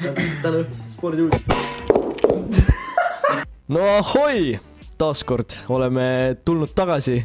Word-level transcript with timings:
täna 0.00 0.60
õhtused 0.62 0.92
spordiuudised. 0.92 1.48
no 3.74 3.80
ahoi, 3.96 4.58
taaskord 5.00 5.56
oleme 5.72 6.36
tulnud 6.44 6.74
tagasi. 6.76 7.22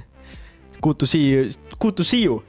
Good 0.81 0.97
to 1.03 1.05
see 1.05 1.27
you, 1.29 1.49
good 1.77 1.93
to 1.99 2.03
see 2.07 2.23
you, 2.23 2.39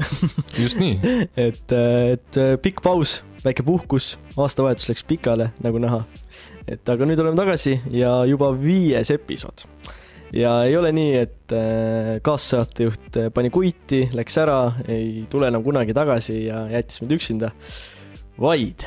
just 0.57 0.79
nii, 0.81 0.95
et, 1.47 1.75
et 1.77 2.39
pikk 2.65 2.81
paus, 2.81 3.19
väike 3.45 3.65
puhkus, 3.67 4.15
aastavahetus 4.41 4.89
läks 4.89 5.05
pikale, 5.05 5.51
nagu 5.61 5.83
näha. 5.83 6.01
et 6.65 6.89
aga 6.89 7.05
nüüd 7.05 7.21
oleme 7.21 7.37
tagasi 7.37 7.75
ja 7.93 8.23
juba 8.25 8.53
viies 8.57 9.11
episood. 9.13 9.67
ja 10.33 10.63
ei 10.65 10.77
ole 10.81 10.95
nii, 10.97 11.17
et 11.27 11.53
äh, 11.53 12.15
kaassaatejuht 12.25 13.19
äh, 13.21 13.29
pani 13.35 13.51
kuiti, 13.53 14.07
läks 14.17 14.39
ära, 14.41 14.79
ei 14.89 15.27
tule 15.29 15.53
enam 15.53 15.67
kunagi 15.67 15.93
tagasi 15.93 16.47
ja 16.47 16.65
jättis 16.73 17.03
meid 17.03 17.13
üksinda, 17.19 17.53
vaid 18.41 18.87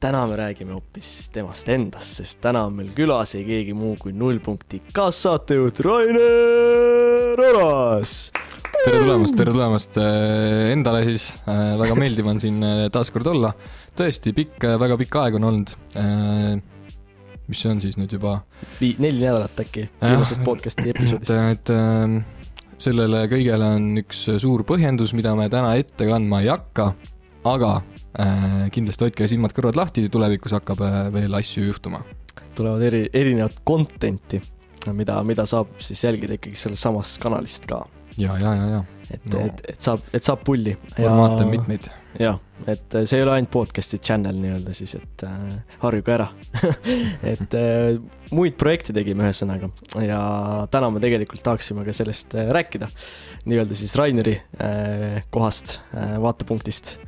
täna 0.00 0.22
me 0.26 0.36
räägime 0.36 0.72
hoopis 0.72 1.28
temast 1.32 1.68
endast, 1.68 2.20
sest 2.20 2.38
täna 2.44 2.62
on 2.68 2.78
meil 2.78 2.88
külas 2.96 3.34
ei 3.36 3.44
keegi 3.44 3.74
muu 3.76 3.96
kui 4.00 4.14
nullpunkti 4.16 4.80
kaassaatejuht 4.96 5.82
Rainer 5.84 7.42
Oras. 7.50 8.14
tere 8.78 9.02
tulemast, 9.02 9.36
tere 9.36 9.52
tulemast 9.52 10.00
äh, 10.00 10.70
endale 10.72 11.04
siis, 11.10 11.28
väga 11.44 11.98
meeldiv 12.00 12.32
on 12.32 12.40
siin 12.40 12.64
äh, 12.64 12.86
taas 12.92 13.12
kord 13.12 13.28
olla. 13.28 13.52
tõesti 13.98 14.32
pikk, 14.36 14.64
väga 14.80 14.96
pikk 15.02 15.20
aeg 15.20 15.36
on 15.36 15.48
olnud. 15.50 15.76
mis 17.50 17.60
see 17.60 17.72
on 17.74 17.84
siis 17.84 18.00
nüüd 18.00 18.16
juba? 18.16 18.38
Neli 18.80 19.20
nädalat 19.20 19.60
äkki 19.60 19.88
viimasest 20.00 20.44
podcast'i 20.46 20.88
et, 20.88 20.96
episoodist. 20.96 21.36
et 21.36 21.76
äh, 21.76 22.20
sellele 22.80 23.26
kõigele 23.28 23.74
on 23.76 23.92
üks 24.00 24.30
suur 24.40 24.64
põhjendus, 24.64 25.12
mida 25.12 25.36
me 25.36 25.52
täna 25.52 25.76
ette 25.76 26.08
kandma 26.08 26.40
ei 26.40 26.54
hakka, 26.54 26.94
aga 27.50 27.80
äh, 27.82 27.99
kindlasti 28.74 29.06
hoidke 29.06 29.28
silmad-kõrvad 29.30 29.78
lahti, 29.78 30.08
tulevikus 30.12 30.56
hakkab 30.58 30.82
äh, 30.86 31.00
veel 31.14 31.34
asju 31.38 31.66
juhtuma. 31.68 32.02
tulevad 32.58 32.82
eri, 32.82 33.04
erinevat 33.14 33.60
content'i, 33.66 34.40
mida, 34.92 35.22
mida 35.22 35.46
saab 35.46 35.76
siis 35.78 36.04
jälgida 36.04 36.34
ikkagi 36.38 36.58
sellest 36.58 36.82
samast 36.82 37.20
kanalist 37.22 37.66
ka. 37.70 37.84
ja, 38.18 38.38
ja, 38.38 38.54
ja, 38.54 38.72
ja 38.78 38.84
et 39.10 39.26
No. 39.32 39.40
et, 39.46 39.62
et 39.72 39.80
saab, 39.82 40.04
et 40.14 40.22
saab 40.26 40.44
pulli. 40.46 40.76
formaate 40.94 41.44
on 41.44 41.50
mitmeid. 41.50 41.88
jah, 42.20 42.38
et 42.70 42.96
see 43.06 43.18
ei 43.18 43.24
ole 43.24 43.36
ainult 43.36 43.50
podcast'i 43.54 44.00
channel 44.02 44.38
nii-öelda 44.38 44.74
siis, 44.74 44.96
et 44.98 45.24
äh, 45.26 45.56
harjuge 45.82 46.14
ära 46.14 46.26
et 47.32 47.56
äh, 47.58 47.98
muid 48.34 48.56
projekte 48.60 48.94
tegime 48.96 49.28
ühesõnaga 49.28 49.70
ja 50.02 50.20
täna 50.70 50.90
me 50.90 51.02
tegelikult 51.02 51.42
tahaksime 51.46 51.86
ka 51.86 51.94
sellest 51.96 52.34
äh, 52.38 52.50
rääkida. 52.54 52.90
nii-öelda 53.50 53.78
siis 53.78 53.94
Raineri 53.98 54.36
äh, 54.36 55.22
kohast 55.30 55.78
äh,, 55.94 56.16
vaatepunktist. 56.22 56.98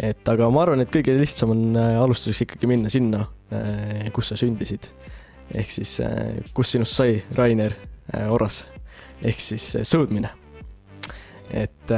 Et 0.00 0.32
aga 0.32 0.48
ma 0.52 0.64
arvan, 0.64 0.82
et 0.84 0.92
kõige 0.92 1.14
lihtsam 1.18 1.52
on 1.54 1.76
äh, 1.78 1.98
alustuseks 2.00 2.46
ikkagi 2.46 2.70
minna 2.70 2.92
sinna 2.92 3.26
äh,, 3.52 4.08
kus 4.14 4.32
sa 4.32 4.38
sündisid. 4.40 4.90
ehk 5.50 5.70
siis 5.74 5.98
äh, 6.04 6.40
kus 6.54 6.72
sinust 6.72 6.96
sai 6.96 7.20
Rainer 7.36 7.74
Oras 8.30 8.64
ehk 9.22 9.38
siis 9.42 9.64
sõudmine. 9.86 10.32
et 11.50 11.92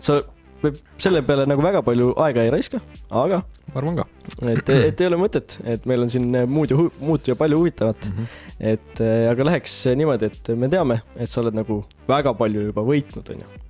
sa 0.00 0.16
võib 0.62 0.78
selle 1.00 1.20
peale 1.26 1.44
nagu 1.48 1.60
väga 1.64 1.82
palju 1.84 2.14
aega 2.24 2.44
ei 2.44 2.52
raiska, 2.52 2.80
aga 3.10 3.42
ma 3.42 3.80
arvan 3.80 3.98
ka 4.00 4.06
et, 4.52 4.70
et 4.70 5.02
ei 5.02 5.10
ole 5.10 5.18
mõtet, 5.20 5.58
et 5.64 5.84
meil 5.88 6.06
on 6.06 6.12
siin 6.12 6.30
muud 6.48 6.72
ja, 6.72 6.86
muud 7.00 7.28
ja 7.28 7.36
palju 7.36 7.60
huvitavat, 7.60 8.08
mm. 8.08 8.16
-hmm. 8.16 8.56
et 8.72 9.04
aga 9.32 9.48
läheks 9.50 9.76
niimoodi, 9.96 10.30
et 10.32 10.52
me 10.56 10.70
teame, 10.72 11.00
et 11.16 11.32
sa 11.32 11.42
oled 11.42 11.56
nagu 11.56 11.82
väga 12.08 12.32
palju 12.38 12.68
juba 12.70 12.84
võitnud, 12.86 13.34
on 13.34 13.44
ju. 13.44 13.65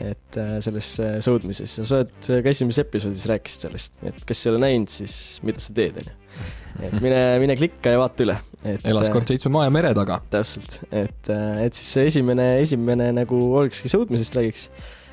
Et 0.00 0.38
äh, 0.40 0.54
selles 0.64 0.94
äh, 1.02 1.18
sõudmises 1.24 1.74
ja 1.76 1.84
sa 1.84 1.98
oled 2.00 2.30
äh, 2.30 2.40
ka 2.44 2.52
esimeses 2.52 2.84
episoodis 2.86 3.26
rääkisid 3.28 3.66
sellest, 3.66 3.98
et 4.08 4.22
kes 4.28 4.46
ei 4.46 4.52
ole 4.52 4.62
näinud, 4.62 4.92
siis 4.92 5.14
mida 5.46 5.60
sa 5.60 5.74
teed, 5.76 5.98
on 6.00 6.08
ju. 6.08 6.14
et 6.88 6.96
mine, 7.04 7.20
mine 7.42 7.56
klikka 7.58 7.92
ja 7.92 8.00
vaata 8.00 8.24
üle. 8.24 8.38
elas 8.64 9.12
kord 9.12 9.28
seitsme 9.28 9.52
maa 9.56 9.66
ja 9.68 9.74
mere 9.74 9.92
taga. 9.96 10.20
täpselt, 10.32 10.78
et, 10.88 11.30
et 11.30 11.76
siis 11.76 11.92
see 11.98 12.08
esimene, 12.14 12.48
esimene 12.62 13.10
nagu 13.20 13.42
olekski 13.60 13.92
sõudmisest 13.92 14.40
räägiks. 14.40 14.66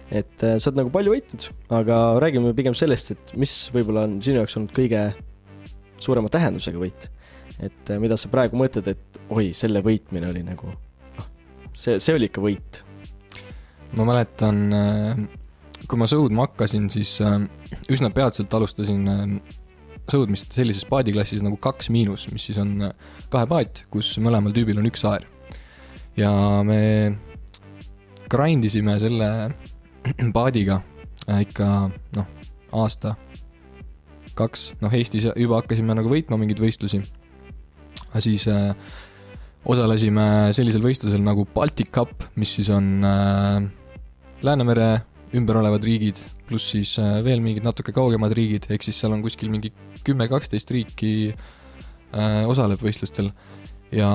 et 0.07 0.47
äh, 0.47 0.55
sa 0.55 0.71
oled 0.71 0.81
nagu 0.85 0.95
palju 0.95 1.17
võitnud, 1.17 1.49
aga 1.81 2.01
räägime 2.23 2.55
pigem 2.57 2.77
sellest, 2.77 3.11
et 3.17 3.35
mis 3.35 3.59
võib-olla 3.75 4.07
on 4.07 4.17
sinu 4.23 4.39
jaoks 4.39 4.55
olnud 4.59 4.75
kõige 4.77 5.09
suurema 5.99 6.31
tähendusega 6.31 6.79
võit. 6.79 7.09
et 7.59 7.91
äh, 7.91 7.99
mida 7.99 8.15
sa 8.15 8.31
praegu 8.31 8.55
mõtled, 8.59 8.87
et 8.95 9.23
oi, 9.35 9.51
selle 9.51 9.83
võitmine 9.83 10.31
oli 10.31 10.47
nagu 10.47 10.71
noh, 10.71 11.31
see, 11.75 11.99
see 11.99 12.15
oli 12.15 12.31
ikka 12.31 12.43
võit. 12.43 12.86
Ma 13.95 14.07
mäletan, 14.07 14.59
kui 15.87 15.99
ma 15.99 16.07
sõudma 16.09 16.47
hakkasin, 16.47 16.89
siis 16.91 17.15
äh, 17.23 17.39
üsna 17.93 18.09
peatselt 18.13 18.53
alustasin 18.57 19.07
äh, 19.11 19.23
sõudmist 20.11 20.55
sellises 20.55 20.87
paadiklassis 20.87 21.43
nagu 21.43 21.59
kaks 21.61 21.91
miinus, 21.93 22.27
mis 22.31 22.47
siis 22.49 22.59
on 22.61 22.75
äh, 22.89 22.93
kahepaat, 23.33 23.85
kus 23.93 24.13
mõlemal 24.23 24.55
tüübil 24.55 24.79
on 24.81 24.89
üks 24.89 25.03
aer. 25.07 25.27
ja 26.17 26.31
me 26.65 27.17
grind 28.31 28.65
isime 28.65 28.97
selle 28.99 29.29
paadiga 30.37 30.81
äh, 31.27 31.43
ikka 31.45 31.89
noh, 32.17 32.31
aasta, 32.83 33.15
kaks, 34.37 34.71
noh 34.81 34.93
Eestis 34.93 35.27
juba 35.29 35.61
hakkasime 35.61 35.95
nagu 35.97 36.11
võitma 36.11 36.39
mingeid 36.39 36.63
võistlusi. 36.63 37.03
siis 38.19 38.47
äh, 38.51 38.71
osalesime 39.67 40.53
sellisel 40.55 40.83
võistlusel 40.83 41.23
nagu 41.23 41.45
Baltic 41.53 41.91
Cup, 41.93 42.23
mis 42.39 42.55
siis 42.59 42.71
on 42.73 43.03
äh, 43.05 43.67
Läänemere 44.45 45.01
ümber 45.35 45.59
olevad 45.59 45.83
riigid, 45.83 46.19
pluss 46.47 46.71
siis 46.71 46.93
äh, 47.01 47.17
veel 47.25 47.41
mingid 47.43 47.65
natuke 47.65 47.91
kaugemad 47.95 48.35
riigid, 48.37 48.69
ehk 48.71 48.85
siis 48.85 48.99
seal 49.01 49.15
on 49.15 49.23
kuskil 49.25 49.51
mingi 49.51 49.73
kümme-kaksteist 50.07 50.71
riiki 50.71 51.13
äh, 51.33 52.43
osaleb 52.47 52.81
võistlustel. 52.83 53.31
ja 53.91 54.07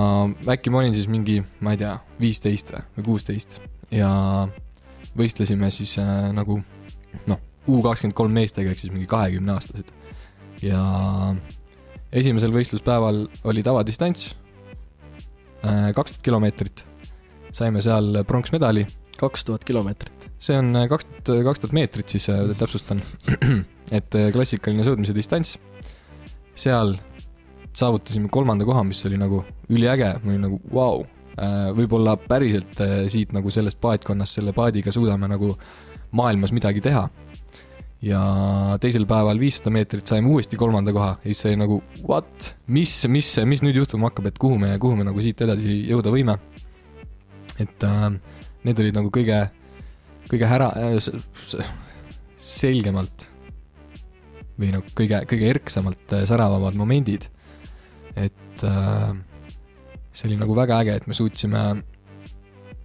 äkki 0.52 0.70
ma 0.72 0.82
olin 0.82 0.94
siis 0.96 1.08
mingi, 1.08 1.40
ma 1.60 1.72
ei 1.72 1.80
tea, 1.80 1.94
viisteist 2.20 2.74
või 2.96 3.06
kuusteist 3.06 3.60
ja 3.92 4.10
võistlesime 5.16 5.70
siis 5.72 5.98
äh, 6.00 6.30
nagu 6.32 6.60
noh, 7.28 7.40
U 7.70 7.78
kakskümmend 7.84 8.16
kolm 8.18 8.32
meestega 8.34 8.72
ehk 8.72 8.80
siis 8.80 8.90
mingi 8.90 9.06
kahekümne 9.06 9.52
aastased. 9.54 9.92
ja 10.62 10.80
esimesel 12.12 12.54
võistluspäeval 12.54 13.26
oli 13.48 13.62
tavadistants, 13.62 14.32
kaks 15.62 16.16
tuhat 16.16 16.24
kilomeetrit, 16.26 16.84
saime 17.54 17.82
seal 17.84 18.24
pronksmedali 18.26 18.86
kaks 19.22 19.44
tuhat 19.44 19.64
kilomeetrit. 19.64 20.30
see 20.42 20.58
on 20.58 20.74
äh, 20.76 20.88
kaks 20.90 21.06
tuhat, 21.22 21.44
kaks 21.46 21.62
tuhat 21.62 21.76
meetrit 21.76 22.08
siis 22.08 22.28
äh, 22.32 22.42
täpsustan. 22.58 23.02
et 23.98 24.14
äh, 24.18 24.30
klassikaline 24.34 24.86
sõudmise 24.86 25.14
distants. 25.14 25.58
seal 26.54 26.96
saavutasime 27.72 28.28
kolmanda 28.28 28.66
koha, 28.68 28.82
mis 28.84 29.00
oli 29.08 29.16
nagu 29.20 29.44
üliäge, 29.72 30.12
ma 30.22 30.32
olin 30.32 30.42
nagu 30.48 30.60
vau 30.68 30.98
wow.. 31.00 31.06
võib-olla 31.78 32.16
päriselt 32.20 32.80
äh, 32.84 33.06
siit 33.12 33.32
nagu 33.32 33.50
sellest 33.50 33.80
paatkonnast 33.80 34.40
selle 34.40 34.52
paadiga 34.52 34.92
suudame 34.92 35.30
nagu 35.30 35.54
maailmas 36.12 36.52
midagi 36.52 36.82
teha. 36.84 37.06
Ja 38.02 38.20
teisel 38.82 39.06
päeval 39.06 39.38
viissada 39.38 39.70
meetrit 39.74 40.10
saime 40.10 40.30
uuesti 40.32 40.58
kolmanda 40.58 40.94
koha 40.94 41.14
ja 41.22 41.28
siis 41.28 41.42
sai 41.46 41.58
nagu 41.58 41.78
what, 42.02 42.52
mis, 42.66 42.94
mis, 43.08 43.30
mis 43.46 43.62
nüüd 43.62 43.78
juhtuma 43.78 44.10
hakkab, 44.10 44.30
et 44.32 44.40
kuhu 44.42 44.58
me, 44.58 44.74
kuhu 44.82 44.98
me 44.98 45.06
nagu 45.06 45.22
siit 45.22 45.40
edasi 45.46 45.78
jõuda 45.90 46.10
võime. 46.14 46.38
et 47.62 47.86
äh, 47.86 48.08
need 48.66 48.82
olid 48.82 48.98
nagu 48.98 49.12
kõige, 49.14 49.44
kõige 50.30 50.48
ära 50.48 50.72
äh,, 50.78 51.68
selgemalt 52.42 53.28
või 54.58 54.72
nagu 54.74 54.96
kõige, 54.98 55.22
kõige 55.30 55.50
erksamalt 55.54 56.16
äh, 56.16 56.26
säravamad 56.28 56.74
momendid. 56.78 57.28
et 58.16 58.66
äh, 58.66 59.12
see 60.12 60.28
oli 60.28 60.40
nagu 60.42 60.56
väga 60.58 60.82
äge, 60.82 60.98
et 60.98 61.06
me 61.06 61.14
suutsime 61.14 61.82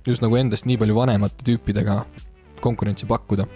just 0.08 0.22
nagu 0.24 0.38
endast 0.40 0.70
nii 0.70 0.78
palju 0.80 0.96
vanemate 0.96 1.44
tüüpidega 1.48 2.04
konkurentsi 2.62 3.10
pakkuda. 3.10 3.48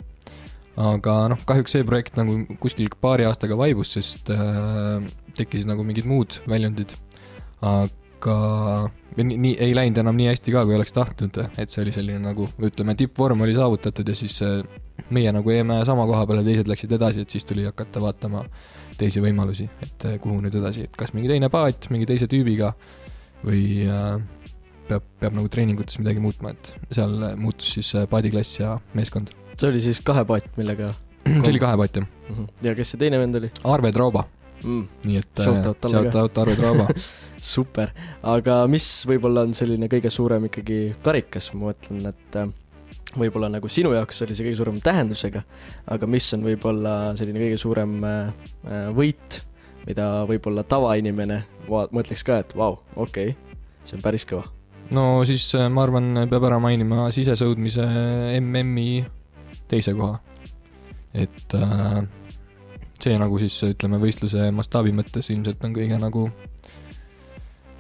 Aga 0.80 1.16
noh, 1.34 1.42
kahjuks 1.48 1.76
see 1.76 1.88
projekt 1.88 2.18
nagu 2.20 2.38
kuskil 2.62 2.92
paari 3.02 3.28
aastaga 3.28 3.58
vaibus, 3.60 3.96
sest 3.98 4.32
äh, 4.34 5.04
tekkisid 5.38 5.70
nagu 5.70 5.84
mingid 5.88 6.08
muud 6.10 6.40
väljundid. 6.50 6.96
aga 7.62 8.38
nii, 9.18 9.38
nii 9.38 9.56
ei 9.62 9.74
läinud 9.76 10.00
enam 10.02 10.18
nii 10.18 10.30
hästi 10.32 10.54
ka, 10.54 10.64
kui 10.66 10.78
oleks 10.78 10.94
tahtnud, 10.96 11.38
et 11.62 11.74
see 11.74 11.84
oli 11.84 11.94
selline 11.94 12.22
nagu 12.24 12.48
ütleme, 12.64 12.96
tippvorm 12.98 13.44
oli 13.46 13.54
saavutatud 13.58 14.08
ja 14.08 14.16
siis 14.18 14.40
äh, 14.46 14.62
meie 15.14 15.32
nagu 15.34 15.52
jäime 15.52 15.82
sama 15.86 16.06
koha 16.10 16.26
peale, 16.30 16.44
teised 16.48 16.70
läksid 16.72 16.96
edasi, 16.98 17.26
et 17.26 17.34
siis 17.34 17.46
tuli 17.48 17.66
hakata 17.68 18.02
vaatama 18.04 18.46
teisi 19.00 19.24
võimalusi, 19.24 19.68
et 19.84 20.08
äh, 20.08 20.18
kuhu 20.22 20.40
nüüd 20.44 20.56
edasi, 20.62 20.88
et 20.88 20.98
kas 21.00 21.16
mingi 21.18 21.32
teine 21.32 21.50
paat 21.54 21.90
mingi 21.94 22.08
teise 22.10 22.30
tüübiga 22.32 22.72
või 23.46 23.88
äh, 23.90 24.22
peab, 24.90 25.06
peab 25.22 25.38
nagu 25.38 25.52
treeningutes 25.52 26.00
midagi 26.02 26.24
muutma, 26.24 26.54
et 26.56 26.74
seal 26.94 27.16
muutus 27.42 27.76
siis 27.78 27.94
äh, 27.98 28.08
paadiklass 28.10 28.60
ja 28.62 28.76
meeskond. 28.98 29.34
See 29.62 29.70
oli 29.72 29.82
siis 29.84 30.02
kahe 30.06 30.24
paat, 30.28 30.48
millega 30.60 30.92
see 31.26 31.52
oli 31.54 31.62
kahe 31.62 31.78
paat 31.84 32.02
jah, 32.02 32.08
Mhm. 32.32 32.46
ja 32.66 32.74
kes 32.78 32.94
see 32.94 33.02
teine 33.02 33.20
vend 33.22 33.36
oli? 33.42 33.50
Arve 33.68 33.92
Trauba, 33.96 34.24
mm,? 34.64 34.86
nii 35.10 35.18
et 35.20 35.40
äh, 35.44 35.46
Shout 35.46 35.66
out 35.72 35.82
talle 35.84 36.06
shout 36.12 36.38
Arve 36.42 36.56
Trauba 36.60 36.88
super, 37.54 37.92
aga 38.24 38.62
mis 38.72 38.86
võib-olla 39.10 39.44
on 39.48 39.54
selline 39.58 39.90
kõige 39.92 40.10
suurem 40.14 40.46
ikkagi 40.50 40.82
karikas, 41.04 41.52
ma 41.56 41.72
mõtlen, 41.72 42.06
et 42.10 42.40
äh, 42.40 42.50
võib-olla 43.20 43.50
nagu 43.52 43.68
sinu 43.72 43.92
jaoks 43.94 44.22
oli 44.26 44.36
see 44.38 44.46
kõige 44.48 44.60
suurema 44.62 44.80
tähendusega, 44.86 45.42
aga 45.92 46.08
mis 46.08 46.30
on 46.38 46.46
võib-olla 46.48 46.94
selline 47.20 47.42
kõige 47.44 47.58
suurem 47.60 47.98
äh, 48.08 48.34
äh, 48.66 48.90
võit 48.96 49.42
mida 49.88 50.08
võib-olla 50.30 50.62
tavainimene 50.70 51.42
va- 51.68 51.88
mõtleks 51.92 52.22
ka, 52.24 52.40
et 52.46 52.52
vau, 52.56 52.76
okei 52.96 53.32
okay,, 53.34 53.58
see 53.84 53.98
on 53.98 54.04
päris 54.06 54.24
kõva. 54.30 54.46
no 54.94 55.24
siis 55.28 55.48
äh, 55.58 55.68
ma 55.74 55.84
arvan, 55.88 56.14
peab 56.32 56.46
ära 56.48 56.60
mainima 56.64 57.10
sisesõudmise 57.12 57.84
MM-i 58.40 59.02
teise 59.72 59.94
koha. 59.98 60.20
et 61.14 61.56
äh, 61.58 62.02
see 63.02 63.18
nagu 63.20 63.40
siis 63.42 63.58
ütleme 63.68 64.00
võistluse 64.02 64.52
mastaabi 64.56 64.94
mõttes 64.96 65.32
ilmselt 65.34 65.64
on 65.68 65.74
kõige 65.76 65.98
nagu 66.00 66.28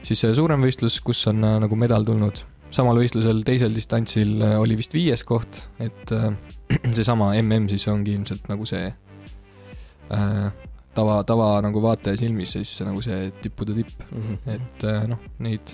siis 0.03 0.23
see 0.23 0.33
suurem 0.35 0.63
võistlus, 0.65 0.99
kus 1.05 1.21
on 1.31 1.43
äh, 1.47 1.59
nagu 1.63 1.77
medal 1.79 2.07
tulnud. 2.07 2.43
samal 2.71 2.99
võistlusel 2.99 3.43
teisel 3.47 3.75
distantsil 3.75 4.41
äh, 4.41 4.57
oli 4.59 4.77
vist 4.79 4.93
viies 4.95 5.23
koht, 5.27 5.63
et 5.79 6.15
äh, 6.15 6.31
seesama 6.97 7.33
MM 7.41 7.69
siis 7.71 7.87
ongi 7.91 8.15
ilmselt 8.17 8.49
nagu 8.51 8.67
see 8.67 8.89
äh, 8.89 10.67
tava, 10.95 11.21
tava 11.27 11.53
nagu 11.63 11.83
vaataja 11.83 12.19
silmis 12.19 12.55
siis 12.57 12.73
nagu 12.87 13.03
see 13.03 13.31
tippude 13.43 13.75
tipp. 13.77 14.03
et 14.47 14.81
et 14.81 14.87
äh, 14.89 15.07
noh, 15.07 15.19
neid 15.39 15.73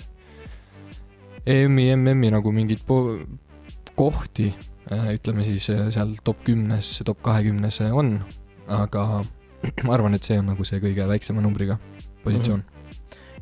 EM-i, 1.48 1.94
MM-i 1.96 2.30
nagu 2.34 2.52
mingeid 2.52 2.82
kohti, 3.96 4.50
ütleme 4.88 5.44
siis 5.46 5.68
äh, 5.72 5.88
seal 5.94 6.16
top 6.24 6.40
kümnes, 6.46 6.98
top 7.06 7.20
kahekümnes 7.26 7.80
on, 7.92 8.18
aga 8.72 9.04
ma 9.86 9.94
arvan, 9.96 10.16
et 10.16 10.26
see 10.26 10.38
on 10.40 10.50
nagu 10.52 10.66
see 10.66 10.80
kõige 10.82 11.06
väiksema 11.08 11.44
numbriga 11.44 11.78
positsioon. 12.24 12.62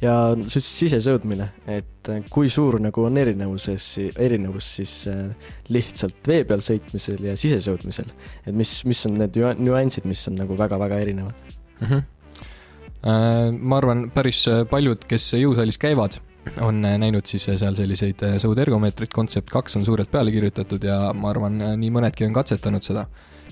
ja 0.03 0.15
sa 0.35 0.59
ütlesid 0.59 0.73
sisesõudmine, 0.73 1.49
et 1.71 2.11
äh, 2.13 2.25
kui 2.33 2.51
suur 2.53 2.81
nagu 2.83 3.07
on 3.07 3.21
erinevuses, 3.21 3.87
erinevus 4.13 4.73
siis 4.81 4.97
äh, 5.13 5.53
lihtsalt 5.73 6.27
vee 6.29 6.43
peal 6.49 6.65
sõitmisel 6.65 7.23
ja 7.31 7.37
sisesõudmisel, 7.39 8.11
et 8.45 8.53
mis, 8.55 8.79
mis 8.89 9.07
on 9.09 9.17
need 9.21 9.39
nüa- 9.39 9.57
nüansid, 9.61 10.09
mis 10.09 10.27
on 10.31 10.39
nagu 10.43 10.59
väga-väga 10.59 11.01
erinevad? 11.07 11.43
mm. 11.81 11.87
-hmm. 11.87 13.59
ma 13.61 13.77
arvan, 13.79 14.09
päris 14.11 14.47
paljud, 14.71 15.05
kes 15.07 15.35
jõusaalis 15.39 15.79
käivad, 15.79 16.19
on 16.61 16.81
näinud 16.83 17.27
siis 17.27 17.47
seal 17.49 17.77
selliseid 17.77 18.23
sõudergomeetreid, 18.43 19.11
kontsept 19.15 19.51
kaks 19.53 19.79
on 19.79 19.87
suurelt 19.87 20.11
peale 20.11 20.33
kirjutatud 20.35 20.85
ja 20.87 20.99
ma 21.17 21.31
arvan, 21.33 21.59
nii 21.81 21.91
mõnedki 21.95 22.27
on 22.29 22.37
katsetanud 22.37 22.85
seda. 22.85 23.07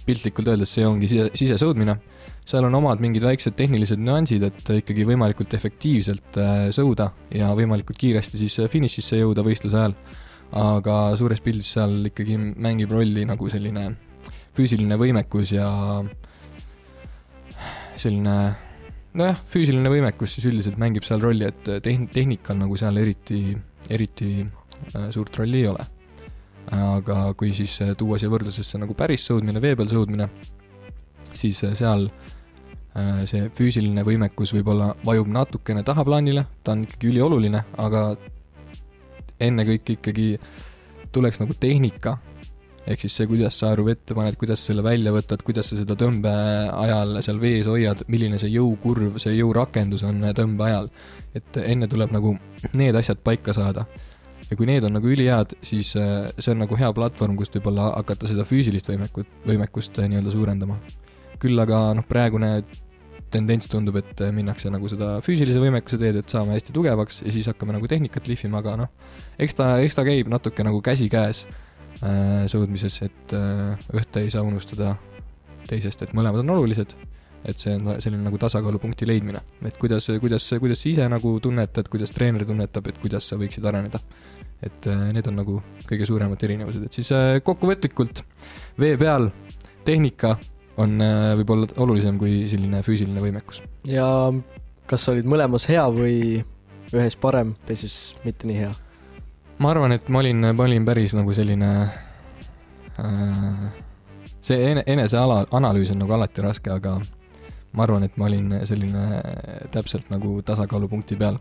piltlikult 0.04 0.48
öeldes 0.52 0.68
see 0.74 0.84
ongi 0.84 1.08
sise, 1.08 1.30
sisesõudmine. 1.32 1.96
seal 2.44 2.64
on 2.64 2.74
omad 2.74 3.00
mingid 3.00 3.24
väiksed 3.24 3.54
tehnilised 3.56 3.98
nüansid, 3.98 4.42
et 4.42 4.70
ikkagi 4.76 5.06
võimalikult 5.08 5.54
efektiivselt 5.54 6.36
äh, 6.36 6.68
sõuda 6.76 7.10
ja 7.32 7.54
võimalikult 7.56 7.98
kiiresti 7.98 8.36
siis 8.36 8.58
finišisse 8.70 9.16
jõuda 9.16 9.42
võistluse 9.42 9.76
ajal. 9.76 9.94
aga 10.52 11.16
suures 11.16 11.40
pildis 11.40 11.72
seal 11.72 12.06
ikkagi 12.06 12.36
mängib 12.38 12.92
rolli 12.92 13.24
nagu 13.24 13.48
selline 13.48 13.96
füüsiline 14.54 14.96
võimekus 15.00 15.54
ja 15.56 15.68
selline 17.96 18.36
nojah, 19.18 19.38
füüsiline 19.50 19.90
võimekus 19.90 20.36
siis 20.36 20.46
üldiselt 20.50 20.78
mängib 20.80 21.06
seal 21.06 21.22
rolli, 21.22 21.46
et 21.48 21.70
tehn-, 21.84 22.08
tehnikal 22.12 22.58
nagu 22.58 22.76
seal 22.80 22.98
eriti, 23.00 23.40
eriti 23.92 24.30
äh, 24.42 25.08
suurt 25.14 25.36
rolli 25.40 25.62
ei 25.62 25.70
ole. 25.72 25.90
aga 26.74 27.34
kui 27.36 27.52
siis 27.54 27.74
äh, 27.84 27.92
tuua 27.98 28.18
siia 28.18 28.32
võrdlusesse 28.32 28.80
nagu 28.80 28.94
päris 28.96 29.26
sõudmine, 29.28 29.60
vee 29.60 29.76
peal 29.76 29.90
sõudmine, 29.90 30.28
siis 31.32 31.60
seal 31.76 32.08
see 33.26 33.48
füüsiline 33.50 34.04
võimekus 34.06 34.52
võib-olla 34.54 34.92
vajub 35.02 35.26
natukene 35.34 35.82
tahaplaanile, 35.82 36.44
ta 36.62 36.76
on 36.76 36.84
ikkagi 36.84 37.08
ülioluline, 37.10 37.64
aga 37.82 38.04
ennekõike 39.42 39.96
ikkagi 39.96 40.28
tuleks 41.14 41.40
nagu 41.42 41.56
tehnika 41.58 42.14
ehk 42.84 43.04
siis 43.04 43.16
see, 43.16 43.28
kuidas 43.28 43.56
sa 43.58 43.70
aru 43.72 43.86
vette 43.88 44.16
paned, 44.16 44.36
kuidas 44.40 44.62
selle 44.68 44.84
välja 44.84 45.12
võtad, 45.14 45.42
kuidas 45.46 45.70
sa 45.70 45.78
seda 45.78 45.96
tõmbe 45.98 46.32
ajal 46.68 47.16
seal 47.24 47.40
vees 47.40 47.68
hoiad, 47.70 48.04
milline 48.12 48.40
see 48.40 48.52
jõukurv, 48.52 49.16
see 49.22 49.36
jõurakendus 49.38 50.04
on 50.08 50.20
tõmbe 50.36 50.68
ajal. 50.68 50.90
et 51.34 51.56
enne 51.64 51.88
tuleb 51.90 52.12
nagu 52.14 52.36
need 52.76 52.96
asjad 52.96 53.22
paika 53.24 53.54
saada. 53.56 53.86
ja 54.50 54.56
kui 54.56 54.66
need 54.68 54.84
on 54.84 54.92
nagu 54.98 55.08
ülihead, 55.08 55.56
siis 55.64 55.94
äh, 55.96 56.28
see 56.38 56.52
on 56.52 56.60
nagu 56.66 56.76
hea 56.76 56.92
platvorm, 56.92 57.36
kust 57.36 57.56
võib-olla 57.56 57.94
hakata 57.94 58.28
seda 58.28 58.44
füüsilist 58.44 58.88
võimekut, 58.92 59.28
võimekust 59.48 59.98
äh, 59.98 60.08
nii-öelda 60.08 60.30
suurendama. 60.30 60.78
küll 61.40 61.58
aga 61.60 61.94
noh, 61.96 62.04
praegune 62.08 62.62
tendents 63.32 63.66
tundub, 63.66 63.96
et 63.96 64.20
äh, 64.20 64.30
minnakse 64.30 64.68
nagu 64.70 64.88
seda 64.92 65.16
füüsilise 65.24 65.58
võimekuse 65.58 65.98
teed, 65.98 66.20
et 66.20 66.28
saame 66.28 66.58
hästi 66.58 66.76
tugevaks 66.76 67.22
ja 67.24 67.32
siis 67.32 67.48
hakkame 67.48 67.72
nagu 67.72 67.88
tehnikat 67.88 68.28
lihvima, 68.28 68.60
aga 68.60 68.76
noh, 68.84 68.92
eks 69.40 69.56
ta, 69.56 69.78
eks 69.80 69.96
ta 69.96 70.04
käib 70.04 70.28
natuke 70.28 70.66
nagu 70.66 70.84
käsikäes 70.84 71.46
äh, 72.02 72.44
sõudmises, 72.50 73.00
et 73.06 73.34
äh, 73.36 73.74
ühte 73.94 74.24
ei 74.24 74.32
saa 74.32 74.44
unustada 74.46 74.94
teisest, 75.68 76.04
et 76.04 76.14
mõlemad 76.16 76.44
on 76.44 76.56
olulised. 76.58 76.94
et 77.44 77.60
see 77.60 77.74
on 77.76 77.98
selline 78.00 78.24
nagu 78.24 78.38
tasakaalupunkti 78.40 79.04
leidmine, 79.04 79.42
et 79.68 79.74
kuidas, 79.76 80.06
kuidas, 80.20 80.46
kuidas 80.62 80.80
sa 80.80 80.88
ise 80.88 81.08
nagu 81.12 81.34
tunnetad, 81.44 81.90
kuidas 81.92 82.14
treener 82.16 82.46
tunnetab, 82.48 82.86
et 82.88 82.96
kuidas 83.02 83.28
sa 83.28 83.36
võiksid 83.36 83.66
areneda. 83.68 84.00
et 84.62 84.86
äh, 84.88 85.12
need 85.12 85.28
on 85.28 85.36
nagu 85.42 85.58
kõige 85.84 86.06
suuremad 86.08 86.40
erinevused, 86.42 86.86
et 86.86 86.96
siis 86.96 87.12
äh, 87.12 87.42
kokkuvõtlikult 87.44 88.24
vee 88.80 88.96
peal 88.96 89.28
tehnika 89.84 90.38
on 90.80 90.96
äh, 91.04 91.34
võib-olla 91.38 91.68
olulisem 91.84 92.18
kui 92.18 92.46
selline 92.48 92.80
füüsiline 92.86 93.20
võimekus. 93.20 93.60
ja 93.88 94.08
kas 94.86 95.08
olid 95.12 95.28
mõlemas 95.28 95.68
hea 95.68 95.84
või 95.92 96.40
ühes 96.94 97.16
parem, 97.20 97.54
teises 97.66 98.14
mitte 98.24 98.48
nii 98.48 98.64
hea? 98.64 98.72
Ma 99.64 99.70
arvan, 99.72 99.94
et 99.96 100.08
ma 100.12 100.20
olin, 100.20 100.50
ma 100.52 100.64
olin 100.66 100.84
päris 100.84 101.14
nagu 101.16 101.32
selline 101.32 101.68
äh, 103.00 103.68
see 104.44 104.58
ene-, 104.70 104.84
eneseala, 104.92 105.46
analüüs 105.56 105.94
on 105.94 106.02
nagu 106.02 106.12
alati 106.12 106.44
raske, 106.44 106.72
aga 106.74 106.98
ma 107.72 107.86
arvan, 107.86 108.04
et 108.04 108.18
ma 108.20 108.28
olin 108.28 108.58
selline 108.68 109.22
täpselt 109.72 110.10
nagu 110.12 110.36
tasakaalupunkti 110.44 111.16
peal. 111.16 111.40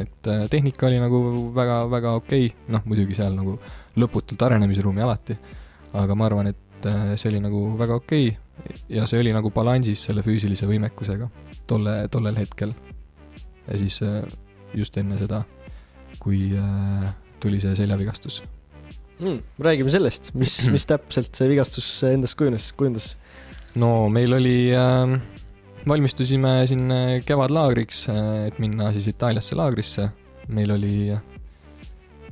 et 0.00 0.28
äh, 0.32 0.46
tehnika 0.48 0.86
oli 0.88 1.00
nagu 1.02 1.18
väga, 1.54 1.82
väga 1.92 2.14
okei 2.22 2.46
okay., 2.46 2.72
noh 2.72 2.86
muidugi 2.88 3.18
seal 3.18 3.36
nagu 3.36 3.58
lõputult 4.00 4.40
arenemisruumi 4.46 5.04
alati, 5.04 5.36
aga 5.92 6.16
ma 6.16 6.30
arvan, 6.30 6.48
et 6.54 6.88
äh, 6.88 7.12
see 7.20 7.34
oli 7.34 7.42
nagu 7.44 7.66
väga 7.76 8.00
okei 8.00 8.30
okay. 8.30 8.78
ja 8.88 9.04
see 9.06 9.20
oli 9.20 9.36
nagu 9.36 9.52
balansis 9.52 10.06
selle 10.08 10.24
füüsilise 10.24 10.64
võimekusega 10.70 11.28
tolle, 11.68 11.98
tollel 12.08 12.40
hetkel. 12.40 12.72
ja 13.68 13.76
siis 13.76 14.00
äh, 14.08 14.22
just 14.72 14.96
enne 14.96 15.20
seda, 15.20 15.44
kui 16.16 16.48
äh, 16.56 17.12
tuli 17.42 17.60
see 17.62 17.74
seljavigastus. 17.78 18.42
mm,. 19.20 19.42
räägime 19.68 19.92
sellest, 19.94 20.32
mis, 20.38 20.58
mis 20.74 20.86
täpselt 20.88 21.34
see 21.36 21.50
vigastus 21.52 21.90
endast 22.10 22.38
kujunes, 22.38 22.70
kujundas? 22.78 23.12
no 23.74 24.08
meil 24.12 24.38
oli 24.38 24.56
äh,, 24.76 25.18
valmistusime 25.88 26.62
siin 26.70 26.86
kevadlaagriks, 27.26 28.06
et 28.48 28.58
minna 28.62 28.92
siis 28.94 29.10
Itaaliasse 29.10 29.58
laagrisse. 29.58 30.10
meil 30.52 30.70
oli 30.74 31.12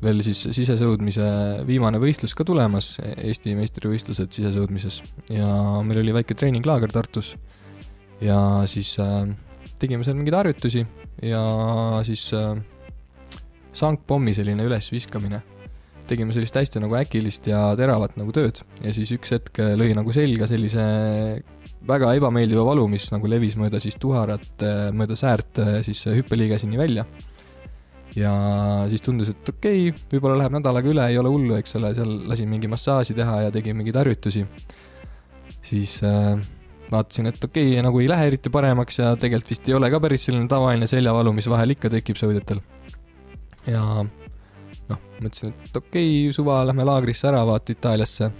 veel 0.00 0.22
siis 0.24 0.40
sisesõudmise 0.56 1.24
viimane 1.68 2.00
võistlus 2.00 2.34
ka 2.36 2.44
tulemas, 2.48 2.94
Eesti 3.20 3.54
meistrivõistlused 3.58 4.32
sisesõudmises 4.32 5.00
ja 5.32 5.48
meil 5.84 6.00
oli 6.02 6.14
väike 6.16 6.36
treeninglaager 6.38 6.92
Tartus. 6.92 7.34
ja 8.20 8.38
siis 8.68 8.96
äh, 9.00 9.28
tegime 9.80 10.04
seal 10.04 10.16
mingeid 10.16 10.36
harjutusi 10.36 10.86
ja 11.24 11.42
siis 12.04 12.26
äh, 12.36 12.56
sangpommi 13.76 14.34
selline 14.34 14.66
ülesviskamine. 14.66 15.42
tegime 16.10 16.34
sellist 16.34 16.56
hästi 16.58 16.80
nagu 16.82 16.96
äkilist 16.98 17.44
ja 17.46 17.68
teravat 17.78 18.16
nagu 18.18 18.32
tööd 18.34 18.56
ja 18.82 18.90
siis 18.90 19.12
üks 19.14 19.30
hetk 19.30 19.60
lõi 19.78 19.92
nagu 19.94 20.10
selga 20.10 20.48
sellise 20.50 20.82
väga 21.86 22.14
ebameeldiva 22.18 22.64
valu, 22.66 22.88
mis 22.90 23.06
nagu 23.12 23.30
levis 23.30 23.54
mööda 23.60 23.78
siis 23.80 23.94
tuharat, 24.00 24.64
mööda 24.92 25.14
säärt 25.16 25.60
siis 25.86 26.02
hüppeliigeseni 26.10 26.80
välja. 26.80 27.06
ja 28.16 28.32
siis 28.90 29.04
tundus, 29.06 29.30
et 29.30 29.48
okei 29.48 29.90
okay,, 29.92 30.06
võib-olla 30.10 30.40
läheb 30.40 30.56
nädalaga 30.58 30.90
üle, 30.90 31.04
ei 31.06 31.18
ole 31.20 31.30
hullu, 31.30 31.54
eks 31.60 31.76
ole, 31.78 31.92
seal 31.94 32.16
lasin 32.26 32.50
mingi 32.50 32.66
massaaži 32.66 33.14
teha 33.14 33.44
ja 33.44 33.52
tegin 33.54 33.78
mingeid 33.78 34.00
harjutusi. 34.02 34.42
siis 35.62 36.00
äh, 36.02 36.42
vaatasin, 36.90 37.30
et 37.30 37.44
okei 37.44 37.70
okay,, 37.72 37.84
nagu 37.86 38.02
ei 38.02 38.08
lähe 38.10 38.26
eriti 38.32 38.50
paremaks 38.52 38.98
ja 38.98 39.14
tegelikult 39.14 39.54
vist 39.54 39.68
ei 39.70 39.78
ole 39.78 39.90
ka 39.92 40.00
päris 40.02 40.26
selline 40.26 40.48
tavaline 40.50 40.90
seljavalu, 40.90 41.32
mis 41.38 41.48
vahel 41.50 41.76
ikka 41.76 41.90
tekib 41.92 42.18
sõudjatel. 42.18 42.62
Ja 43.66 43.82
noh, 44.90 45.02
mõtlesin, 45.20 45.52
et 45.66 45.76
okei 45.76 46.08
okay,, 46.24 46.32
suva 46.36 46.60
lähme 46.68 46.86
laagrisse 46.88 47.28
ära, 47.30 47.42
vaata 47.48 47.74
Itaaliasse. 47.74 48.30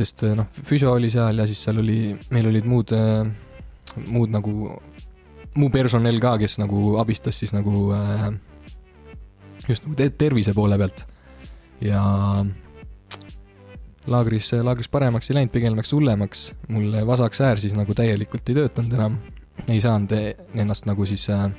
sest 0.00 0.24
noh, 0.36 0.46
füsio 0.64 0.94
oli 0.96 1.10
seal 1.12 1.42
ja 1.42 1.46
siis 1.48 1.62
seal 1.66 1.82
oli, 1.82 2.14
meil 2.32 2.48
olid 2.48 2.68
muud, 2.68 2.94
muud 4.08 4.32
nagu, 4.32 4.54
muu 5.56 5.70
personell 5.74 6.20
ka, 6.22 6.36
kes 6.40 6.58
nagu 6.62 6.96
abistas 7.02 7.38
siis 7.42 7.52
nagu 7.56 7.90
äh, 7.96 8.30
just 9.68 9.86
nagu 9.86 9.96
te 9.98 10.10
tervise 10.10 10.54
poole 10.56 10.78
pealt. 10.78 11.06
ja 11.80 12.00
laagris, 14.10 14.52
laagris 14.62 14.88
paremaks 14.92 15.30
ei 15.30 15.38
läinud, 15.38 15.52
pigem 15.52 15.76
läks 15.76 15.92
hullemaks. 15.96 16.46
mul 16.68 16.96
vasak 17.06 17.34
säär 17.34 17.60
siis 17.60 17.76
nagu 17.76 17.94
täielikult 17.94 18.48
ei 18.48 18.62
töötanud 18.62 18.96
enam. 18.98 19.18
ei 19.68 19.80
saanud 19.80 20.16
ennast 20.54 20.88
nagu 20.88 21.06
siis 21.06 21.28
äh, 21.30 21.50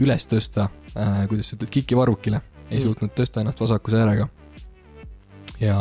üles 0.00 0.26
tõsta 0.26 0.70
äh,, 0.96 1.24
kuidas 1.28 1.50
sa 1.50 1.58
ütled, 1.58 1.72
kikivarvukile. 1.74 2.40
ei 2.70 2.78
Mm. 2.78 2.84
suutnud 2.88 3.12
tõsta 3.12 3.42
ennast 3.42 3.60
vasaku 3.60 3.90
säärega. 3.92 4.28
ja, 5.60 5.78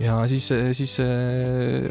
ja 0.00 0.18
siis, 0.28 0.48
siis 0.72 0.98
äh, 1.00 1.90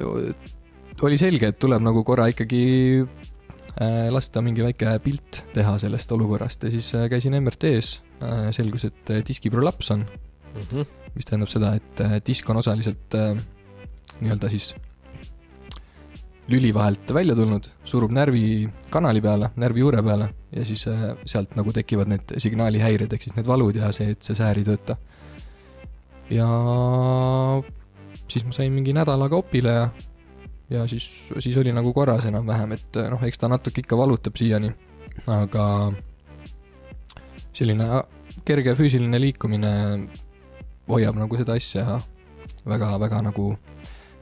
oli 1.01 1.17
selge, 1.17 1.51
et 1.51 1.59
tuleb 1.59 1.83
nagu 1.85 2.03
korra 2.07 2.27
ikkagi 2.31 2.61
äh, 3.03 4.07
lasta 4.13 4.41
mingi 4.41 4.63
väike 4.65 4.97
pilt 5.03 5.43
teha 5.53 5.75
sellest 5.81 6.11
olukorrast 6.15 6.63
ja 6.63 6.71
siis 6.73 6.89
äh, 6.95 7.09
käisin 7.11 7.37
MRT-s 7.41 8.01
äh,, 8.21 8.49
selgus, 8.55 8.87
et 8.89 9.13
äh, 9.13 9.21
diskiprolaps 9.27 9.91
on 9.91 10.05
mm. 10.07 10.61
-hmm. 10.61 10.85
mis 11.15 11.25
tähendab 11.25 11.49
seda, 11.49 11.75
et 11.75 12.01
äh, 12.01 12.19
disk 12.25 12.49
on 12.49 12.57
osaliselt 12.57 13.13
äh, 13.15 13.37
nii-öelda 14.21 14.49
siis 14.49 14.75
lüli 16.47 16.73
vahelt 16.73 17.11
välja 17.13 17.35
tulnud, 17.35 17.67
surub 17.85 18.11
närvikanali 18.15 19.21
peale, 19.21 19.49
närvi 19.59 19.83
juure 19.83 20.01
peale 20.03 20.29
ja 20.55 20.65
siis 20.65 20.85
äh, 20.87 21.09
sealt 21.27 21.55
nagu 21.59 21.73
tekivad 21.75 22.07
need 22.11 22.35
signaalihäired, 22.39 23.13
ehk 23.13 23.23
siis 23.25 23.35
need 23.35 23.47
valud 23.47 23.75
ja 23.75 23.91
see, 23.95 24.13
et 24.15 24.23
see 24.23 24.35
säär 24.37 24.59
ei 24.61 24.67
tööta. 24.67 24.95
ja 26.31 26.47
siis 28.27 28.45
ma 28.45 28.55
sain 28.55 28.73
mingi 28.73 28.95
nädalaga 28.95 29.35
opile 29.39 29.73
ja, 29.75 29.89
ja 30.69 30.85
siis, 30.87 31.07
siis 31.39 31.57
oli 31.57 31.73
nagu 31.75 31.93
korras 31.93 32.25
enam-vähem, 32.27 32.75
et 32.77 32.99
äh, 32.99 33.09
noh, 33.11 33.23
eks 33.23 33.43
ta 33.43 33.51
natuke 33.51 33.83
ikka 33.83 33.99
valutab 33.99 34.39
siiani, 34.39 34.71
aga 35.27 35.65
selline 37.57 38.03
kerge 38.47 38.75
füüsiline 38.79 39.19
liikumine 39.19 39.73
hoiab 40.87 41.19
nagu 41.19 41.39
seda 41.39 41.57
asja 41.59 41.99
väga-väga 42.67 43.19
nagu 43.25 43.49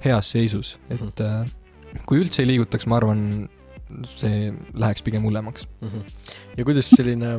heas 0.01 0.31
seisus, 0.31 0.79
et 0.89 1.01
mm 1.01 1.13
-hmm 1.13 1.64
kui 2.05 2.21
üldse 2.23 2.43
ei 2.43 2.51
liigutaks, 2.53 2.87
ma 2.89 2.99
arvan, 2.99 3.21
see 4.09 4.49
läheks 4.75 5.05
pigem 5.05 5.25
hullemaks 5.27 5.67
mm. 5.79 5.87
-hmm. 5.87 6.15
ja 6.57 6.65
kuidas 6.67 6.89
selline, 6.89 7.35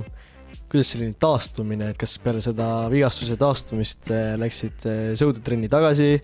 kuidas 0.70 0.92
selline 0.94 1.16
taastumine, 1.20 1.90
et 1.92 1.98
kas 2.00 2.16
peale 2.22 2.40
seda 2.44 2.88
vigastuse 2.92 3.36
taastumist 3.40 4.10
äh, 4.14 4.34
läksid 4.40 4.86
äh, 4.88 5.14
sõudetrenni 5.18 5.68
tagasi 5.72 6.16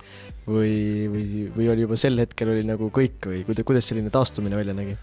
või, 0.46 1.08
või, 1.12 1.24
või 1.56 1.70
oli 1.74 1.86
juba 1.86 1.98
sel 2.00 2.18
hetkel 2.22 2.54
oli 2.54 2.66
nagu 2.66 2.90
kõik 2.94 3.30
või 3.30 3.42
kuidas, 3.48 3.66
kuidas 3.66 3.90
selline 3.90 4.14
taastumine 4.14 4.58
välja 4.58 4.76
nägi 4.78 4.96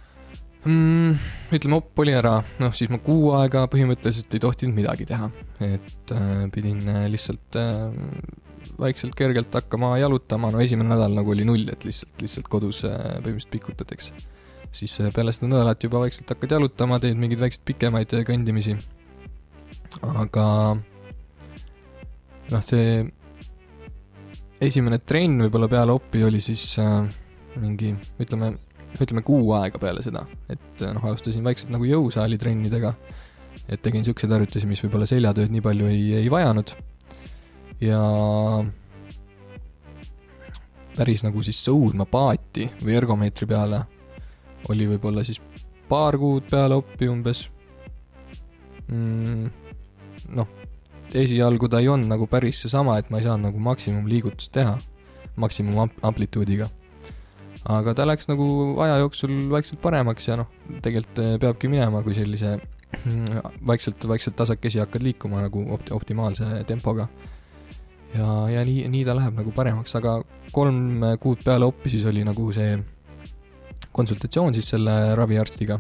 mm,? 0.66 1.16
ütleme, 1.56 1.80
op 1.80 2.04
oli 2.04 2.14
ära, 2.16 2.40
noh 2.60 2.76
siis 2.76 2.92
ma 2.92 3.00
kuu 3.04 3.32
aega 3.38 3.66
põhimõtteliselt 3.72 4.34
ei 4.36 4.44
tohtinud 4.44 4.76
midagi 4.76 5.08
teha, 5.10 5.30
et 5.64 6.14
äh, 6.16 6.46
pidin 6.54 6.84
äh, 6.88 7.06
lihtsalt 7.12 7.60
äh, 7.60 7.90
vaikselt 8.80 9.16
kergelt 9.18 9.54
hakkama 9.54 9.94
jalutama, 10.00 10.52
no 10.54 10.62
esimene 10.64 10.94
nädal 10.94 11.16
nagu 11.18 11.34
oli 11.34 11.46
null, 11.48 11.68
et 11.72 11.86
lihtsalt, 11.88 12.16
lihtsalt 12.24 12.50
kodus 12.52 12.84
äh, 12.88 12.96
põhimõtteliselt 13.20 13.54
pikutad, 13.54 13.92
eks. 13.96 14.12
siis 14.76 14.96
äh, 15.04 15.12
peale 15.16 15.34
seda 15.36 15.52
nädalat 15.54 15.84
juba 15.84 16.04
vaikselt 16.06 16.30
hakkad 16.32 16.58
jalutama, 16.58 17.00
teed 17.04 17.20
mingeid 17.20 17.42
väikseid 17.44 17.66
pikemaid 17.68 18.16
äh, 18.18 18.26
kõndimisi. 18.28 18.78
aga 20.14 20.46
noh, 22.50 22.64
see 22.66 23.04
esimene 24.64 25.00
trenn 25.00 25.46
võib-olla 25.46 25.70
peale 25.72 25.96
opi 25.96 26.24
oli 26.28 26.42
siis 26.44 26.66
äh, 26.82 27.02
mingi, 27.60 27.94
ütleme, 28.22 28.54
ütleme 29.00 29.24
kuu 29.26 29.54
aega 29.60 29.82
peale 29.82 30.04
seda, 30.06 30.26
et 30.52 30.86
noh, 30.86 31.04
alustasin 31.12 31.44
vaikselt 31.46 31.74
nagu 31.76 31.88
jõusaali 31.88 32.40
trennidega, 32.40 32.94
et 33.68 33.82
tegin 33.84 34.06
siukseid 34.08 34.32
harjutusi, 34.34 34.70
mis 34.70 34.82
võib-olla 34.86 35.08
seljatööd 35.10 35.52
nii 35.54 35.66
palju 35.66 35.90
ei, 35.92 36.06
ei 36.24 36.32
vajanud 36.32 36.76
ja 37.82 38.02
päris 40.98 41.24
nagu 41.24 41.44
siis 41.46 41.60
sõudma 41.64 42.06
paati 42.10 42.68
või 42.84 42.98
ergomeetri 43.00 43.48
peale 43.48 43.84
oli 44.70 44.88
võib-olla 44.90 45.24
siis 45.24 45.40
paar 45.90 46.18
kuud 46.20 46.50
peale 46.50 46.76
oppi 46.76 47.08
umbes 47.10 47.46
mm,. 48.90 49.46
noh, 50.36 50.50
esialgu 51.16 51.70
ta 51.72 51.80
ei 51.80 51.88
olnud 51.92 52.12
nagu 52.12 52.28
päris 52.28 52.60
seesama, 52.66 52.98
et 53.00 53.10
ma 53.10 53.22
ei 53.22 53.28
saanud 53.28 53.50
nagu 53.50 53.64
maksimumliigutust 53.64 54.52
teha, 54.56 54.76
maksimum 55.40 55.88
amplituudiga. 56.04 56.68
aga 57.70 57.96
ta 57.96 58.06
läks 58.08 58.28
nagu 58.30 58.50
aja 58.84 59.00
jooksul 59.06 59.40
vaikselt 59.52 59.82
paremaks 59.82 60.28
ja 60.28 60.40
noh, 60.42 60.52
tegelikult 60.84 61.24
eh, 61.24 61.38
peabki 61.40 61.72
minema, 61.72 62.04
kui 62.04 62.18
sellise 62.18 62.58
vaikselt, 63.72 64.04
vaikselt 64.08 64.36
tasakesi 64.36 64.84
hakkad 64.84 65.04
liikuma 65.06 65.46
nagu 65.46 65.64
opt-, 65.78 65.94
optimaalse 65.96 66.64
tempoga 66.68 67.08
ja, 68.16 68.30
ja 68.54 68.64
nii, 68.66 68.88
nii 68.92 69.04
ta 69.08 69.16
läheb 69.18 69.38
nagu 69.40 69.54
paremaks, 69.56 69.96
aga 70.00 70.20
kolm 70.54 71.04
kuud 71.22 71.44
peale 71.46 71.68
oppi 71.70 71.92
siis 71.94 72.06
oli 72.10 72.24
nagu 72.26 72.50
see 72.56 72.78
konsultatsioon 73.96 74.56
siis 74.56 74.70
selle 74.74 75.16
raviarstiga. 75.18 75.80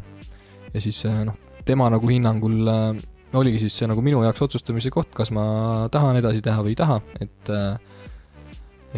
ja 0.74 0.82
siis 0.82 1.04
eh, 1.06 1.22
noh, 1.26 1.38
tema 1.66 1.90
nagu 1.90 2.10
hinnangul 2.10 2.68
äh, 2.70 3.38
oligi 3.40 3.64
siis 3.66 3.78
see 3.78 3.90
nagu 3.90 4.02
minu 4.06 4.22
jaoks 4.26 4.42
otsustamise 4.48 4.92
koht, 4.94 5.14
kas 5.16 5.32
ma 5.36 5.88
tahan 5.94 6.20
edasi 6.22 6.44
teha 6.46 6.66
või 6.66 6.76
ei 6.76 6.80
taha, 6.80 7.00
et 7.22 7.54
äh, 7.54 7.78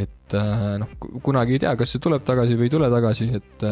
et 0.01 0.33
noh, 0.79 0.91
kunagi 1.19 1.57
ei 1.57 1.59
tea, 1.59 1.73
kas 1.75 1.91
see 1.91 1.99
tuleb 1.99 2.23
tagasi 2.23 2.55
või 2.55 2.69
ei 2.69 2.71
tule 2.71 2.87
tagasi, 2.87 3.25
et 3.35 3.65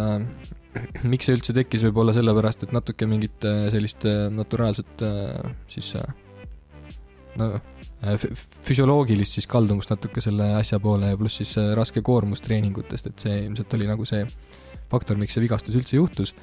miks 1.07 1.29
see 1.29 1.37
üldse 1.37 1.55
tekkis, 1.55 1.85
võib-olla 1.87 2.11
sellepärast, 2.11 2.65
et 2.65 2.73
natuke 2.75 3.07
mingit 3.07 3.47
sellist 3.71 4.03
naturaalset 4.35 5.05
siis 5.71 5.93
no 7.39 7.47
füsioloogilist 7.99 9.35
siis 9.37 9.47
kaldumust 9.49 9.91
natuke 9.91 10.21
selle 10.23 10.53
asja 10.59 10.79
poole 10.79 11.11
ja 11.11 11.17
pluss 11.19 11.41
siis 11.41 11.55
äh, 11.59 11.73
raske 11.77 12.03
koormus 12.05 12.43
treeningutest, 12.45 13.09
et 13.09 13.25
see 13.25 13.41
ilmselt 13.43 13.73
oli 13.75 13.89
nagu 13.89 14.07
see 14.07 14.23
faktor, 14.91 15.19
miks 15.19 15.35
see 15.35 15.43
vigastus 15.43 15.75
üldse 15.75 15.97
juhtus. 15.97 16.33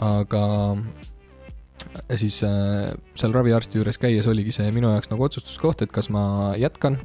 aga 0.00 0.42
äh, 0.74 2.16
siis 2.16 2.40
seal 2.40 3.36
raviarsti 3.36 3.78
juures 3.78 4.00
käies 4.00 4.26
oligi 4.30 4.54
see 4.56 4.70
minu 4.72 4.94
jaoks 4.94 5.12
nagu 5.12 5.28
otsustuskoht, 5.28 5.84
et 5.84 5.92
kas 5.92 6.10
ma 6.10 6.54
jätkan 6.58 6.98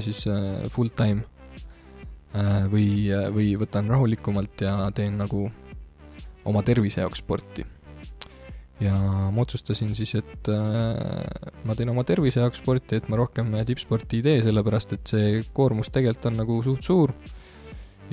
siis 0.00 0.22
full 0.72 0.88
time 0.96 1.26
või, 2.72 3.10
või 3.34 3.50
võtan 3.60 3.90
rahulikumalt 3.92 4.62
ja 4.64 4.78
teen 4.96 5.18
nagu 5.20 5.42
oma 6.48 6.62
tervise 6.64 7.02
jaoks 7.02 7.20
sporti 7.20 7.66
ja 8.80 8.94
ma 9.34 9.42
otsustasin 9.42 9.94
siis, 9.98 10.14
et 10.20 10.50
äh, 10.52 11.50
ma 11.66 11.76
teen 11.78 11.90
oma 11.92 12.04
tervise 12.06 12.42
jaoks 12.42 12.62
sporti, 12.62 12.98
et 12.98 13.08
ma 13.10 13.18
rohkem 13.18 13.50
tippsporti 13.66 14.20
ei 14.20 14.26
tee, 14.26 14.44
sellepärast 14.46 14.94
et 14.96 15.14
see 15.14 15.42
koormus 15.54 15.90
tegelikult 15.94 16.30
on 16.30 16.38
nagu 16.42 16.60
suht 16.66 16.86
suur. 16.86 17.14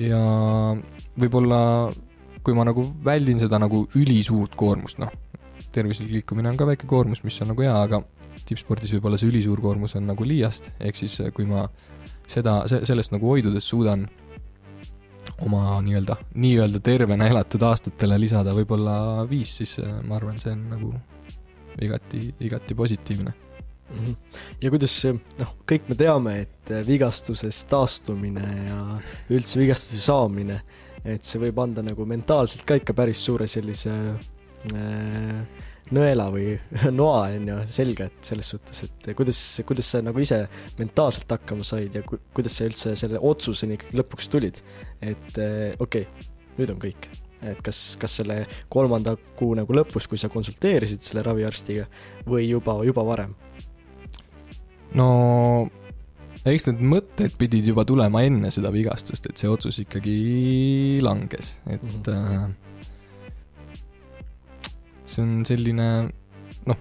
ja 0.02 0.18
võib-olla, 1.16 1.60
kui 2.44 2.56
ma 2.56 2.66
nagu 2.68 2.84
väldin 3.04 3.40
seda 3.40 3.60
nagu 3.62 3.86
ülisuurt 3.96 4.58
koormust, 4.58 5.00
noh, 5.00 5.12
tervislik 5.72 6.12
liikumine 6.12 6.50
on 6.50 6.58
ka 6.58 6.66
väike 6.68 6.88
koormus, 6.90 7.22
mis 7.24 7.40
on 7.44 7.54
nagu 7.54 7.64
hea, 7.64 7.72
aga 7.72 8.02
tippspordis 8.46 8.92
võib-olla 8.96 9.18
see 9.20 9.30
ülisuur 9.30 9.62
koormus 9.64 9.96
on 9.96 10.06
nagu 10.10 10.26
liiast, 10.26 10.70
ehk 10.80 10.98
siis 10.98 11.16
kui 11.34 11.48
ma 11.48 11.66
seda, 12.28 12.62
sellest 12.68 13.14
nagu 13.14 13.30
hoidudes 13.30 13.66
suudan 13.70 14.06
oma 15.44 15.80
nii-öelda, 15.84 16.16
nii-öelda 16.34 16.80
tervena 16.80 17.28
elatud 17.28 17.62
aastatele 17.68 18.18
lisada 18.20 18.54
võib-olla 18.56 19.26
viis, 19.28 19.56
siis 19.60 19.76
äh, 19.82 19.98
ma 20.06 20.16
arvan, 20.20 20.38
see 20.40 20.54
on 20.54 20.62
nagu 20.72 20.92
igati, 21.82 22.22
igati 22.40 22.74
positiivne 22.74 23.32
mm. 23.32 23.98
-hmm. 23.98 24.16
ja 24.62 24.72
kuidas, 24.72 24.96
noh, 25.40 25.54
kõik 25.68 25.90
me 25.90 25.98
teame, 25.98 26.38
et 26.46 26.74
vigastusest 26.86 27.68
taastumine 27.70 28.46
ja 28.68 28.80
üldse 29.30 29.60
vigastuse 29.60 30.00
saamine, 30.00 30.60
et 31.04 31.24
see 31.24 31.40
võib 31.42 31.60
anda 31.62 31.84
nagu 31.84 32.06
mentaalselt 32.06 32.64
ka 32.66 32.80
ikka 32.80 32.94
päris 32.94 33.24
suure 33.24 33.46
sellise 33.46 33.92
äh, 33.92 35.46
nõela 35.94 36.26
või 36.32 36.56
noa, 37.00 37.26
on 37.36 37.50
ju, 37.50 37.58
selge, 37.72 38.08
et 38.10 38.30
selles 38.30 38.50
suhtes, 38.54 38.82
et 38.86 39.10
kuidas, 39.18 39.40
kuidas 39.66 39.92
sa 39.94 40.02
nagu 40.04 40.22
ise 40.22 40.42
mentaalselt 40.80 41.36
hakkama 41.36 41.66
said 41.66 41.94
ja 41.98 42.02
ku, 42.06 42.18
kuidas 42.36 42.58
sa 42.58 42.66
üldse 42.68 42.96
selle 42.98 43.20
otsuseni 43.22 43.78
ikkagi 43.78 44.00
lõpuks 44.00 44.30
tulid? 44.32 44.62
et 45.00 45.40
eh, 45.42 45.76
okei 45.78 46.06
okay,, 46.08 46.28
nüüd 46.58 46.74
on 46.74 46.82
kõik. 46.82 47.08
et 47.46 47.62
kas, 47.62 47.80
kas 48.00 48.18
selle 48.20 48.42
kolmanda 48.72 49.14
kuu 49.38 49.54
nagu 49.58 49.76
lõpus, 49.76 50.08
kui 50.10 50.18
sa 50.18 50.30
konsulteerisid 50.32 51.04
selle 51.04 51.24
raviarstiga 51.26 51.86
või 52.26 52.48
juba, 52.48 52.80
juba 52.86 53.06
varem? 53.06 53.36
no 54.96 55.08
eks 56.46 56.70
need 56.70 56.82
mõtted 56.94 57.38
pidid 57.38 57.70
juba 57.70 57.86
tulema 57.86 58.24
enne 58.26 58.50
seda 58.54 58.74
vigastust, 58.74 59.30
et 59.30 59.38
see 59.38 59.50
otsus 59.50 59.82
ikkagi 59.82 60.20
langes, 61.04 61.58
et 61.70 61.82
mm 61.82 62.06
-hmm 62.06 62.65
see 65.06 65.22
on 65.22 65.44
selline 65.48 65.88
noh, 66.66 66.80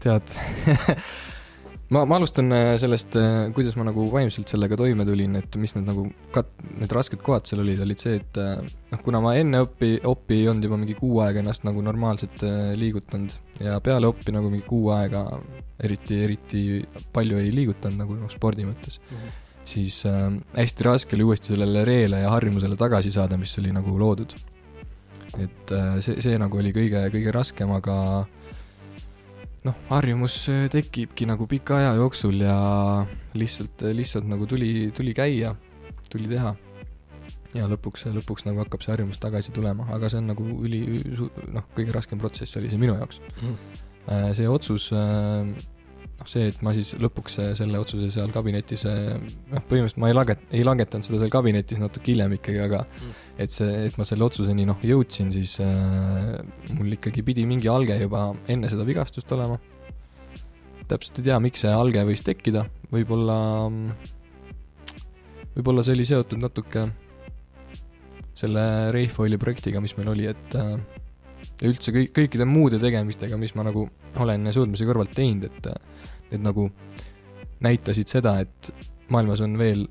tead 0.00 0.34
ma, 1.94 2.04
ma 2.06 2.18
alustan 2.20 2.52
äh, 2.54 2.74
sellest, 2.80 3.16
äh, 3.18 3.50
kuidas 3.54 3.76
ma 3.78 3.84
nagu 3.88 4.06
vaimselt 4.12 4.50
sellega 4.52 4.78
toime 4.78 5.04
tulin, 5.08 5.36
et 5.40 5.58
mis 5.60 5.74
need 5.76 5.88
nagu 5.88 6.06
kat-, 6.34 6.52
need 6.78 6.94
rasked 6.94 7.22
kohad 7.26 7.50
seal 7.50 7.64
olid, 7.64 7.82
olid 7.84 8.02
see, 8.02 8.20
et 8.20 8.40
äh, 8.40 8.62
noh, 8.92 9.02
kuna 9.04 9.22
ma 9.24 9.34
enne 9.40 9.64
õppi, 9.66 9.96
opi 10.08 10.40
ei 10.40 10.48
olnud 10.52 10.68
juba 10.68 10.78
mingi 10.80 10.96
kuu 10.98 11.20
aega 11.24 11.42
ennast 11.42 11.66
nagu 11.66 11.82
normaalselt 11.84 12.44
liigutanud 12.80 13.36
ja 13.66 13.78
peale 13.84 14.10
oppi 14.10 14.34
nagu 14.34 14.52
mingi 14.52 14.66
kuu 14.68 14.92
aega 14.96 15.26
eriti, 15.82 16.22
eriti 16.28 16.64
palju 17.14 17.42
ei 17.42 17.52
liigutanud 17.54 18.04
nagu 18.04 18.18
noh, 18.22 18.32
spordi 18.32 18.68
mõttes 18.68 19.00
mm. 19.02 19.14
-hmm 19.16 19.38
siis 19.70 20.02
äh, 20.08 20.28
hästi 20.56 20.86
raske 20.86 21.16
oli 21.16 21.26
uuesti 21.28 21.52
sellele 21.54 21.84
reele 21.86 22.22
ja 22.24 22.30
harjumusele 22.34 22.78
tagasi 22.78 23.12
saada, 23.14 23.38
mis 23.40 23.56
oli 23.62 23.72
nagu 23.74 23.96
loodud. 23.98 24.34
et 25.38 25.72
äh, 25.72 25.98
see, 26.02 26.20
see 26.22 26.38
nagu 26.38 26.58
oli 26.58 26.72
kõige, 26.74 27.04
kõige 27.14 27.34
raskem, 27.34 27.70
aga 27.76 27.96
noh, 29.66 29.76
harjumus 29.90 30.36
äh, 30.50 30.64
tekibki 30.72 31.28
nagu 31.30 31.46
pika 31.50 31.78
aja 31.78 31.92
jooksul 32.00 32.42
ja 32.42 32.56
lihtsalt, 33.38 33.86
lihtsalt 33.94 34.26
nagu 34.28 34.46
tuli, 34.50 34.90
tuli 34.96 35.14
käia. 35.14 35.54
tuli 36.10 36.26
teha. 36.26 36.54
ja 37.54 37.66
lõpuks, 37.70 38.08
lõpuks 38.14 38.46
nagu 38.46 38.62
hakkab 38.64 38.82
see 38.82 38.94
harjumus 38.94 39.22
tagasi 39.22 39.54
tulema, 39.54 39.86
aga 39.94 40.10
see 40.10 40.18
on 40.22 40.32
nagu 40.32 40.46
üli, 40.66 40.82
noh, 41.54 41.66
kõige 41.76 41.94
raskem 41.94 42.18
protsess 42.18 42.58
oli 42.58 42.70
see 42.70 42.78
minu 42.78 42.94
jaoks 42.94 43.18
mm.. 43.42 44.34
see 44.38 44.46
otsus 44.50 44.90
äh, 44.94 45.46
noh, 46.20 46.28
see, 46.28 46.50
et 46.52 46.60
ma 46.66 46.74
siis 46.76 46.92
lõpuks 47.00 47.40
selle 47.58 47.80
otsuse 47.80 48.10
seal 48.12 48.30
kabinetis, 48.34 48.84
noh, 48.86 49.64
põhimõtteliselt 49.70 50.02
ma 50.04 50.12
ei 50.12 50.16
langet-, 50.16 50.46
ei 50.52 50.62
langetanud 50.66 51.08
seda 51.08 51.22
seal 51.22 51.32
kabinetis 51.32 51.80
natuke 51.80 52.12
hiljem 52.12 52.36
ikkagi, 52.36 52.62
aga 52.62 52.84
mm. 52.84 53.18
et 53.46 53.56
see, 53.56 53.84
et 53.88 53.98
ma 54.00 54.06
selle 54.08 54.28
otsuseni 54.28 54.68
noh, 54.68 54.80
jõudsin, 54.84 55.32
siis 55.34 55.58
äh, 55.64 56.38
mul 56.76 56.96
ikkagi 56.98 57.24
pidi 57.26 57.48
mingi 57.48 57.72
alge 57.72 57.98
juba 58.00 58.30
enne 58.52 58.70
seda 58.72 58.86
vigastust 58.88 59.32
olema 59.36 59.58
täpselt 60.90 61.20
ei 61.20 61.28
tea, 61.28 61.38
miks 61.42 61.62
see 61.64 61.70
alge 61.74 62.02
võis 62.08 62.22
tekkida, 62.26 62.64
võib-olla, 62.90 63.36
võib-olla 65.54 65.84
see 65.86 65.94
oli 65.98 66.06
seotud 66.08 66.42
natuke 66.42 66.88
selle 68.40 68.64
Reifoili 68.94 69.38
projektiga, 69.40 69.82
mis 69.84 69.94
meil 69.98 70.10
oli, 70.14 70.26
et 70.30 70.56
ja 71.60 71.68
üldse 71.68 71.94
kõik, 71.94 72.12
kõikide 72.16 72.46
muude 72.48 72.80
tegemistega, 72.82 73.38
mis 73.40 73.54
ma 73.58 73.66
nagu 73.66 73.86
olen 74.20 74.52
suudmise 74.54 74.86
kõrvalt 74.88 75.14
teinud, 75.16 75.48
et 75.50 75.70
need 76.30 76.44
nagu 76.46 76.68
näitasid 77.64 78.08
seda, 78.08 78.38
et 78.44 78.70
maailmas 79.12 79.42
on 79.44 79.58
veel 79.60 79.84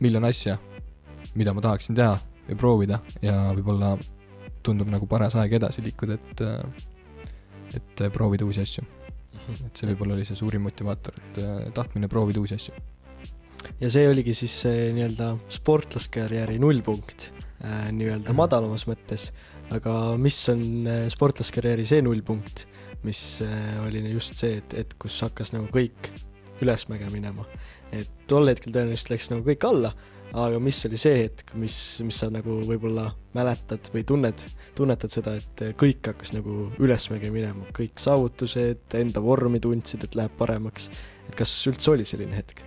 miljon 0.00 0.26
asja, 0.28 0.58
mida 1.34 1.54
ma 1.56 1.64
tahaksin 1.64 1.96
teha 1.98 2.18
ja 2.46 2.58
proovida 2.58 3.00
ja 3.24 3.38
võib-olla 3.56 3.96
tundub 4.66 4.90
nagu 4.90 5.06
paras 5.10 5.34
aeg 5.38 5.56
edasi 5.58 5.82
liikuda, 5.82 6.18
et, 6.18 6.44
et 7.80 8.06
proovida 8.14 8.46
uusi 8.46 8.62
asju 8.62 8.86
et 9.54 9.78
see 9.78 9.88
võib-olla 9.90 10.16
oli 10.16 10.26
see 10.26 10.38
suurim 10.38 10.64
motivaator, 10.66 11.16
et 11.20 11.40
äh, 11.42 11.56
tahtmine 11.76 12.10
proovida 12.10 12.42
uusi 12.42 12.58
asju. 12.58 12.74
ja 13.80 13.90
see 13.92 14.06
oligi 14.08 14.34
siis 14.36 14.54
see 14.64 14.90
nii-öelda 14.96 15.32
sportlaskarjääri 15.58 16.58
nullpunkt 16.62 17.28
äh, 17.30 17.88
nii-öelda 17.92 18.32
mm. 18.32 18.38
madalamas 18.38 18.86
mõttes, 18.90 19.30
aga 19.74 19.94
mis 20.20 20.38
on 20.52 20.62
äh, 20.86 21.06
sportlaskarjääri 21.12 21.86
see 21.88 22.02
nullpunkt, 22.04 22.66
mis 23.06 23.20
oli 23.84 24.00
just 24.10 24.34
see, 24.38 24.58
et, 24.58 24.74
et 24.74 24.94
kus 24.98 25.18
hakkas 25.22 25.52
nagu 25.54 25.68
kõik 25.70 26.10
ülesmäge 26.64 27.06
minema. 27.12 27.44
et 27.94 28.10
tol 28.26 28.48
hetkel 28.50 28.72
tõenäoliselt 28.74 29.12
läks 29.12 29.28
nagu 29.30 29.44
kõik 29.46 29.66
alla 29.68 29.92
aga 30.36 30.58
mis 30.62 30.78
oli 30.88 30.98
see 31.00 31.20
hetk, 31.22 31.52
mis, 31.60 31.76
mis 32.04 32.18
sa 32.22 32.28
nagu 32.32 32.58
võib-olla 32.66 33.08
mäletad 33.36 33.90
või 33.94 34.04
tunned, 34.08 34.42
tunnetad 34.76 35.12
seda, 35.12 35.36
et 35.38 35.62
kõik 35.80 36.10
hakkas 36.10 36.34
nagu 36.36 36.70
ülesmäge 36.82 37.30
minema, 37.34 37.68
kõik 37.76 38.00
saavutused, 38.02 38.88
enda 38.98 39.22
vormi 39.24 39.62
tundsid, 39.62 40.04
et 40.06 40.18
läheb 40.18 40.34
paremaks, 40.40 40.90
et 41.28 41.38
kas 41.38 41.54
üldse 41.70 41.94
oli 41.94 42.08
selline 42.08 42.36
hetk? 42.36 42.64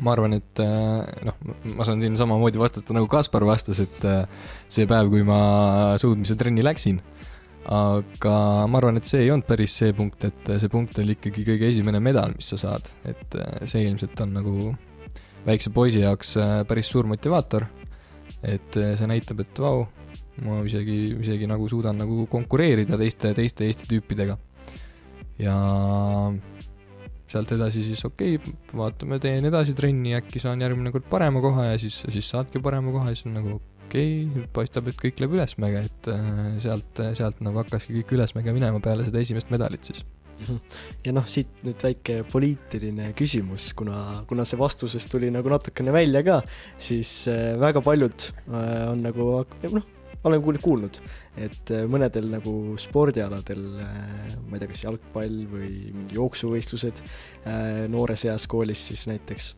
Ma 0.00 0.14
arvan, 0.14 0.36
et 0.38 0.62
äh, 0.64 1.24
noh, 1.26 1.36
ma 1.76 1.86
saan 1.86 2.02
siin 2.02 2.16
samamoodi 2.16 2.60
vastata 2.60 2.96
nagu 2.96 3.08
Kaspar 3.10 3.44
vastas, 3.48 3.82
et 3.84 4.04
äh, 4.08 4.24
see 4.68 4.88
päev, 4.90 5.10
kui 5.12 5.24
ma 5.26 5.40
suudmise 6.00 6.38
trenni 6.40 6.64
läksin, 6.64 7.00
aga 7.70 8.34
ma 8.70 8.80
arvan, 8.80 9.00
et 9.00 9.08
see 9.08 9.24
ei 9.26 9.32
olnud 9.32 9.46
päris 9.48 9.74
see 9.82 9.92
punkt, 9.96 10.24
et 10.24 10.52
see 10.60 10.70
punkt 10.72 10.98
oli 11.02 11.16
ikkagi 11.16 11.44
kõige 11.46 11.68
esimene 11.68 12.00
medal, 12.02 12.32
mis 12.36 12.48
sa 12.54 12.60
saad, 12.64 12.88
et 13.08 13.36
äh, 13.38 13.64
see 13.70 13.84
ilmselt 13.88 14.20
on 14.24 14.36
nagu 14.38 14.54
väikse 15.46 15.72
poisi 15.74 16.04
jaoks 16.04 16.36
äh, 16.40 16.54
päris 16.68 16.90
suur 16.92 17.08
motivaator. 17.10 17.66
et 18.42 18.76
äh, 18.76 18.94
see 18.96 19.08
näitab, 19.10 19.42
et 19.44 19.58
vau, 19.60 19.84
ma 20.46 20.62
isegi, 20.64 21.16
isegi 21.20 21.48
nagu 21.50 21.68
suudan 21.68 21.98
nagu 22.00 22.24
konkureerida 22.30 22.96
teiste, 23.00 23.34
teiste 23.36 23.66
Eesti 23.68 23.90
tüüpidega. 23.90 24.38
ja 25.38 25.56
sealt 27.30 27.52
edasi 27.56 27.84
siis 27.86 28.04
okei 28.08 28.38
okay,, 28.38 28.54
vaatame, 28.76 29.20
teen 29.22 29.46
edasi 29.50 29.74
trenni, 29.78 30.14
äkki 30.18 30.42
saan 30.42 30.62
järgmine 30.64 30.92
kord 30.94 31.08
parema 31.10 31.42
koha 31.44 31.70
ja 31.72 31.80
siis, 31.82 32.02
siis 32.10 32.30
saadki 32.34 32.62
parema 32.62 32.92
koha 32.94 33.10
ja 33.10 33.18
siis 33.18 33.30
on 33.30 33.36
nagu 33.38 33.58
okei 33.90 34.24
okay,, 34.26 34.46
paistab, 34.54 34.90
et 34.90 34.98
kõik 35.00 35.20
läheb 35.22 35.36
ülesmäge, 35.38 35.84
et 35.90 36.10
äh, 36.12 36.40
sealt, 36.62 37.04
sealt 37.18 37.44
nagu 37.44 37.62
hakkaski 37.62 38.00
kõik 38.00 38.16
ülesmäge 38.18 38.54
minema 38.56 38.82
peale 38.84 39.06
seda 39.08 39.22
esimest 39.22 39.52
medalit 39.54 39.92
siis. 39.92 40.04
Ja 41.04 41.12
noh, 41.12 41.26
siit 41.28 41.50
nüüd 41.66 41.82
väike 41.84 42.22
poliitiline 42.30 43.10
küsimus, 43.18 43.70
kuna, 43.76 44.22
kuna 44.28 44.46
see 44.48 44.56
vastusest 44.60 45.10
tuli 45.12 45.28
nagu 45.32 45.52
natukene 45.52 45.92
välja 45.92 46.22
ka, 46.26 46.38
siis 46.80 47.12
äh, 47.28 47.52
väga 47.60 47.82
paljud 47.84 48.30
äh, 48.48 48.86
on 48.88 49.04
nagu 49.04 49.26
noh, 49.76 49.88
olen 50.24 50.42
kuulnud, 50.62 51.00
et 51.40 51.74
äh, 51.74 51.86
mõnedel 51.90 52.30
nagu 52.32 52.54
spordialadel, 52.80 53.64
ma 53.80 54.56
ei 54.56 54.62
tea, 54.62 54.70
kas 54.70 54.84
jalgpall 54.84 55.42
või 55.50 55.72
mingi 55.96 56.18
jooksuvõistlused 56.18 57.04
noores 57.92 58.26
eas 58.28 58.46
koolis 58.50 58.86
siis 58.90 59.06
näiteks, 59.10 59.52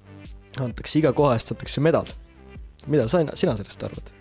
antakse 0.63 1.01
iga 1.01 1.15
koha 1.17 1.37
eest 1.39 1.55
antakse 1.55 1.85
medal. 1.85 2.11
mida 2.87 3.07
sa, 3.09 3.23
sina 3.35 3.57
sellest 3.57 3.83
arvad? 3.87 4.13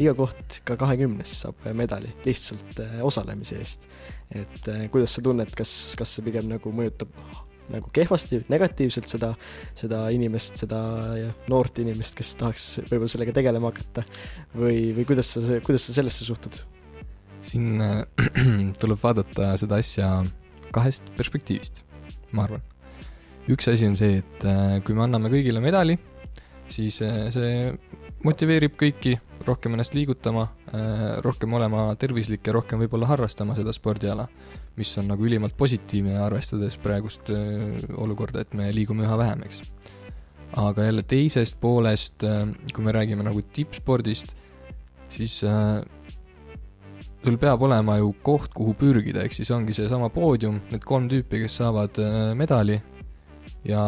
Iga 0.00 0.12
koht, 0.16 0.60
ka 0.66 0.76
kahekümnes 0.80 1.32
saab 1.44 1.68
medali 1.76 2.10
lihtsalt 2.26 2.80
äh, 2.82 2.98
osalemise 3.06 3.60
eest. 3.60 3.86
et 4.30 4.68
äh, 4.68 4.88
kuidas 4.92 5.14
sa 5.16 5.22
tunned, 5.24 5.52
kas, 5.56 5.94
kas 5.98 6.16
see 6.16 6.26
pigem 6.26 6.50
nagu 6.50 6.72
mõjutab 6.74 7.14
nagu 7.70 7.90
kehvasti, 7.94 8.42
negatiivselt 8.52 9.08
seda, 9.10 9.32
seda 9.78 10.02
inimest, 10.14 10.60
seda 10.62 10.80
noort 11.50 11.80
inimest, 11.82 12.16
kes 12.18 12.34
tahaks 12.40 12.66
võib-olla 12.88 13.10
sellega 13.12 13.36
tegelema 13.36 13.72
hakata 13.72 14.04
või, 14.54 14.90
või 14.96 15.06
kuidas 15.08 15.34
sa, 15.36 15.60
kuidas 15.64 15.88
sa 15.88 15.96
sellesse 16.00 16.28
suhtud? 16.28 16.60
siin 17.46 17.80
äh, 17.80 18.02
tuleb 18.82 19.00
vaadata 19.00 19.54
seda 19.60 19.78
asja 19.80 20.10
kahest 20.74 21.08
perspektiivist, 21.16 21.82
ma 22.36 22.44
arvan. 22.44 22.62
üks 23.50 23.70
asi 23.72 23.88
on 23.88 23.96
see, 23.98 24.20
et 24.20 24.44
kui 24.84 24.94
me 24.94 25.06
anname 25.06 25.32
kõigile 25.32 25.62
medali, 25.64 25.96
siis 26.70 27.00
see 27.00 27.72
motiveerib 28.22 28.76
kõiki 28.78 29.16
rohkem 29.46 29.74
ennast 29.74 29.94
liigutama, 29.96 30.46
äh, 30.74 31.04
rohkem 31.24 31.52
olema 31.56 31.88
tervislik 32.00 32.46
ja 32.46 32.54
rohkem 32.56 32.80
võib-olla 32.82 33.08
harrastama 33.10 33.56
seda 33.56 33.72
spordiala, 33.72 34.26
mis 34.76 34.92
on 35.00 35.08
nagu 35.10 35.24
ülimalt 35.26 35.56
positiivne, 35.58 36.18
arvestades 36.20 36.76
praegust 36.82 37.32
äh, 37.32 37.80
olukorda, 37.96 38.44
et 38.44 38.54
me 38.58 38.70
liigume 38.74 39.06
üha 39.06 39.16
vähem, 39.20 39.46
eks. 39.48 39.62
aga 40.60 40.84
jälle 40.88 41.06
teisest 41.06 41.60
poolest, 41.60 42.24
äh, 42.26 42.44
kui 42.74 42.84
me 42.84 42.94
räägime 42.96 43.24
nagu 43.26 43.42
tippspordist, 43.42 44.36
siis 45.10 45.40
sul 47.20 47.36
peab 47.40 47.62
olema 47.66 47.96
ju 47.98 48.12
koht, 48.22 48.52
kuhu 48.54 48.76
pürgida, 48.78 49.24
ehk 49.24 49.34
siis 49.34 49.50
ongi 49.50 49.74
seesama 49.76 50.08
poodium, 50.12 50.60
need 50.70 50.84
kolm 50.86 51.08
tüüpi, 51.10 51.42
kes 51.42 51.58
saavad 51.62 51.98
medali 52.38 52.78
ja 53.66 53.82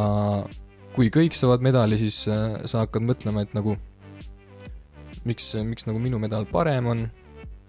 kui 0.97 1.09
kõik 1.15 1.37
saavad 1.39 1.63
medali, 1.65 1.97
siis 2.01 2.25
sa 2.27 2.83
hakkad 2.83 3.07
mõtlema, 3.07 3.47
et 3.47 3.55
nagu 3.57 3.77
miks, 5.29 5.53
miks 5.67 5.89
nagu 5.89 6.01
minu 6.03 6.21
medal 6.23 6.47
parem 6.51 6.89
on, 6.93 7.05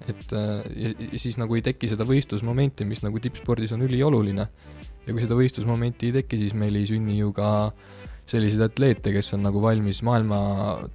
et 0.09 0.31
ja, 0.33 0.91
ja 0.91 1.19
siis 1.21 1.37
nagu 1.39 1.55
ei 1.55 1.63
teki 1.63 1.89
seda 1.91 2.07
võistlusmomenti, 2.07 2.87
mis 2.87 3.03
nagu 3.05 3.21
tippspordis 3.23 3.71
on 3.75 3.85
ülioluline. 3.85 4.47
ja 5.03 5.11
kui 5.11 5.23
seda 5.23 5.37
võistlusmomenti 5.37 6.09
ei 6.09 6.17
teki, 6.21 6.39
siis 6.45 6.55
meil 6.57 6.75
ei 6.79 6.87
sünni 6.89 7.17
ju 7.19 7.31
ka 7.35 7.71
selliseid 8.29 8.63
atleete, 8.69 9.11
kes 9.15 9.33
on 9.35 9.43
nagu 9.43 9.61
valmis 9.63 9.99
maailma 10.05 10.37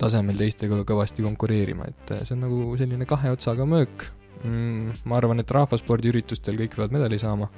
tasemel 0.00 0.38
teistega 0.38 0.80
kõvasti 0.88 1.24
konkureerima, 1.24 1.90
et 1.90 2.14
see 2.22 2.36
on 2.36 2.46
nagu 2.46 2.62
selline 2.80 3.08
kahe 3.08 3.34
otsaga 3.34 3.66
möök 3.68 4.08
mm,. 4.44 5.04
ma 5.04 5.18
arvan, 5.20 5.42
et 5.42 5.52
rahvaspordiüritustel 5.52 6.56
kõik 6.62 6.78
peavad 6.78 6.96
medali 6.96 7.20
saama, 7.20 7.50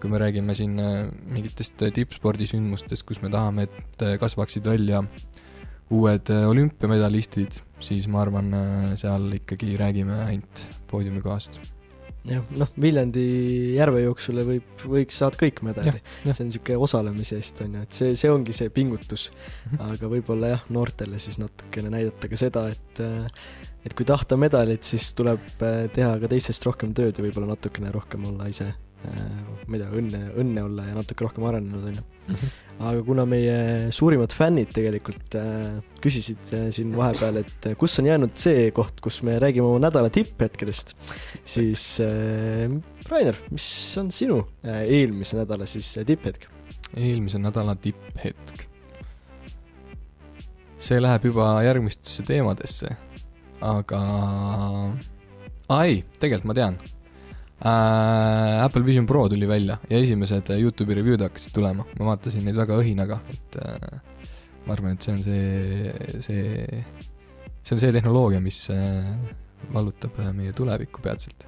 kui 0.00 0.12
me 0.12 0.20
räägime 0.22 0.56
siin 0.56 0.78
äh, 0.80 1.10
mingitest 1.28 1.84
tippspordisündmustest, 1.96 3.04
kus 3.08 3.20
me 3.24 3.32
tahame, 3.32 3.68
et 3.68 4.06
kasvaksid 4.22 4.64
välja 4.64 5.04
uued 5.94 6.30
äh, 6.30 6.46
olümpiamedalistid, 6.48 7.60
siis 7.82 8.08
ma 8.10 8.22
arvan, 8.24 8.54
äh, 8.54 8.88
seal 9.00 9.28
ikkagi 9.40 9.74
räägime 9.80 10.22
ainult 10.28 10.64
poodiumikohast. 10.90 11.60
jah, 12.28 12.44
noh, 12.60 12.68
Viljandi 12.80 13.22
järvejooksule 13.78 14.44
võib, 14.44 14.84
võiks 14.92 15.16
saada 15.22 15.40
kõik 15.40 15.62
medali. 15.64 15.94
see 16.26 16.44
on 16.44 16.50
niisugune 16.50 16.84
osalemise 16.86 17.38
eest, 17.40 17.62
on 17.64 17.78
ju, 17.78 17.86
et 17.88 17.96
see, 17.96 18.12
see 18.18 18.30
ongi 18.30 18.54
see 18.56 18.70
pingutus. 18.74 19.30
-hmm. 19.32 19.80
aga 19.88 20.12
võib-olla 20.12 20.54
jah, 20.54 20.68
noortele 20.68 21.18
siis 21.18 21.40
natukene 21.40 21.90
näidata 21.96 22.28
ka 22.28 22.38
seda, 22.38 22.68
et 22.68 23.02
äh, 23.04 23.48
et 23.84 23.96
kui 23.96 24.04
tahta 24.04 24.36
medalit, 24.36 24.84
siis 24.84 25.14
tuleb 25.16 25.40
teha 25.58 26.12
ka 26.20 26.28
teistest 26.28 26.66
rohkem 26.68 26.92
tööd 26.94 27.16
ja 27.16 27.24
võib-olla 27.24 27.54
natukene 27.54 27.90
rohkem 27.94 28.26
olla 28.28 28.50
ise 28.52 28.74
ma 29.70 29.76
ei 29.76 29.80
tea, 29.80 29.90
õnne, 30.00 30.20
õnne 30.42 30.62
olla 30.66 30.84
ja 30.88 30.96
natuke 30.98 31.24
rohkem 31.24 31.46
arenenud, 31.48 31.86
on 31.90 31.98
ju. 32.00 32.04
Mhm. 32.30 32.50
aga 32.80 33.02
kuna 33.04 33.24
meie 33.28 33.54
suurimad 33.92 34.32
fännid 34.36 34.70
tegelikult 34.72 35.34
äh, 35.38 35.80
küsisid 36.02 36.52
äh, 36.56 36.68
siin 36.74 36.92
vahepeal, 36.96 37.40
et 37.42 37.68
äh, 37.68 37.74
kus 37.78 37.98
on 38.00 38.08
jäänud 38.08 38.36
see 38.40 38.68
koht, 38.76 39.02
kus 39.04 39.20
me 39.26 39.34
räägime 39.42 39.66
oma 39.66 39.82
nädala 39.86 40.12
tipphetkedest, 40.14 40.94
siis 41.44 41.84
äh, 42.04 42.70
Rainer, 43.10 43.38
mis 43.50 43.66
on 44.00 44.12
sinu 44.14 44.40
eelmise 44.64 45.40
nädala 45.40 45.68
siis 45.70 45.92
tipphetk? 46.06 46.48
eelmise 46.96 47.40
nädala 47.42 47.76
tipphetk? 47.80 48.66
see 50.80 51.02
läheb 51.02 51.28
juba 51.28 51.52
järgmistesse 51.66 52.24
teemadesse, 52.28 52.94
aga 53.60 54.00
ei, 55.82 56.00
tegelikult 56.18 56.48
ma 56.48 56.56
tean 56.56 56.80
äh,. 57.64 58.64
Apple 58.64 58.84
Vision 58.86 59.06
Pro 59.06 59.28
tuli 59.28 59.48
välja 59.48 59.78
ja 59.90 59.98
esimesed 59.98 60.48
Youtube'i 60.56 60.94
review'd 61.00 61.22
hakkasid 61.26 61.52
tulema, 61.56 61.84
ma 61.98 62.10
vaatasin 62.12 62.44
neid 62.46 62.56
väga 62.56 62.78
õhinaga, 62.80 63.20
et 63.32 63.60
äh, 63.64 64.00
ma 64.66 64.74
arvan, 64.76 64.96
et 64.96 65.02
see 65.04 65.12
on 65.16 65.22
see, 65.24 65.92
see, 66.24 66.82
see 67.62 67.76
on 67.76 67.80
see 67.82 67.92
tehnoloogia, 67.96 68.40
mis 68.44 68.62
äh, 68.72 69.12
vallutab 69.74 70.18
äh, 70.20 70.32
meie 70.36 70.52
tulevikku 70.56 71.02
peatselt. 71.04 71.46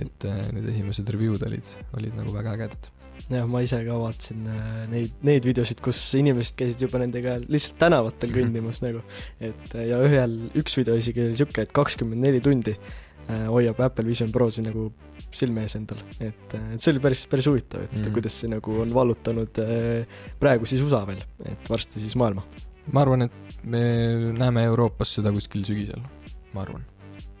et 0.00 0.24
äh, 0.24 0.46
need 0.56 0.68
esimesed 0.72 1.10
review'd 1.12 1.42
olid, 1.44 1.66
olid 1.98 2.14
nagu 2.16 2.32
väga 2.32 2.54
ägedad. 2.56 2.88
jah, 3.28 3.44
ma 3.50 3.60
ise 3.64 3.80
ka 3.84 3.96
vaatasin 4.00 4.46
äh, 4.48 4.86
neid, 4.92 5.16
neid 5.26 5.44
videosid, 5.48 5.80
kus 5.84 6.00
inimesed 6.16 6.56
käisid 6.56 6.84
juba 6.86 7.00
nendega 7.02 7.36
lihtsalt 7.44 7.76
tänavatel 7.82 8.30
Mhm. 8.32 8.38
kõndimas 8.38 8.80
nagu. 8.84 9.02
et 9.40 9.74
äh, 9.74 9.88
ja 9.90 9.98
ühel, 10.04 10.38
üks 10.56 10.76
video 10.80 10.96
isegi 10.96 11.26
oli 11.26 11.36
sihuke, 11.36 11.62
et 11.66 11.72
kakskümmend 11.76 12.20
neli 12.24 12.40
tundi 12.40 12.76
äh, 12.76 13.44
hoiab 13.48 13.80
Apple 13.80 14.06
Vision 14.08 14.32
Prosi 14.32 14.62
nagu 14.64 14.90
silme 15.34 15.64
ees 15.66 15.76
endal, 15.78 16.00
et, 16.24 16.54
et 16.56 16.80
see 16.80 16.92
oli 16.94 17.02
päris, 17.04 17.24
päris 17.30 17.48
huvitav, 17.50 17.84
et 17.84 17.92
mm. 17.92 18.02
-hmm. 18.02 18.14
kuidas 18.16 18.40
see 18.42 18.50
nagu 18.52 18.80
on 18.82 18.92
vallutanud 18.94 19.60
äh, 19.64 20.20
praegu 20.40 20.66
siis 20.66 20.82
USA 20.84 21.04
veel, 21.06 21.22
et 21.44 21.70
varsti 21.70 22.00
siis 22.00 22.16
maailma. 22.16 22.44
ma 22.92 23.02
arvan, 23.02 23.22
et 23.22 23.58
me 23.64 23.82
näeme 24.32 24.64
Euroopas 24.64 25.18
seda 25.18 25.32
kuskil 25.32 25.64
sügisel, 25.64 26.00
ma 26.54 26.62
arvan. 26.62 26.84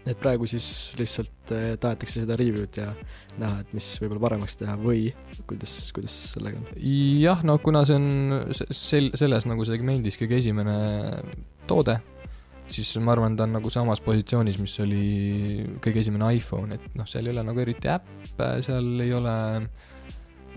et 0.08 0.20
praegu 0.20 0.46
siis 0.46 0.94
lihtsalt 0.98 1.52
äh, 1.52 1.76
tahetakse 1.80 2.20
seda 2.20 2.36
review'd 2.36 2.76
ja 2.76 2.92
näha, 3.38 3.60
et 3.60 3.72
mis 3.72 3.88
võib-olla 4.02 4.20
paremaks 4.20 4.56
teha 4.56 4.76
või 4.76 5.14
kuidas, 5.46 5.92
kuidas 5.92 6.14
sellega 6.34 6.60
on? 6.60 6.68
jah, 7.22 7.42
no 7.44 7.58
kuna 7.58 7.84
see 7.88 7.96
on 7.96 8.08
se- 8.52 8.68
sel-, 8.70 9.12
selles 9.16 9.48
nagu 9.48 9.64
segmendis 9.64 10.16
kõige 10.20 10.40
esimene 10.42 10.76
toode, 11.68 12.00
siis 12.72 12.90
ma 13.02 13.14
arvan, 13.14 13.36
ta 13.36 13.46
on 13.46 13.54
nagu 13.56 13.70
samas 13.72 14.02
positsioonis, 14.04 14.58
mis 14.62 14.74
oli 14.84 15.04
kõige 15.84 16.02
esimene 16.02 16.30
iPhone, 16.38 16.78
et 16.78 16.98
noh, 16.98 17.08
seal 17.08 17.28
ei 17.28 17.34
ole 17.34 17.44
nagu 17.46 17.62
eriti 17.62 17.90
äppe, 17.92 18.50
seal 18.66 18.90
ei 19.04 19.14
ole 19.16 19.34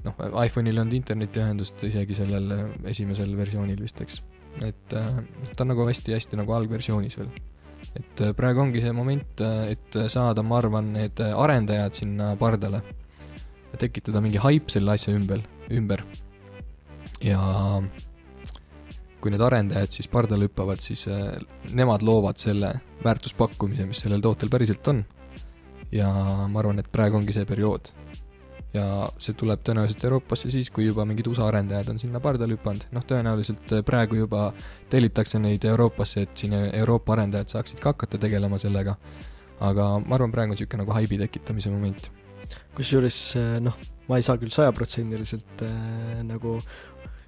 noh, 0.06 0.17
iPhone'il 0.43 0.76
ei 0.76 0.84
olnud 0.84 0.97
internetiühendust 0.97 1.84
isegi 1.88 2.17
sellel 2.17 2.52
esimesel 2.89 3.34
versioonil 3.38 3.80
vist, 3.82 4.02
eks. 4.04 4.21
et 4.65 4.97
äh, 4.97 5.21
ta 5.56 5.65
on 5.65 5.74
nagu 5.74 5.88
hästi-hästi 5.88 6.39
nagu 6.39 6.56
algversioonis 6.58 7.17
veel. 7.19 7.32
et 7.95 8.26
äh, 8.26 8.36
praegu 8.38 8.65
ongi 8.65 8.84
see 8.84 8.93
moment, 8.95 9.45
et 9.71 10.02
saada, 10.12 10.43
ma 10.43 10.60
arvan, 10.62 10.93
need 10.97 11.21
arendajad 11.32 12.04
sinna 12.04 12.34
pardale, 12.39 12.84
tekitada 13.80 14.21
mingi 14.24 14.41
haip 14.41 14.69
selle 14.74 14.97
asja 14.97 15.15
ümber, 15.15 15.43
ümber. 15.71 16.04
ja 17.24 17.41
kui 19.22 19.32
need 19.34 19.44
arendajad 19.46 19.94
siis 19.94 20.10
pardale 20.12 20.48
hüppavad, 20.50 20.82
siis 20.84 21.06
äh, 21.12 21.38
nemad 21.78 22.04
loovad 22.06 22.42
selle 22.42 22.74
väärtuspakkumise, 23.06 23.88
mis 23.90 24.02
sellel 24.04 24.22
tootel 24.24 24.52
päriselt 24.52 24.88
on. 24.92 25.04
ja 25.92 26.08
ma 26.48 26.60
arvan, 26.62 26.80
et 26.80 26.88
praegu 26.88 27.18
ongi 27.20 27.34
see 27.36 27.46
periood. 27.46 27.92
ja 28.74 28.86
see 29.20 29.36
tuleb 29.36 29.60
tõenäoliselt 29.68 30.04
Euroopasse 30.08 30.52
siis, 30.52 30.70
kui 30.72 30.86
juba 30.86 31.04
mingid 31.06 31.28
USA 31.28 31.50
arendajad 31.50 31.90
on 31.92 32.00
sinna 32.00 32.22
pardale 32.24 32.56
hüpanud, 32.56 32.88
noh 32.96 33.06
tõenäoliselt 33.08 33.76
äh, 33.76 33.84
praegu 33.86 34.22
juba 34.22 34.52
tellitakse 34.90 35.40
neid 35.40 35.68
Euroopasse, 35.68 36.26
et 36.28 36.36
siin 36.38 36.56
Euroopa 36.56 37.18
arendajad 37.18 37.58
saaksid 37.58 37.84
ka 37.84 37.94
hakata 37.96 38.22
tegelema 38.22 38.60
sellega. 38.60 38.96
aga 39.62 39.88
ma 40.00 40.16
arvan, 40.18 40.32
praegu 40.34 40.54
on 40.54 40.58
niisugune 40.58 40.82
nagu 40.82 40.94
haibi 40.98 41.18
tekitamise 41.22 41.70
moment. 41.70 42.12
kusjuures 42.76 43.20
äh, 43.38 43.58
noh, 43.60 43.76
ma 44.12 44.18
ei 44.20 44.26
saa 44.26 44.36
küll 44.40 44.52
sajaprotsendiliselt 44.52 45.62
äh, 45.64 46.24
nagu 46.28 46.58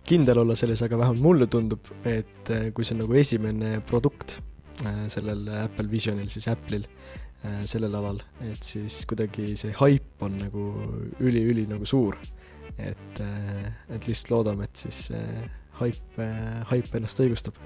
kindel 0.07 0.41
olla 0.43 0.55
selles, 0.59 0.81
aga 0.85 0.99
vähemalt 0.99 1.23
mulle 1.23 1.47
tundub, 1.51 1.87
et 2.07 2.51
äh, 2.51 2.69
kui 2.75 2.85
see 2.85 2.97
on 2.97 3.03
nagu 3.05 3.19
esimene 3.19 3.77
produkt 3.87 4.37
äh, 4.85 5.05
sellel 5.11 5.47
Apple 5.63 5.89
Visionil, 5.91 6.29
siis 6.31 6.49
Apple'il 6.51 6.85
äh, 6.87 7.63
sellel 7.69 7.95
alal, 7.99 8.21
et 8.49 8.63
siis 8.67 9.03
kuidagi 9.09 9.53
see 9.59 9.75
haip 9.79 10.25
on 10.25 10.37
nagu 10.41 10.67
üli-üli 11.23 11.67
nagu 11.71 11.87
suur. 11.87 12.19
et, 12.81 13.19
et 13.93 14.07
lihtsalt 14.07 14.31
loodame, 14.33 14.65
et 14.65 14.79
siis 14.87 15.11
haip, 15.77 16.15
haip 16.71 16.95
ennast 16.97 17.19
õigustab. 17.21 17.59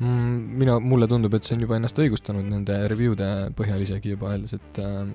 Mm, 0.00 0.58
mina, 0.58 0.78
mulle 0.80 1.06
tundub, 1.08 1.34
et 1.36 1.44
see 1.44 1.56
on 1.56 1.64
juba 1.66 1.76
ennast 1.76 1.98
õigustanud 2.00 2.46
nende 2.48 2.78
review'de 2.88 3.26
põhjal 3.58 3.82
isegi 3.84 4.14
juba 4.14 4.30
öeldes, 4.32 4.54
et 4.56 4.78
äh, 4.80 5.10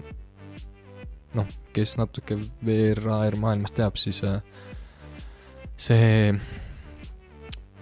noh, 1.40 1.48
kes 1.74 1.96
natuke 1.98 2.38
VR-AR 2.66 3.40
maailmast 3.42 3.78
teab, 3.80 3.98
siis 3.98 4.22
äh, 4.28 4.38
see 5.78 6.34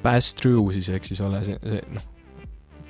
pass-through 0.04 0.74
siis, 0.76 0.92
ehk 0.94 1.08
siis 1.08 1.22
ole 1.26 1.42
see, 1.48 1.58
see 1.64 1.82
noh, 1.96 2.12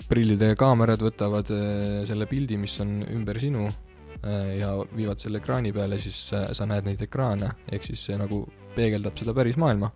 prillidega 0.10 0.58
kaamerad 0.60 1.02
võtavad 1.02 1.50
äh, 1.54 2.04
selle 2.10 2.28
pildi, 2.30 2.60
mis 2.62 2.76
on 2.84 3.00
ümber 3.08 3.40
sinu 3.42 3.66
äh, 3.70 4.58
ja 4.60 4.74
viivad 4.96 5.22
selle 5.22 5.42
ekraani 5.42 5.74
peale, 5.76 6.00
siis 6.02 6.20
äh, 6.36 6.50
sa 6.58 6.68
näed 6.70 6.88
neid 6.90 7.02
ekraane, 7.06 7.54
ehk 7.72 7.88
siis 7.88 8.06
see 8.10 8.18
nagu 8.20 8.44
peegeldab 8.76 9.18
seda 9.18 9.36
päris 9.38 9.58
maailma 9.62 9.92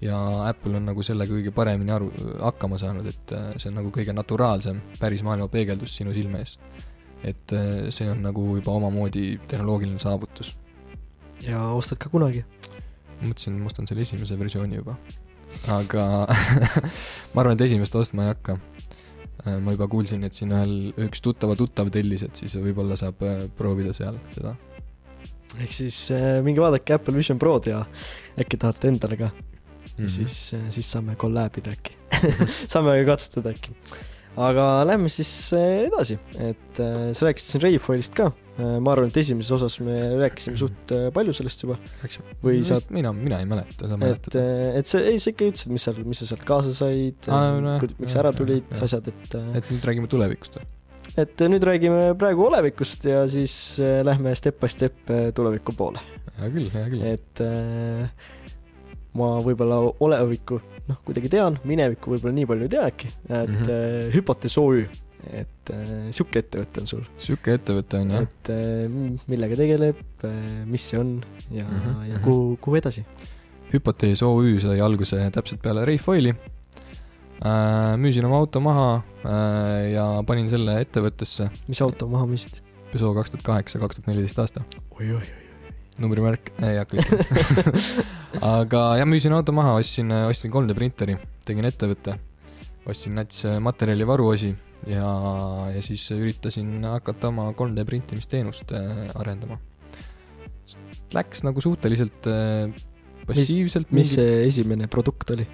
ja 0.00 0.16
Apple 0.48 0.78
on 0.78 0.88
nagu 0.88 1.04
sellega 1.04 1.34
kõige 1.34 1.52
paremini 1.52 1.92
aru, 1.92 2.08
hakkama 2.40 2.78
saanud, 2.80 3.10
et 3.10 3.34
see 3.60 3.68
on 3.68 3.76
nagu 3.82 3.90
kõige 3.92 4.14
naturaalsem 4.16 4.80
päris 4.96 5.20
maailma 5.26 5.50
peegeldus 5.52 5.98
sinu 6.00 6.14
silme 6.16 6.40
ees. 6.40 6.56
et 7.20 7.52
see 7.92 8.08
on 8.08 8.22
nagu 8.24 8.46
juba 8.56 8.72
omamoodi 8.72 9.34
tehnoloogiline 9.50 10.00
saavutus. 10.00 10.54
ja 11.44 11.66
ostad 11.76 12.00
ka 12.00 12.08
kunagi? 12.08 12.46
mõtlesin, 13.22 13.58
ma 13.60 13.70
ostan 13.70 13.88
selle 13.90 14.06
esimese 14.06 14.38
versiooni 14.38 14.80
juba. 14.80 14.96
aga 15.68 16.06
ma 17.34 17.42
arvan, 17.42 17.56
et 17.56 17.66
esimest 17.66 17.94
ostma 17.98 18.28
ei 18.28 18.32
hakka. 18.34 18.58
ma 19.64 19.72
juba 19.72 19.88
kuulsin, 19.88 20.24
et 20.24 20.36
siin 20.36 20.52
ühel, 20.52 20.74
üks 21.08 21.22
tuttava 21.24 21.56
tuttav 21.56 21.88
tellis, 21.90 22.26
et 22.26 22.36
siis 22.36 22.58
võib-olla 22.60 22.96
saab 23.00 23.22
äh, 23.24 23.46
proovida 23.56 23.94
seal 23.96 24.18
seda. 24.34 24.56
ehk 25.58 25.72
siis 25.72 26.02
äh, 26.14 26.40
minge 26.44 26.60
vaadake 26.62 26.94
Apple 26.94 27.16
Vision 27.16 27.38
Prod 27.40 27.70
ja 27.70 27.84
äkki 28.38 28.60
tahate 28.60 28.92
endale 28.92 29.16
ka 29.20 29.30
Mhm. 30.00 30.04
ja 30.04 30.08
siis, 30.08 30.54
siis 30.70 30.92
saame 30.92 31.16
collab 31.20 31.58
ida 31.60 31.74
äkki 31.76 31.96
saame 32.72 32.96
katsetada 33.08 33.52
äkki. 33.54 33.74
Aga 34.38 34.66
lähme 34.88 35.10
siis 35.12 35.30
äh, 35.56 35.86
edasi, 35.88 36.18
et 36.38 36.80
äh, 36.82 37.10
sa 37.16 37.26
rääkisid 37.28 37.54
siin 37.56 37.64
Rayfoilist 37.66 38.16
ka. 38.18 38.30
ma 38.60 38.92
arvan, 38.92 39.08
et 39.08 39.16
esimeses 39.16 39.54
osas 39.56 39.78
me 39.80 39.94
rääkisime 40.20 40.58
suht 40.60 40.92
palju 41.16 41.32
sellest 41.32 41.62
juba, 41.64 41.78
või 42.44 42.58
sa- 42.66 42.76
mina, 42.92 43.08
mina 43.16 43.38
ei 43.40 43.46
mäleta, 43.48 43.86
sa 43.88 43.96
et 43.96 44.02
mäletad?, 44.02 44.36
et 44.76 44.90
see, 44.90 45.00
ei 45.14 45.22
sa 45.22 45.32
ikka 45.32 45.48
ütlesid, 45.48 45.72
mis 45.72 45.86
seal, 45.86 46.02
mis 46.04 46.20
sa 46.20 46.28
sealt 46.28 46.44
kaasa 46.44 46.74
said 46.76 47.30
Aa, 47.32 47.54
nojah,, 47.56 47.86
miks 48.02 48.12
jah, 48.12 48.20
ära 48.20 48.34
tulid, 48.36 48.68
asjad, 48.76 49.08
et 49.08 49.38
et 49.62 49.72
nüüd 49.72 49.88
räägime 49.88 50.10
tulevikust 50.12 50.60
või? 50.60 50.68
et 51.18 51.42
nüüd 51.50 51.64
räägime 51.66 52.02
praegu 52.20 52.44
olevikust 52.50 53.06
ja 53.08 53.22
siis 53.30 53.54
äh, 53.80 54.02
lähme 54.06 54.34
step 54.38 54.60
by 54.60 54.68
step 54.70 55.14
tuleviku 55.34 55.74
poole. 55.76 56.02
hea 56.36 56.52
küll, 56.52 56.68
hea 56.74 56.84
küll. 56.92 57.06
et 57.14 57.42
äh, 57.44 58.28
ma 59.18 59.30
võib-olla 59.44 59.80
olevikku 60.02 60.60
noh, 60.88 60.98
kuidagi 61.06 61.30
tean, 61.32 61.58
minevikku 61.66 62.14
võib-olla 62.14 62.34
nii 62.36 62.48
palju 62.50 62.66
ei 62.66 62.72
tea 62.74 62.84
äkki, 62.90 63.10
et 63.28 63.50
mm. 63.50 63.56
-hmm. 63.56 64.12
Hüpotees 64.14 64.56
OÜ, 64.60 64.84
et 65.40 65.72
äh, 65.74 65.90
sihuke 66.14 66.42
ettevõte 66.44 66.84
on 66.84 66.90
sul, 66.90 67.02
sihuke 67.18 67.58
ettevõte 67.58 68.00
on 68.00 68.14
jah. 68.14 68.28
et 68.28 68.52
m- 68.88 69.18
millega 69.30 69.58
tegeleb 69.58 70.24
mis 70.70 70.86
see 70.92 71.00
on 71.00 71.18
ja 71.50 71.66
mm, 71.66 71.76
-hmm. 71.76 72.06
ja 72.08 72.14
mhm. 72.14 72.24
kuhu, 72.24 72.56
kuhu 72.60 72.80
edasi. 72.80 73.04
hüpotees 73.72 74.22
OÜ 74.26 74.58
sai 74.60 74.80
alguse 74.80 75.30
täpselt 75.32 75.62
peale 75.62 75.84
Rayfoili 75.84 76.34
äh,. 76.34 77.96
müüsin 77.96 78.24
oma 78.24 78.38
auto 78.38 78.60
maha 78.60 79.02
ja 79.92 80.22
panin 80.26 80.50
selle 80.50 80.80
ettevõttesse 80.80 81.50
mis 81.68 81.82
auto 81.82 82.08
maha 82.08 82.26
müüsid? 82.26 82.62
Peugeot 82.90 83.14
kaks 83.14 83.30
tuhat 83.30 83.44
kaheksa, 83.46 83.78
kaks 83.78 84.00
tuhat 84.00 84.10
neliteist 84.10 84.38
aasta. 84.42 84.64
oi-oi, 84.98 85.22
numbrimärk, 86.00 86.52
ei 86.66 86.80
hakka 86.80 86.98
ütlema. 87.00 87.76
aga 88.54 88.82
jah, 89.00 89.08
müüsin 89.08 89.36
auto 89.36 89.54
maha, 89.56 89.76
ostsin, 89.80 90.10
ostsin 90.26 90.52
3D 90.54 90.76
printeri, 90.78 91.16
tegin 91.46 91.68
ettevõtte, 91.68 92.16
ostsin 92.88 93.16
nats 93.20 93.44
materjali 93.62 94.08
varuosi 94.08 94.52
ja, 94.88 95.08
ja 95.74 95.82
siis 95.84 96.04
üritasin 96.14 96.78
hakata 96.86 97.30
oma 97.30 97.50
3D 97.56 97.84
printimisteenust 97.88 98.72
äh, 98.76 99.02
arendama. 99.20 99.58
Läks 101.14 101.42
nagu 101.42 101.62
suhteliselt 101.62 102.28
äh, 102.30 102.70
passiivselt, 103.26 103.90
mis 103.94 104.14
see 104.16 104.44
esimene 104.46 104.88
produkt 104.90 105.34
oli? 105.34 105.48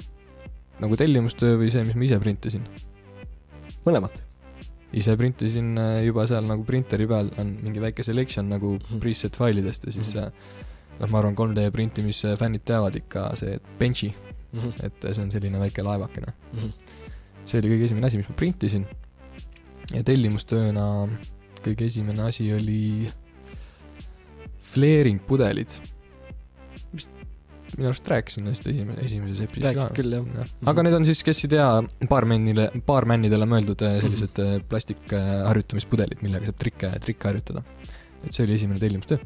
nagu 0.77 0.93
tellimustöö 1.01 1.57
või 1.57 1.71
see, 1.73 1.87
mis 1.89 1.97
ma 1.97 2.05
ise 2.05 2.19
printisin. 2.21 2.65
mõlemat? 3.87 4.26
Ise 4.93 5.17
printisin 5.17 5.77
äh, 5.79 6.05
juba 6.07 6.27
seal 6.27 6.45
nagu 6.47 6.65
printeri 6.65 7.07
peal 7.11 7.31
on 7.39 7.57
mingi 7.63 7.81
väike 7.83 8.05
selection 8.05 8.49
nagu 8.49 8.79
Mhm. 8.79 9.01
preset 9.01 9.37
failidest 9.37 9.85
ja 9.87 9.93
siis 9.93 10.15
Mhm. 10.15 10.25
äh, 10.25 10.33
noh, 11.01 11.09
ma 11.11 11.19
arvan, 11.19 11.35
3D 11.37 11.71
printimise 11.71 12.37
fännid 12.37 12.63
teavad 12.65 12.95
ikka 12.97 13.35
see 13.37 13.59
Benchi, 13.79 14.15
et 14.83 14.93
see 15.13 15.23
on 15.23 15.31
selline 15.31 15.59
väike 15.61 15.83
laevakene. 15.83 16.33
see 17.45 17.59
oli 17.61 17.69
kõige 17.69 17.85
esimene 17.85 18.07
asi, 18.07 18.17
mis 18.17 18.29
ma 18.29 18.35
printisin. 18.35 18.87
ja 19.95 20.03
tellimustööna 20.03 21.09
kõige 21.63 21.83
esimene 21.87 22.23
asi 22.23 22.53
oli 22.53 23.11
fleering 24.61 25.21
pudelid. 25.27 25.71
Minu 27.77 27.91
arust 27.91 28.09
rääkisin 28.09 28.47
neist 28.49 28.67
esimene, 28.71 28.97
esimeses 29.05 29.43
episoodis 29.45 29.67
rääkisid 29.69 29.97
küll, 29.99 30.15
jah. 30.17 30.53
aga 30.73 30.85
need 30.87 30.97
on 30.97 31.07
siis, 31.09 31.21
kes 31.27 31.43
ei 31.45 31.53
tea, 31.57 31.67
baarmennile, 32.11 32.69
baarmännidele 32.89 33.49
mõeldud 33.51 33.85
äh, 33.87 33.99
sellised 34.05 34.41
äh, 34.43 34.55
plastikharjutamispudelid, 34.71 36.23
millega 36.25 36.49
saab 36.49 36.61
trikke, 36.63 36.93
trikke 37.05 37.31
harjutada. 37.31 37.65
et 38.23 38.33
see 38.33 38.47
oli 38.47 38.57
esimene 38.57 38.81
tellimustöö. 38.81 39.19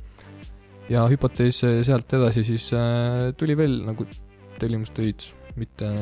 ja 0.90 1.06
hüpotees 1.10 1.62
sealt 1.86 2.18
edasi 2.18 2.44
siis 2.48 2.72
äh, 2.74 3.30
tuli 3.38 3.56
veel 3.58 3.80
nagu 3.86 4.06
tellimustöid, 4.60 5.30
mitte, 5.56 5.92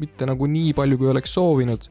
mitte 0.00 0.32
nagu 0.32 0.48
nii 0.50 0.72
palju, 0.76 0.98
kui 0.98 1.12
oleks 1.12 1.36
soovinud, 1.36 1.90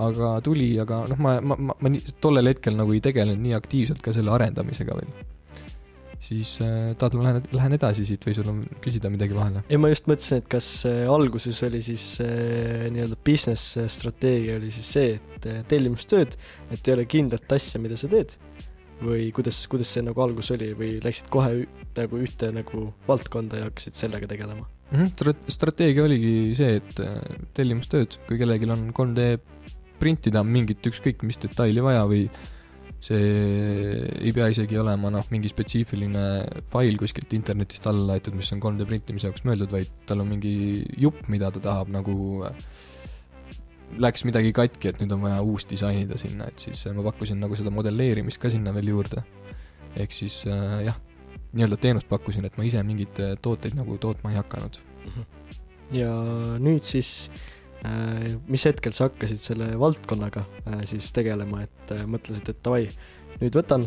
aga 0.00 0.36
tuli, 0.46 0.70
aga 0.80 1.02
noh, 1.10 1.20
ma, 1.20 1.38
ma, 1.40 1.58
ma, 1.58 1.76
ma 1.82 1.92
nii, 1.92 2.16
tollel 2.22 2.52
hetkel 2.52 2.78
nagu 2.78 2.94
ei 2.94 3.02
tegelenud 3.04 3.42
nii 3.42 3.56
aktiivselt 3.58 4.04
ka 4.04 4.14
selle 4.16 4.32
arendamisega 4.36 4.96
veel. 4.96 5.10
Siis 6.22 6.56
äh, 6.64 6.94
tahad, 6.98 7.16
ma 7.18 7.26
lähen, 7.28 7.48
lähen 7.54 7.76
edasi 7.76 8.06
siit 8.08 8.24
või 8.26 8.36
sul 8.36 8.50
on 8.52 8.62
küsida 8.84 9.10
midagi 9.12 9.36
vahele? 9.36 9.64
ei, 9.68 9.80
ma 9.80 9.90
just 9.92 10.08
mõtlesin, 10.10 10.42
et 10.42 10.50
kas 10.52 10.68
äh, 10.88 11.04
alguses 11.12 11.62
oli 11.66 11.82
siis 11.84 12.04
äh, 12.24 12.86
nii-öelda 12.94 13.18
business 13.26 13.76
strateegia 13.98 14.60
oli 14.60 14.72
siis 14.74 14.92
see, 14.98 15.16
et 15.18 15.50
äh, 15.50 15.62
tellimustööd, 15.68 16.38
et 16.72 16.88
ei 16.88 16.96
ole 16.96 17.08
kindlat 17.10 17.56
asja, 17.58 17.82
mida 17.82 17.98
sa 18.00 18.10
teed 18.12 18.36
või 19.02 19.28
kuidas, 19.36 19.58
kuidas 19.68 19.90
see 19.92 20.04
nagu 20.04 20.22
algus 20.24 20.50
oli 20.54 20.70
või 20.76 20.96
läksid 21.04 21.28
kohe 21.32 21.66
nagu 21.96 22.22
ühte 22.22 22.48
nagu 22.54 22.88
valdkonda 23.08 23.60
ja 23.60 23.68
hakkasid 23.68 23.98
sellega 23.98 24.28
tegelema 24.30 24.64
mm? 24.64 25.04
-hmm. 25.04 25.36
strateegia 25.52 26.04
oligi 26.04 26.54
see, 26.56 26.76
et 26.80 27.00
äh, 27.00 27.20
tellimustööd, 27.54 28.18
kui 28.28 28.40
kellelgi 28.40 28.70
on 28.70 28.90
3D 28.96 29.36
printida 30.00 30.42
mingit 30.44 30.84
ükskõik 30.86 31.24
mis 31.24 31.40
detaili 31.40 31.82
vaja 31.84 32.04
või 32.08 32.26
see 33.04 34.00
ei 34.24 34.32
pea 34.34 34.48
isegi 34.50 34.78
olema 34.80 35.10
noh, 35.12 35.24
mingi 35.32 35.50
spetsiifiline 35.52 36.24
fail 36.72 36.96
kuskilt 37.00 37.32
internetist 37.36 37.86
alla 37.90 38.12
laetud, 38.12 38.36
mis 38.38 38.50
on 38.54 38.62
3D 38.62 38.86
printimise 38.88 39.28
jaoks 39.28 39.44
mõeldud, 39.46 39.70
vaid 39.72 39.92
tal 40.08 40.24
on 40.24 40.30
mingi 40.32 40.84
jupp, 41.00 41.26
mida 41.32 41.52
ta 41.54 41.62
tahab 41.68 41.92
nagu 41.94 42.16
äh, 42.48 42.62
läks 44.02 44.26
midagi 44.28 44.52
katki, 44.56 44.90
et 44.90 45.00
nüüd 45.02 45.12
on 45.16 45.26
vaja 45.26 45.42
uus 45.44 45.68
disainida 45.70 46.18
sinna, 46.20 46.48
et 46.50 46.68
siis 46.68 46.86
äh, 46.88 46.96
ma 46.96 47.04
pakkusin 47.06 47.40
nagu 47.42 47.58
seda 47.58 47.72
modelleerimist 47.74 48.40
ka 48.42 48.50
sinna 48.52 48.74
veel 48.76 48.94
juurde. 48.94 49.24
ehk 49.96 50.12
siis 50.12 50.42
äh, 50.48 50.86
jah, 50.88 50.96
nii-öelda 51.56 51.78
teenust 51.80 52.08
pakkusin, 52.08 52.44
et 52.48 52.56
ma 52.58 52.64
ise 52.68 52.82
mingeid 52.84 53.20
äh, 53.22 53.36
tooteid 53.42 53.76
nagu 53.78 53.98
tootma 54.00 54.32
ei 54.32 54.40
hakanud. 54.40 54.80
Mhm. 55.06 55.28
ja 55.94 56.10
nüüd 56.58 56.82
siis 56.82 57.28
äh, 57.30 57.55
mis 58.48 58.64
hetkel 58.68 58.94
sa 58.94 59.10
hakkasid 59.10 59.42
selle 59.42 59.68
valdkonnaga 59.80 60.44
äh, 60.46 60.82
siis 60.88 61.12
tegelema, 61.16 61.64
et 61.66 61.94
äh, 61.94 62.04
mõtlesid, 62.10 62.48
et 62.52 62.62
davai, 62.64 62.86
nüüd 63.40 63.58
võtan 63.58 63.86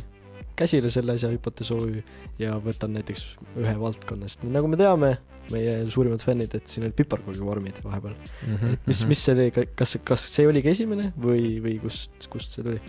käsile 0.59 0.91
selle 0.91 1.15
asja 1.15 1.31
hüpoteesoovi 1.31 2.03
ja 2.41 2.57
võtan 2.63 2.93
näiteks 2.97 3.25
ühe 3.59 3.75
valdkonna, 3.79 4.27
sest 4.27 4.45
nagu 4.47 4.69
me 4.71 4.79
teame, 4.79 5.13
meie 5.53 5.75
suurimad 5.89 6.21
fännid, 6.21 6.53
et 6.57 6.69
siin 6.69 6.85
olid 6.85 6.97
piparkoogivormid 6.99 7.79
vahepeal 7.83 8.13
mm. 8.15 8.55
-hmm, 8.55 8.75
et 8.75 8.89
mis, 8.89 9.03
mis 9.09 9.23
see 9.25 9.35
oli, 9.37 9.67
kas, 9.79 9.95
kas 10.05 10.25
see 10.35 10.47
oligi 10.49 10.73
esimene 10.73 11.09
või, 11.17 11.57
või 11.63 11.79
kust, 11.81 12.27
kust 12.29 12.55
see 12.55 12.65
tuli? 12.67 12.81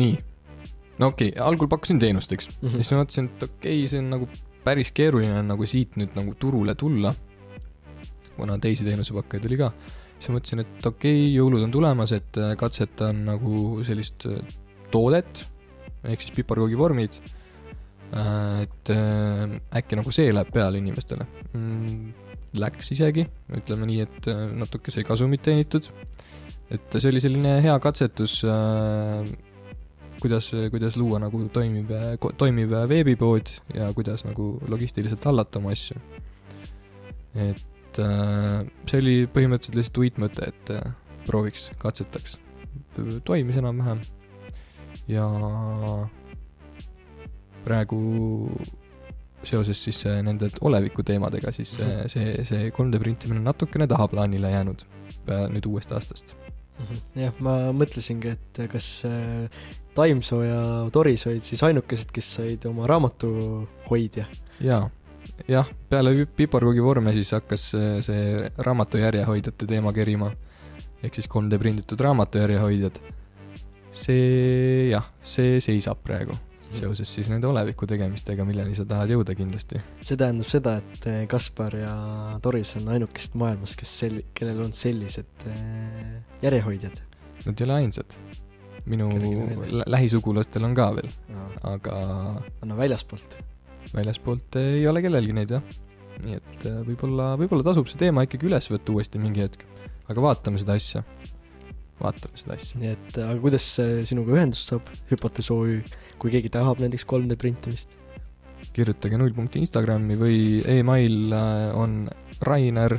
nii, 0.00 0.14
no 0.98 1.12
okei 1.12 1.32
okay,, 1.34 1.44
algul 1.44 1.70
pakkusin 1.70 2.00
teenust, 2.02 2.32
eks 2.32 2.50
mm, 2.50 2.68
-hmm. 2.68 2.76
siis 2.80 2.92
ma 2.94 3.02
mõtlesin, 3.04 3.30
et 3.30 3.48
okei 3.48 3.76
okay,, 3.78 3.90
see 3.92 4.02
on 4.02 4.10
nagu 4.16 4.30
päris 4.64 4.92
keeruline 4.96 5.42
nagu 5.46 5.66
siit 5.68 5.96
nüüd 6.00 6.16
nagu 6.18 6.34
turule 6.38 6.74
tulla, 6.78 7.14
kuna 8.40 8.58
teisi 8.62 8.86
teenusepakkujaid 8.86 9.48
oli 9.50 9.60
ka, 9.60 9.70
siis 10.16 10.30
ma 10.30 10.38
mõtlesin, 10.38 10.64
et 10.64 10.86
okei 10.86 11.18
okay,, 11.18 11.28
jõulud 11.36 11.66
on 11.66 11.74
tulemas, 11.74 12.14
et 12.16 12.40
äh, 12.40 12.54
katsetan 12.60 13.24
nagu 13.28 13.84
sellist 13.86 14.26
äh, 14.30 14.40
toodet, 14.92 15.44
ehk 16.08 16.24
siis 16.24 16.34
piparkoogivormid 16.40 17.20
Äh, 18.10 18.66
et 18.66 18.90
äkki 19.78 19.98
nagu 19.98 20.12
see 20.14 20.32
läheb 20.34 20.50
peale 20.54 20.80
inimestele. 20.80 21.26
Mm, 21.54 22.10
läks 22.58 22.90
isegi, 22.96 23.26
ütleme 23.54 23.86
nii, 23.86 24.06
et 24.06 24.30
natuke 24.58 24.90
sai 24.90 25.06
kasumit 25.06 25.44
teenitud. 25.46 25.86
et 26.70 26.94
see 26.94 27.10
oli 27.10 27.18
selline 27.22 27.56
hea 27.64 27.72
katsetus, 27.82 28.36
kuidas, 30.22 30.50
kuidas 30.70 30.96
luua 30.98 31.18
nagu 31.18 31.40
toimiv, 31.50 31.90
toimiv 32.38 32.74
veebipood 32.90 33.50
ja 33.74 33.88
kuidas 33.94 34.22
nagu 34.22 34.52
logistiliselt 34.70 35.24
hallata 35.26 35.58
oma 35.58 35.72
asju. 35.74 35.98
et 37.34 37.69
see 37.98 39.00
oli 39.00 39.16
põhimõtteliselt 39.32 39.78
lihtsalt 39.78 40.00
uitmõte, 40.04 40.48
et 40.52 40.72
prooviks, 41.26 41.70
katsetaks. 41.78 42.38
toimis 43.24 43.56
enam-vähem 43.56 44.00
ja 45.08 45.26
praegu 47.64 48.00
seoses 49.46 49.80
siis 49.84 50.02
äh, 50.06 50.20
nende 50.24 50.50
oleviku 50.60 51.04
teemadega, 51.06 51.52
siis 51.54 51.74
see, 51.78 51.88
mhm. 51.88 52.12
see, 52.12 52.44
see 52.44 52.70
3D 52.76 53.00
printimine 53.02 53.40
on 53.40 53.50
natukene 53.50 53.88
tahaplaanile 53.90 54.52
jäänud 54.52 54.84
nüüd 55.54 55.66
uuest 55.70 55.92
aastast. 55.96 56.34
Mhm. 56.80 57.00
jah, 57.20 57.40
ma 57.44 57.56
mõtlesingi, 57.76 58.34
et 58.36 58.62
kas 58.72 58.88
äh, 59.08 59.64
Taimsoo 59.96 60.42
ja 60.44 60.60
Toris 60.92 61.26
olid 61.28 61.44
siis 61.44 61.62
ainukesed, 61.66 62.12
kes 62.14 62.34
said 62.38 62.64
oma 62.68 62.88
raamatuhoidja? 62.88 64.28
jaa, 64.64 64.84
jah, 65.48 65.70
peale 65.88 66.26
piparkoogivorme 66.36 67.12
siis 67.16 67.32
hakkas 67.36 67.70
äh, 67.78 67.88
see 68.04 68.50
raamatujärjehoidjate 68.58 69.66
teema 69.66 69.92
kerima. 69.92 70.30
ehk 71.02 71.14
siis 71.14 71.28
3D 71.32 71.58
prinditud 71.58 72.00
raamatujärjehoidjad. 72.00 73.00
see 73.90 74.90
jah, 74.90 75.10
see 75.20 75.60
seisab 75.60 76.02
praegu 76.04 76.36
seoses 76.70 77.10
siis 77.14 77.28
nende 77.30 77.48
oleviku 77.50 77.86
tegemistega, 77.90 78.44
milleni 78.46 78.76
sa 78.78 78.84
tahad 78.88 79.10
jõuda 79.10 79.34
kindlasti. 79.34 79.80
see 80.06 80.18
tähendab 80.18 80.48
seda, 80.50 80.76
et 80.78 81.06
eh, 81.10 81.22
Kaspar 81.30 81.74
ja 81.76 81.94
Doris 82.42 82.74
on 82.78 82.90
ainukesed 82.94 83.34
maailmas, 83.40 83.74
kes 83.78 83.94
sel-, 84.04 84.22
kellel 84.36 84.62
on 84.66 84.74
sellised 84.76 85.46
äh, 85.50 86.20
järjehoidjad. 86.44 87.02
Nad 87.46 87.60
ei 87.60 87.66
ole 87.66 87.78
ainsad. 87.80 88.18
minu 88.90 89.10
lähisugulastel 89.86 90.64
on 90.64 90.74
ka 90.74 90.86
veel, 90.96 91.10
aga 91.68 91.96
no 92.64 92.76
väljaspoolt? 92.78 93.36
Väljaspoolt 93.96 94.58
ei 94.60 94.86
ole 94.90 95.02
kellelgi 95.04 95.36
neid, 95.36 95.56
jah. 95.56 95.78
nii 96.24 96.38
et 96.38 96.66
eh, 96.68 96.80
võib-olla, 96.86 97.34
võib-olla 97.40 97.66
tasub 97.66 97.88
see 97.90 98.00
teema 98.00 98.26
ikkagi 98.26 98.50
üles 98.50 98.70
võtta 98.72 98.94
uuesti 98.94 99.22
mingi 99.22 99.44
hetk. 99.44 99.64
aga 100.10 100.24
vaatame 100.24 100.60
seda 100.62 100.76
asja 100.78 101.04
vaatame 102.00 102.40
seda 102.40 102.56
asja. 102.56 102.80
nii 102.80 102.92
et, 102.94 103.08
aga 103.18 103.38
kuidas 103.42 103.66
sinuga 104.08 104.36
ühendust 104.36 104.72
saab 104.72 104.90
Hüpotees 105.10 105.50
OÜ, 105.54 105.80
kui 106.20 106.32
keegi 106.34 106.52
tahab 106.52 106.82
näiteks 106.82 107.06
3D 107.08 107.38
printimist? 107.40 107.96
kirjutage 108.76 109.18
nullpunkti 109.18 109.62
Instagrami 109.64 110.16
või 110.20 110.60
email 110.68 111.32
on 111.74 112.04
rainer 112.46 112.98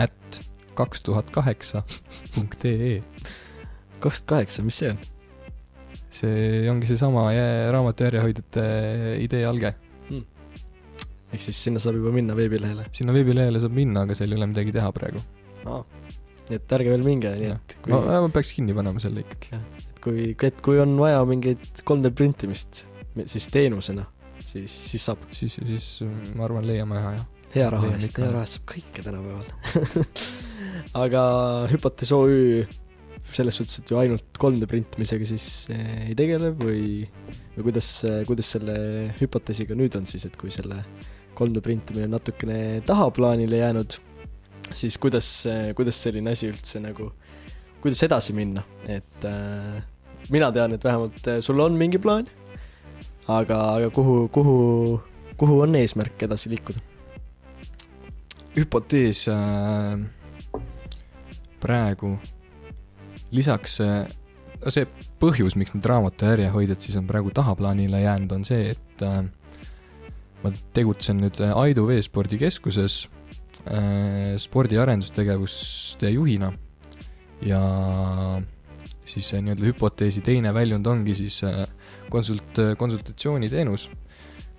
at 0.00 0.38
kaks 0.78 1.02
tuhat 1.06 1.30
kaheksa 1.34 1.82
punkt 2.34 2.64
ee. 2.68 3.00
kaks 4.00 4.22
tuhat 4.22 4.30
kaheksa, 4.34 4.64
mis 4.66 4.78
see 4.82 4.92
on? 4.92 5.00
see 6.14 6.68
ongi 6.70 6.86
seesama 6.86 7.26
raamatu 7.74 8.06
järjehoidjate 8.06 8.64
idee 9.24 9.42
alge 9.48 9.74
ehk 11.34 11.42
siis 11.42 11.58
sinna 11.66 11.82
saab 11.82 11.98
juba 11.98 12.12
minna 12.14 12.36
veebilehele. 12.38 12.86
sinna 12.94 13.14
veebilehele 13.16 13.62
saab 13.62 13.74
minna, 13.76 14.04
aga 14.06 14.16
seal 14.18 14.32
ei 14.32 14.38
ole 14.38 14.50
midagi 14.52 14.74
teha 14.74 14.90
praegu 14.94 15.22
no.. 15.64 15.82
nii 16.48 16.60
et 16.60 16.74
ärge 16.76 16.92
veel 16.92 17.06
minge, 17.06 17.32
nii 17.40 17.52
et 17.54 17.76
kui.... 17.82 17.94
no 17.94 18.02
ma 18.26 18.32
peaks 18.32 18.52
kinni 18.56 18.76
panema 18.76 19.02
selle 19.02 19.24
ikkagi. 19.24 19.60
et 19.78 20.02
kui, 20.04 20.26
et 20.34 20.64
kui 20.64 20.80
on 20.82 20.96
vaja 21.00 21.22
mingeid 21.28 21.64
3D 21.82 22.12
printimist, 22.16 22.84
siis 23.30 23.48
teenusena, 23.52 24.06
siis, 24.44 24.72
siis 24.92 25.08
saab. 25.10 25.24
siis, 25.34 25.58
siis 25.58 25.88
mm, 26.06 26.36
ma 26.38 26.48
arvan, 26.48 26.66
leiame 26.68 27.00
ühe 27.00 27.16
jah. 27.18 27.26
hea 27.56 27.68
raha 27.74 27.92
eest, 27.96 28.20
hea 28.20 28.30
raha 28.30 28.46
eest 28.46 28.60
saab 28.60 28.70
kõike 28.74 29.06
tänapäeval 29.06 29.52
aga 31.04 31.24
Hüpotees 31.72 32.14
OÜ 32.14 32.64
selles 33.34 33.56
suhtes, 33.58 33.80
et 33.80 33.90
ju 33.90 33.98
ainult 33.98 34.36
3D 34.38 34.68
printimisega 34.70 35.26
siis 35.26 35.46
eh, 35.72 36.10
ei 36.10 36.14
tegele 36.18 36.52
või, 36.54 36.84
või 37.56 37.70
kuidas, 37.70 37.88
kuidas 38.28 38.52
selle 38.54 38.76
hüpoteesiga 39.18 39.74
nüüd 39.78 39.96
on 39.98 40.06
siis, 40.06 40.28
et 40.28 40.36
kui 40.38 40.52
selle 40.54 40.82
äh, 40.84 41.13
3D-printimine 41.38 42.08
natukene 42.10 42.58
tahaplaanile 42.86 43.60
jäänud, 43.60 43.98
siis 44.72 44.98
kuidas, 44.98 45.28
kuidas 45.76 46.00
selline 46.02 46.32
asi 46.34 46.50
üldse 46.52 46.82
nagu, 46.82 47.10
kuidas 47.82 48.02
edasi 48.06 48.36
minna, 48.36 48.64
et 48.88 49.28
äh, 49.28 49.82
mina 50.32 50.50
tean, 50.52 50.72
et 50.76 50.84
vähemalt 50.84 51.28
äh, 51.28 51.40
sul 51.44 51.60
on 51.60 51.76
mingi 51.78 52.00
plaan, 52.00 52.28
aga, 53.28 53.60
aga 53.76 53.90
kuhu, 53.94 54.28
kuhu, 54.32 54.56
kuhu 55.36 55.60
on 55.66 55.76
eesmärk 55.80 56.28
edasi 56.28 56.52
liikuda? 56.54 56.82
hüpotees 58.54 59.26
äh, 59.28 59.98
praegu, 61.60 62.14
lisaks 63.34 63.80
äh, 63.82 64.04
see 64.70 64.86
põhjus, 65.20 65.56
miks 65.58 65.74
need 65.74 65.86
raamatujärjehoidjad 65.90 66.84
siis 66.84 66.98
on 67.00 67.08
praegu 67.08 67.32
tahaplaanile 67.34 68.04
jäänud, 68.04 68.32
on 68.38 68.46
see, 68.46 68.70
et 68.76 69.02
äh, 69.04 69.24
ma 70.44 70.52
tegutsen 70.76 71.22
nüüd 71.24 71.40
Aidu 71.40 71.88
Veespordikeskuses 71.88 73.04
Äh, 73.64 74.36
spordi 74.36 74.76
arendustegevuste 74.76 76.10
juhina 76.12 76.50
ja 77.40 77.60
siis 79.08 79.30
nii-öelda 79.32 79.64
hüpoteesi 79.70 80.20
teine 80.20 80.52
väljund 80.52 80.84
ongi 80.84 81.14
siis 81.16 81.38
äh, 81.48 81.62
konsult-, 82.12 82.60
konsultatsiooniteenus, 82.76 83.86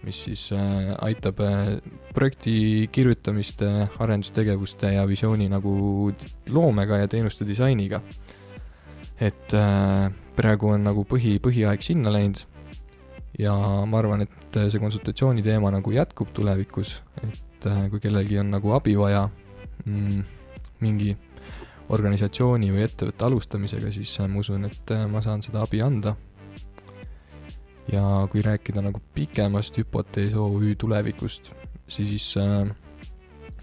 mis 0.07 0.23
siis 0.25 0.47
äh, 0.57 0.95
aitab 1.05 1.43
projekti 2.17 2.89
kirjutamist, 2.89 3.61
arendustegevuste 3.99 4.95
ja 4.95 5.05
visiooni 5.05 5.51
nagu 5.53 5.75
loomega 6.49 7.03
ja 7.03 7.07
teenuste 7.07 7.45
disainiga. 7.45 8.01
et 9.21 9.53
praegu 10.35 10.73
on 10.73 10.81
nagu 10.83 11.05
põhi, 11.07 11.37
põhiaeg 11.39 11.85
sinna 11.85 12.11
läinud 12.11 12.41
ja 13.39 13.53
ma 13.85 13.99
arvan, 13.99 14.25
et 14.25 14.59
see 14.71 14.81
konsultatsiooni 14.81 15.43
teema 15.45 15.71
nagu 15.73 15.91
jätkub 15.91 16.31
tulevikus, 16.35 17.01
et 17.23 17.67
äh, 17.69 17.85
kui 17.91 18.03
kellelgi 18.03 18.39
on 18.39 18.53
nagu 18.55 18.73
abi 18.77 18.95
vaja 18.99 19.27
mm, 19.85 20.21
mingi 20.83 21.15
organisatsiooni 21.93 22.71
või 22.73 22.85
ettevõtte 22.85 23.27
alustamisega, 23.27 23.91
siis 23.93 24.13
äh, 24.19 24.29
ma 24.29 24.41
usun, 24.41 24.65
et 24.69 24.93
äh, 24.93 25.05
ma 25.09 25.21
saan 25.25 25.43
seda 25.45 25.63
abi 25.65 25.81
anda. 25.85 26.15
ja 27.85 28.01
kui 28.31 28.41
rääkida 28.41 28.81
nagu 28.81 28.97
pikemast 29.13 29.75
hüpotees 29.77 30.33
OÜ 30.33 30.73
tulevikust, 30.75 31.51
siis 31.87 32.31
äh, 32.41 32.65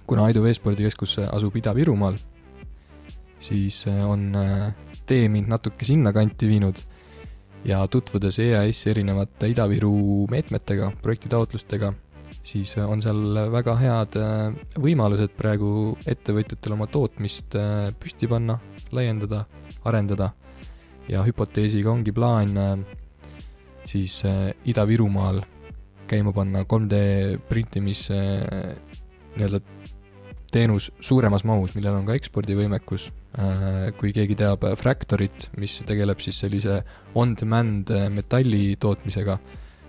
kuna 0.07 0.29
Aidu 0.29 0.45
Veespordikeskus 0.45 1.19
asub 1.25 1.57
Ida-Virumaal, 1.59 2.19
siis 3.43 3.85
on 4.07 4.31
tee 5.07 5.27
mind 5.29 5.51
natuke 5.51 5.85
sinnakanti 5.85 6.47
viinud 6.47 6.79
ja 7.65 7.83
tutvudes 7.89 8.39
EAS-i 8.43 8.91
erinevate 8.91 9.51
Ida-Viru 9.53 10.27
meetmetega, 10.31 10.91
projektitaotlustega, 11.03 11.93
siis 12.43 12.75
on 12.83 13.03
seal 13.05 13.39
väga 13.53 13.75
head 13.79 14.19
äh, 14.19 14.57
võimalused 14.83 15.35
praegu 15.39 15.93
ettevõtjatel 16.09 16.75
oma 16.77 16.89
tootmist 16.91 17.57
äh, 17.59 17.91
püsti 17.99 18.29
panna, 18.31 18.59
laiendada, 18.93 19.45
arendada. 19.89 20.33
Ja 21.11 21.25
hüpoteesiga 21.27 21.91
ongi 21.91 22.15
plaan 22.15 22.59
äh, 22.59 22.75
siis 23.87 24.21
Ida-Virumaal 24.69 25.43
käima 26.11 26.33
panna 26.35 26.63
3D 26.69 27.39
printimise 27.49 28.19
nii-öelda 29.37 29.63
teenus 30.53 30.91
suuremas 31.01 31.47
mahus, 31.49 31.75
millel 31.77 31.97
on 31.97 32.07
ka 32.07 32.17
ekspordivõimekus. 32.19 33.11
kui 33.97 34.13
keegi 34.13 34.35
teab 34.37 34.67
Fractorit, 34.77 35.47
mis 35.57 35.79
tegeleb 35.89 36.21
siis 36.21 36.37
sellise 36.43 36.83
on-demand 37.17 37.89
metalli 38.13 38.77
tootmisega, 38.77 39.39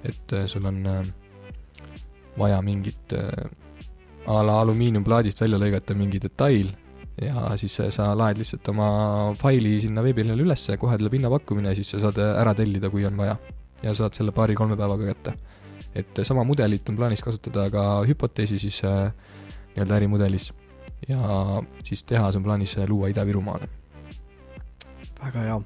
et 0.08 0.36
sul 0.48 0.66
on 0.66 0.80
vaja 2.38 2.62
mingit 2.62 3.14
äh, 3.14 3.50
a 4.28 4.40
la 4.46 4.60
alumiiniumplaadist 4.64 5.42
välja 5.44 5.60
lõigata 5.60 5.96
mingi 5.98 6.22
detail 6.24 6.70
ja 7.22 7.52
siis 7.60 7.76
sa 7.94 8.10
laed 8.18 8.40
lihtsalt 8.40 8.70
oma 8.72 8.88
faili 9.38 9.76
sinna 9.84 10.02
veebilehele 10.06 10.46
ülesse, 10.48 10.78
kohe 10.82 10.98
tuleb 10.98 11.18
hinnapakkumine 11.20 11.74
ja 11.74 11.78
siis 11.78 11.92
sa 11.94 12.00
saad 12.08 12.18
ära 12.24 12.56
tellida, 12.58 12.90
kui 12.90 13.06
on 13.06 13.20
vaja. 13.20 13.36
ja 13.84 13.92
saad 13.96 14.16
selle 14.16 14.32
paari-kolme 14.32 14.78
päevaga 14.80 15.12
kätte. 15.12 15.34
et 15.96 16.20
sama 16.24 16.44
mudelit 16.44 16.90
on 16.90 16.96
plaanis 16.96 17.22
kasutada 17.22 17.70
ka 17.70 17.84
hüpoteesi 18.08 18.60
siis 18.60 18.82
äh, 18.88 19.12
nii-öelda 19.74 19.98
ärimudelis 20.00 20.52
ja 21.08 21.20
siis 21.84 22.04
tehas 22.08 22.36
on 22.36 22.44
plaanis 22.44 22.78
luua 22.88 23.10
Ida-Virumaale. 23.12 23.68
väga 25.24 25.40
hea. 25.48 25.62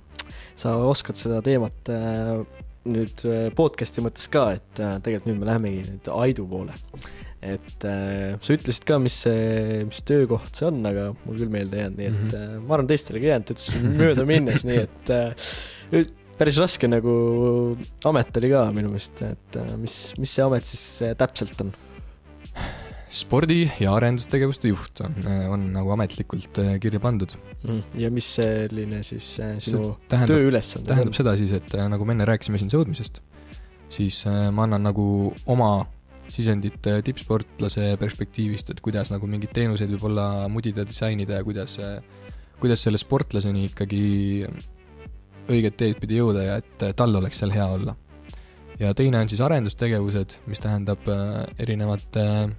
sa 0.56 0.76
oskad 0.90 1.18
seda 1.18 1.42
teemat 1.46 1.90
äh, 1.94 2.42
nüüd 2.88 3.24
äh, 3.28 3.48
podcast'i 3.56 4.04
mõttes 4.06 4.28
ka, 4.32 4.50
et 4.58 4.82
äh, 4.82 4.98
tegelikult 5.04 5.32
nüüd 5.32 5.42
me 5.42 5.50
lähemegi 5.50 5.86
nüüd 5.92 6.12
Aidu 6.14 6.48
poole. 6.50 6.76
et 7.48 7.84
sa 7.84 8.54
ütlesid 8.56 8.86
ka, 8.90 8.98
mis 9.00 9.14
see, 9.24 9.84
mis 9.86 10.00
töökoht 10.10 10.58
see 10.58 10.66
on, 10.68 10.80
aga 10.90 11.12
mul 11.22 11.38
küll 11.38 11.52
meelde 11.54 11.78
ei 11.78 11.84
jäänud, 11.84 12.00
nii 12.00 12.08
et 12.08 12.16
mm 12.18 12.32
-hmm. 12.32 12.64
ma 12.66 12.74
arvan, 12.76 12.88
teistele 12.90 13.20
ka 13.20 13.28
ei 13.28 13.32
jäänud, 13.32 13.52
ütlesin 13.54 13.92
mööda 14.02 14.26
minnes, 14.26 14.66
nii 14.66 14.80
et 14.82 15.12
äh, 15.14 16.08
päris 16.40 16.58
raske 16.58 16.90
nagu 16.90 17.14
amet 18.10 18.42
oli 18.42 18.50
ka 18.56 18.64
minu 18.74 18.90
meelest, 18.90 19.22
et 19.22 19.60
mis, 19.78 20.00
mis 20.18 20.34
see 20.34 20.48
amet 20.50 20.66
siis 20.66 21.16
täpselt 21.22 21.62
on? 21.62 21.72
Spordi- 23.08 23.68
ja 23.80 23.94
arendustegevuste 23.96 24.72
juht 24.72 25.02
on, 25.06 25.16
on 25.52 25.66
nagu 25.76 25.92
ametlikult 25.96 26.60
äh, 26.64 26.76
kirja 26.84 27.00
pandud 27.04 27.34
mm.. 27.64 28.00
ja 28.02 28.12
mis 28.14 28.28
selline 28.40 29.02
siis 29.06 29.38
äh, 29.44 29.56
sinu 29.64 29.94
tööülesanded 30.12 30.92
tähendab 30.92 31.16
seda 31.16 31.36
siis, 31.40 31.54
et 31.56 31.76
äh, 31.78 31.88
nagu 31.92 32.08
me 32.08 32.18
enne 32.18 32.28
rääkisime 32.28 32.60
siin 32.60 32.72
sõudmisest, 32.74 33.22
siis 33.94 34.24
ma 34.28 34.66
annan 34.68 34.90
nagu 34.90 35.06
oma 35.48 35.72
sisendit 36.28 36.84
tippsportlase 37.08 37.94
perspektiivist, 38.02 38.74
et 38.74 38.82
kuidas 38.84 39.14
nagu 39.14 39.30
mingeid 39.32 39.54
teenuseid 39.56 39.94
võib-olla 39.94 40.50
mudida, 40.52 40.84
disainida 40.84 41.40
ja 41.40 41.46
kuidas, 41.48 41.78
kuidas 42.60 42.84
selle 42.84 43.00
sportlaseni 43.00 43.70
ikkagi 43.70 44.02
õiget 45.48 45.80
teed 45.80 46.02
pidi 46.04 46.20
jõuda 46.20 46.44
ja 46.44 46.60
et 46.60 46.84
tal 47.00 47.16
oleks 47.16 47.40
seal 47.40 47.56
hea 47.56 47.70
olla. 47.78 47.96
ja 48.76 48.92
teine 48.94 49.24
on 49.24 49.32
siis 49.32 49.40
arendustegevused, 49.42 50.42
mis 50.52 50.60
tähendab 50.60 51.08
erinevate 51.64 52.28
äh, 52.28 52.52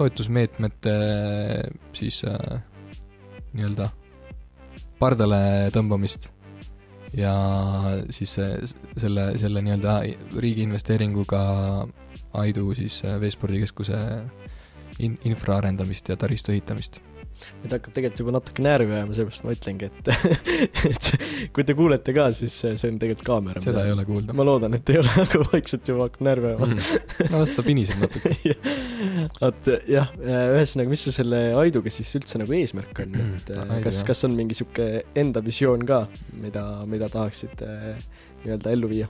toetusmeetmete 0.00 0.92
siis 1.92 2.22
äh, 2.24 2.60
nii-öelda 3.52 3.90
pardale 5.00 5.40
tõmbamist 5.74 6.30
ja 7.16 7.34
siis 8.08 8.36
selle, 8.38 9.26
selle 9.40 9.62
nii-öelda 9.66 9.98
riigi 10.40 10.64
investeeringuga 10.64 11.42
Aidu 12.40 12.70
siis 12.78 13.00
äh, 13.04 13.18
veespordikeskuse 13.20 13.98
in-, 15.06 15.18
infra 15.28 15.60
arendamist 15.60 16.10
ja 16.10 16.18
taristu 16.20 16.54
ehitamist. 16.54 17.00
Nüüd 17.62 17.72
hakkab 17.72 17.94
tegelikult 17.96 18.20
juba 18.20 18.32
natuke 18.34 18.64
närvi 18.64 18.92
ajama, 18.92 19.14
sellepärast 19.16 19.44
ma 19.46 19.54
ütlengi, 19.54 19.88
et 19.88 20.10
et 20.90 21.06
kui 21.56 21.64
te 21.64 21.76
kuulete 21.76 22.12
ka, 22.16 22.26
siis 22.36 22.56
see 22.60 22.90
on 22.90 22.98
tegelikult 23.00 23.24
kaamera. 23.26 23.62
seda 23.64 23.84
ei 23.88 23.94
ole 23.94 24.04
kuulda. 24.08 24.36
ma 24.36 24.44
loodan, 24.44 24.76
et 24.76 24.92
ei 24.92 25.00
ole, 25.00 25.14
aga 25.24 25.40
vaikselt 25.46 25.88
juba 25.88 26.08
hakkab 26.08 26.26
närvi 26.28 26.50
ajama. 26.50 26.68
Mm.. 26.68 27.30
no 27.32 27.40
las 27.40 27.54
ta 27.56 27.64
piniseb 27.64 28.02
natuke. 28.04 28.34
Vot 29.40 29.72
jah, 29.88 30.12
ühesõnaga, 30.20 30.92
mis 30.92 31.06
sul 31.06 31.16
selle 31.16 31.40
Aiduga 31.62 31.92
siis 31.94 32.12
üldse 32.20 32.42
nagu 32.42 32.56
eesmärk 32.58 33.04
on, 33.06 33.16
et 33.40 33.54
Aidu, 33.56 33.80
kas, 33.88 34.02
kas 34.08 34.24
on 34.28 34.36
mingi 34.36 34.58
sihuke 34.60 34.90
enda 35.20 35.44
visioon 35.44 35.86
ka, 35.88 36.04
mida, 36.44 36.66
mida 36.90 37.08
tahaksid 37.12 37.64
nii-öelda 38.44 38.76
ellu 38.76 38.92
viia? 38.92 39.08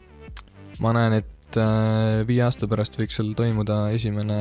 ma 0.81 0.95
näen, 0.97 1.19
et 1.19 1.59
äh, 1.61 2.23
viie 2.29 2.45
aasta 2.47 2.69
pärast 2.71 2.95
võiks 3.01 3.19
seal 3.19 3.35
toimuda 3.39 3.89
esimene 3.97 4.39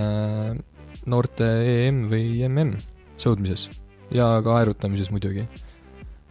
noorte 1.10 1.46
EM 1.66 2.06
või 2.12 2.40
MM 2.48 2.78
sõudmises 3.20 3.68
ja 4.14 4.28
ka 4.44 4.60
aerutamises 4.60 5.12
muidugi. 5.14 5.46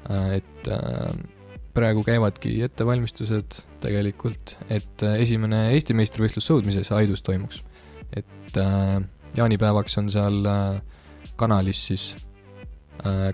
Äh, 0.09 0.39
et 0.41 0.71
äh, 0.73 1.11
praegu 1.77 2.03
käivadki 2.07 2.57
ettevalmistused 2.67 3.61
tegelikult, 3.83 4.57
et 4.71 5.05
äh, 5.07 5.19
esimene 5.23 5.69
Eesti 5.75 5.97
meistrivõistlus 5.99 6.49
sõudmises 6.51 6.91
Aidus 6.97 7.23
toimuks. 7.27 7.65
et 8.17 8.57
jaanipäevaks 9.37 9.99
on 10.01 10.07
seal 10.09 10.47
kanalis 11.37 11.81
siis, 11.91 12.05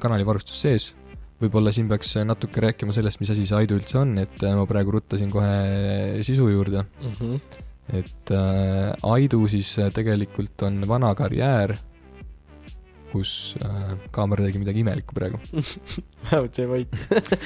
kanalivarustus 0.02 0.56
sees, 0.64 0.88
võib-olla 1.38 1.70
siin 1.72 1.86
peaks 1.88 2.16
natuke 2.26 2.60
rääkima 2.64 2.92
sellest, 2.92 3.20
mis 3.22 3.30
asi 3.30 3.46
see 3.46 3.60
Aidu 3.60 3.78
üldse 3.78 4.00
on, 4.00 4.16
et 4.18 4.42
ma 4.42 4.66
praegu 4.66 4.96
ruttasin 4.96 5.30
kohe 5.30 6.18
sisu 6.26 6.48
juurde 6.50 6.82
mm. 6.82 7.14
-hmm. 7.20 7.62
Et 7.92 8.30
Aidu 9.02 9.42
siis 9.50 9.74
tegelikult 9.92 10.62
on 10.64 10.80
vana 10.88 11.10
karjäär 11.14 11.76
kus 13.14 13.54
äh, 13.62 13.94
kaamera 14.14 14.46
tegi 14.48 14.60
midagi 14.62 14.82
imelikku 14.82 15.14
praegu. 15.16 15.38
Vähemalt 16.24 16.58
jäi 16.58 16.66
vait 16.70 16.96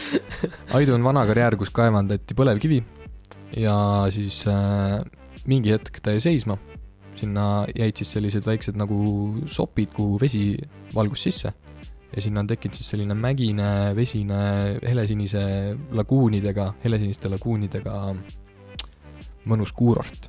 Aidu 0.79 0.97
on 0.97 1.05
vana 1.05 1.27
karjäär, 1.29 1.59
kus 1.61 1.73
kaevandati 1.75 2.37
põlevkivi 2.39 2.81
ja 3.61 3.77
siis 4.15 4.43
äh, 4.51 4.99
mingi 5.49 5.75
hetk 5.75 6.01
ta 6.03 6.17
jäi 6.17 6.25
seisma. 6.31 6.59
sinna 7.19 7.67
jäid 7.75 7.99
siis 7.99 8.13
sellised 8.15 8.45
väiksed 8.47 8.77
nagu 8.79 8.97
sopid, 9.51 9.91
kuhu 9.91 10.21
vesi 10.23 10.53
valgus 10.95 11.25
sisse. 11.27 11.51
Ja 12.13 12.23
sinna 12.23 12.45
on 12.45 12.47
tekkinud 12.47 12.79
siis 12.79 12.93
selline 12.93 13.17
mägine, 13.19 13.91
vesine, 13.97 14.39
helesinise 14.87 15.43
laguunidega, 15.99 16.69
helesiniste 16.85 17.29
laguunidega 17.33 17.97
mõnus 19.51 19.75
kuurort 19.75 20.28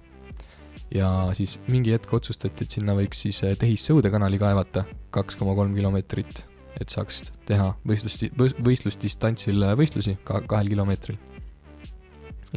ja 0.95 1.09
siis 1.37 1.57
mingi 1.69 1.93
hetk 1.93 2.13
otsustati, 2.13 2.65
et 2.65 2.77
sinna 2.77 2.95
võiks 2.97 3.21
siis 3.25 3.41
eh, 3.45 3.55
Tehis-Sõude 3.59 4.11
kanali 4.13 4.39
kaevata, 4.41 4.85
kaks 5.13 5.37
koma 5.39 5.55
kolm 5.57 5.75
kilomeetrit, 5.77 6.43
et 6.79 6.93
saaks 6.93 7.29
teha 7.49 7.71
võistlust, 7.87 8.25
võistlusdistantsil 8.65 9.67
eh, 9.67 9.75
võistlusi 9.79 10.17
ka 10.27 10.41
kahel 10.49 10.71
kilomeetril. 10.73 11.19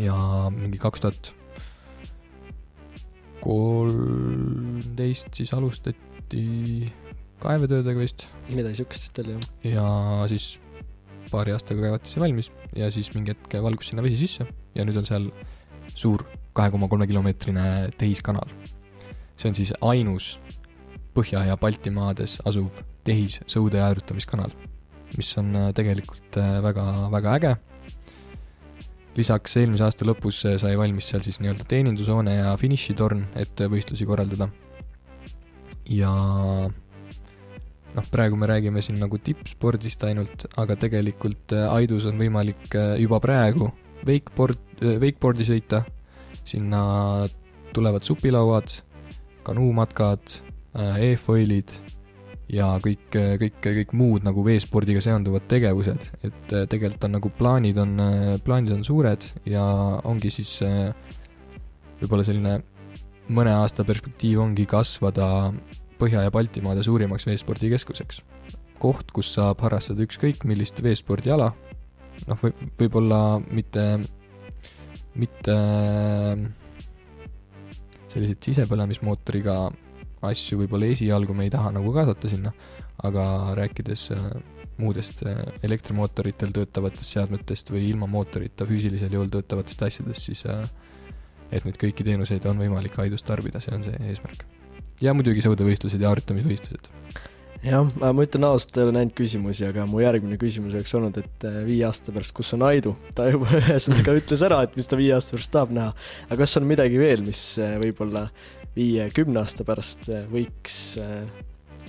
ja 0.01 0.17
mingi 0.55 0.79
kaks 0.81 1.05
tuhat 1.05 1.35
kolmteist 3.43 5.33
siis 5.37 5.53
alustati 5.53 6.93
kaevetöödega 7.43 8.01
vist. 8.01 8.29
midagi 8.49 8.81
siukest 8.81 9.19
oli, 9.25 9.35
jah. 9.37 9.49
ja 9.75 9.87
siis 10.31 10.55
paari 11.33 11.53
aastaga 11.53 11.83
kaevati 11.85 12.13
see 12.13 12.23
valmis 12.23 12.53
ja 12.77 12.89
siis 12.95 13.11
mingi 13.17 13.35
hetk 13.35 13.59
valgus 13.65 13.91
sinna 13.91 14.05
vesi 14.05 14.21
sisse 14.21 14.47
ja 14.77 14.87
nüüd 14.87 15.01
on 15.03 15.09
seal 15.09 15.29
suur 15.93 16.25
kahe 16.53 16.71
koma 16.71 16.89
kolme 16.89 17.07
kilomeetrine 17.07 17.93
tehiskanal. 17.99 18.49
see 19.37 19.49
on 19.49 19.55
siis 19.55 19.73
ainus 19.81 20.39
Põhja- 21.13 21.45
ja 21.45 21.59
Baltimaades 21.61 22.39
asuv 22.49 22.71
tehissõude 23.05 23.77
ja 23.77 23.91
aerutamiskanal, 23.91 24.53
mis 25.19 25.33
on 25.41 25.51
äh, 25.59 25.69
tegelikult 25.77 26.39
äh, 26.41 26.57
väga, 26.65 26.85
väga 27.13 27.35
äge. 27.37 27.53
lisaks 29.17 29.59
eelmise 29.61 29.85
aasta 29.85 30.07
lõpus 30.09 30.39
äh, 30.49 30.57
sai 30.61 30.73
valmis 30.81 31.11
seal 31.13 31.21
siis 31.25 31.41
nii-öelda 31.43 31.67
teenindushoone 31.69 32.37
ja 32.39 32.55
finišitorn, 32.57 33.27
et 33.37 33.61
võistlusi 33.75 34.09
korraldada. 34.09 34.49
ja 35.91 36.13
noh, 37.93 38.07
praegu 38.15 38.39
me 38.41 38.49
räägime 38.49 38.81
siin 38.81 38.97
nagu 39.03 39.19
tippspordist 39.19 40.05
ainult, 40.09 40.47
aga 40.57 40.79
tegelikult 40.81 41.53
Aidus 41.75 42.07
on 42.09 42.17
võimalik 42.17 42.73
juba 43.03 43.21
praegu 43.21 43.69
wakeboard, 44.07 44.63
wakeboardi 44.81 45.45
sõita 45.51 45.85
sinna 46.49 46.83
tulevad 47.73 48.05
supilauad, 48.05 48.75
kanuumatkad, 49.47 50.39
e-foilid 51.03 51.73
ja 52.53 52.69
kõik, 52.85 53.17
kõik, 53.41 53.59
kõik 53.65 53.95
muud 53.97 54.27
nagu 54.27 54.45
veespordiga 54.45 55.01
seonduvad 55.05 55.47
tegevused, 55.49 56.09
et 56.25 56.55
äh, 56.55 56.67
tegelikult 56.69 57.07
on 57.09 57.17
nagu 57.17 57.33
plaanid 57.39 57.81
on, 57.81 57.95
plaanid 58.45 58.75
on 58.77 58.85
suured 58.85 59.25
ja 59.49 59.65
ongi 60.09 60.33
siis 60.33 60.59
võib-olla 62.01 62.27
selline 62.27 62.59
mõne 63.33 63.55
aasta 63.55 63.87
perspektiiv 63.87 64.43
ongi 64.43 64.67
kasvada 64.69 65.53
Põhja- 66.03 66.25
ja 66.25 66.33
Baltimaade 66.35 66.83
suurimaks 66.83 67.27
veespordikeskuseks. 67.29 68.23
koht, 68.83 69.13
kus 69.15 69.29
saab 69.37 69.61
harrastada 69.63 70.03
ükskõik 70.03 70.43
millist 70.43 70.81
veespordiala, 70.83 71.53
noh, 72.27 72.39
võib, 72.43 72.65
võib-olla 72.81 73.39
mitte, 73.55 74.01
mitte 75.19 75.57
selliseid 78.13 78.41
sisepõlemismootoriga 78.45 79.57
asju 80.29 80.61
võib-olla 80.63 80.91
esialgu 80.93 81.35
me 81.37 81.47
ei 81.49 81.53
taha 81.53 81.73
nagu 81.75 81.93
kaasata 81.95 82.31
sinna, 82.31 82.53
aga 83.07 83.25
rääkides 83.59 84.05
äh, 84.15 84.29
muudest 84.79 85.25
äh, 85.27 85.41
elektrimootoritel 85.67 86.53
töötavatest 86.55 87.17
seadmetest 87.17 87.73
või 87.75 87.89
ilma 87.91 88.09
mootorita 88.11 88.67
füüsilisel 88.69 89.17
jõul 89.17 89.33
töötavatest 89.33 89.83
asjadest, 89.89 90.31
siis 90.31 90.45
äh, 90.51 90.63
et 91.53 91.67
neid 91.67 91.79
kõiki 91.81 92.07
teenuseid 92.07 92.47
on 92.49 92.63
võimalik 92.63 92.99
Aidus 93.03 93.27
tarbida, 93.27 93.61
see 93.61 93.75
on 93.77 93.85
see 93.87 93.99
eesmärk. 94.13 94.47
ja 95.03 95.15
muidugi 95.17 95.43
sõudevõistlused 95.45 96.01
ja 96.01 96.13
harjutamisvõistlused 96.13 96.93
jah, 97.67 97.93
ma 98.03 98.25
ütlen 98.27 98.49
ausalt, 98.49 98.79
ei 98.79 98.87
ole 98.87 98.97
näinud 98.97 99.15
küsimusi, 99.19 99.67
aga 99.69 99.85
mu 99.91 100.01
järgmine 100.03 100.39
küsimus 100.41 100.75
oleks 100.79 100.97
olnud, 100.99 101.21
et 101.23 101.47
viie 101.67 101.85
aasta 101.89 102.15
pärast, 102.15 102.35
kus 102.37 102.55
on 102.57 102.67
Aidu? 102.71 102.97
ta 103.19 103.29
juba 103.31 103.53
ühesõnaga 103.61 104.17
ütles 104.19 104.43
ära, 104.49 104.65
et 104.67 104.75
mis 104.79 104.91
ta 104.91 104.99
viie 105.01 105.15
aasta 105.17 105.37
pärast 105.37 105.55
tahab 105.55 105.77
näha. 105.77 105.95
aga 106.29 106.41
kas 106.43 106.59
on 106.61 106.67
midagi 106.71 107.01
veel, 107.01 107.25
mis 107.27 107.45
võib-olla 107.83 108.29
viie-kümne 108.77 109.43
aasta 109.43 109.67
pärast 109.69 110.09
äh, 110.13 110.25
võiks, 110.33 110.77
äh, 111.01 111.27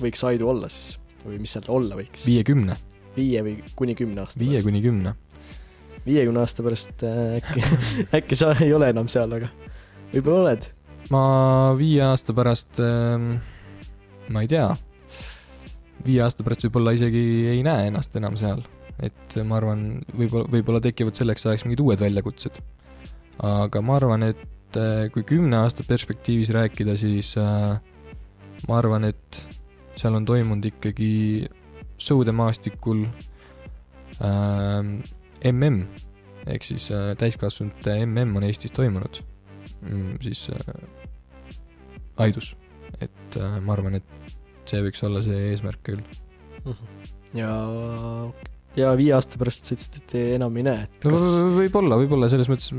võiks 0.02 0.24
Aidu 0.28 0.50
olla 0.52 0.70
siis 0.72 1.00
või 1.24 1.40
mis 1.40 1.54
seal 1.56 1.70
olla 1.72 1.98
võiks? 2.00 2.26
viiekümne? 2.28 2.78
viie 3.16 3.44
või 3.46 3.58
kuni 3.78 3.96
kümne 3.96 4.24
aasta 4.24 4.42
viie 4.44 4.60
kuni 4.66 4.82
kümne. 4.84 5.16
viiekümne 6.06 6.44
aasta 6.44 6.66
pärast 6.66 7.06
äh, 7.08 7.38
äkki 7.40 7.64
äkki 8.20 8.40
sa 8.40 8.52
ei 8.60 8.74
ole 8.76 8.92
enam 8.92 9.08
seal, 9.12 9.32
aga 9.40 9.52
võib-olla 10.12 10.50
oled? 10.50 10.68
ma 11.14 11.24
viie 11.80 12.04
aasta 12.10 12.36
pärast 12.36 12.82
äh,, 12.84 13.30
ma 14.28 14.44
ei 14.44 14.52
tea, 14.52 14.68
viie 16.06 16.22
aasta 16.24 16.44
pärast 16.44 16.66
võib-olla 16.68 16.94
isegi 16.96 17.24
ei 17.52 17.62
näe 17.66 17.90
ennast 17.90 18.16
enam 18.20 18.38
seal. 18.40 18.64
et 19.04 19.38
ma 19.48 19.58
arvan, 19.58 20.04
võib-olla, 20.14 20.50
võib-olla 20.52 20.82
tekivad 20.84 21.18
selleks 21.18 21.46
ajaks 21.46 21.66
mingid 21.66 21.82
uued 21.84 22.02
väljakutsed. 22.04 22.60
aga 23.44 23.82
ma 23.82 23.96
arvan, 23.98 24.30
et 24.32 24.50
et 24.74 24.82
äh, 24.82 25.10
kui 25.14 25.24
kümne 25.24 25.58
aasta 25.62 25.84
perspektiivis 25.86 26.50
rääkida, 26.54 26.96
siis 26.98 27.36
äh, 27.38 27.78
ma 28.68 28.78
arvan, 28.78 29.06
et 29.06 29.60
seal 30.00 30.16
on 30.18 30.26
toimunud 30.26 30.66
ikkagi 30.66 31.46
sõudemaastikul 32.02 33.06
äh, 33.06 34.82
MM 35.52 35.86
ehk 36.50 36.66
siis 36.66 36.90
äh, 36.92 37.14
täiskasvanute 37.20 38.00
MM 38.08 38.36
on 38.40 38.48
Eestis 38.48 38.74
toimunud 38.74 39.22
mm,, 39.82 40.18
siis 40.26 40.48
äh, 40.50 40.74
Aidus. 42.18 42.56
et 43.00 43.38
äh, 43.38 43.60
ma 43.62 43.78
arvan, 43.78 43.96
et 44.02 44.23
see 44.70 44.82
võiks 44.86 45.04
olla 45.08 45.22
see 45.26 45.52
eesmärk 45.52 45.84
küll. 45.86 46.04
Mhm. 46.64 46.92
ja 47.38 47.54
ja 48.78 48.94
viie 48.98 49.14
aasta 49.14 49.38
pärast 49.38 49.68
sa 49.68 49.76
ütlesid, 49.76 49.98
et 50.02 50.16
enam 50.38 50.56
ei 50.58 50.66
näe, 50.66 50.86
et 50.88 51.04
kas 51.06 51.22
no, 51.22 51.50
võib-olla, 51.60 51.98
võib-olla 52.02 52.30
selles 52.32 52.50
mõttes 52.50 52.72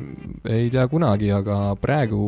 ei 0.51 0.71
tea 0.75 0.87
kunagi, 0.91 1.31
aga 1.35 1.59
praegu 1.81 2.23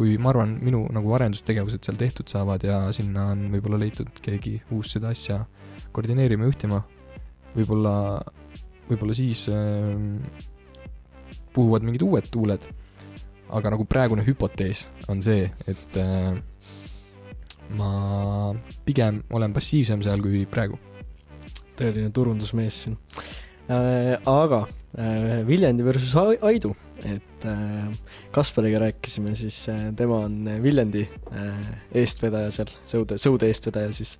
kui 0.00 0.14
ma 0.22 0.30
arvan, 0.32 0.54
minu 0.64 0.86
nagu 0.94 1.12
arendustegevused 1.12 1.84
seal 1.84 1.98
tehtud 2.00 2.30
saavad 2.32 2.62
ja 2.64 2.78
sinna 2.96 3.26
on 3.34 3.48
võib-olla 3.52 3.80
leitud 3.82 4.08
keegi 4.24 4.54
uus 4.72 4.94
seda 4.94 5.10
asja 5.12 5.42
koordineerima, 5.92 6.46
juhtima, 6.48 6.78
võib-olla, 7.52 7.94
võib-olla 8.88 9.16
siis 9.18 9.44
äh, 9.52 10.46
puhuvad 11.52 11.84
mingid 11.84 12.06
uued 12.06 12.30
tuuled. 12.32 12.64
aga 13.50 13.70
nagu 13.74 13.84
praegune 13.84 14.22
hüpotees 14.22 14.84
on 15.10 15.20
see, 15.26 15.48
et 15.66 15.96
äh, 15.98 16.38
ma 17.78 18.54
pigem 18.86 19.22
olen 19.36 19.54
passiivsem 19.54 20.02
seal 20.02 20.22
kui 20.24 20.44
praegu 20.50 20.78
tõeline 21.78 22.12
turundusmees 22.14 22.84
siin 22.84 22.96
äh,. 23.70 24.16
aga 24.28 24.64
äh, 24.98 25.40
Viljandi 25.46 25.84
versus 25.86 26.14
Aidu, 26.18 26.72
et 27.06 27.46
äh, 27.48 27.90
Kaspariga 28.34 28.82
rääkisime, 28.82 29.34
siis 29.38 29.62
äh, 29.72 29.88
tema 29.96 30.24
on 30.26 30.48
Viljandi 30.62 31.06
äh, 31.06 31.70
eestvedaja 32.02 32.50
seal, 32.54 32.72
sõude, 32.88 33.18
sõude 33.22 33.50
eestvedaja 33.50 33.92
siis. 33.96 34.16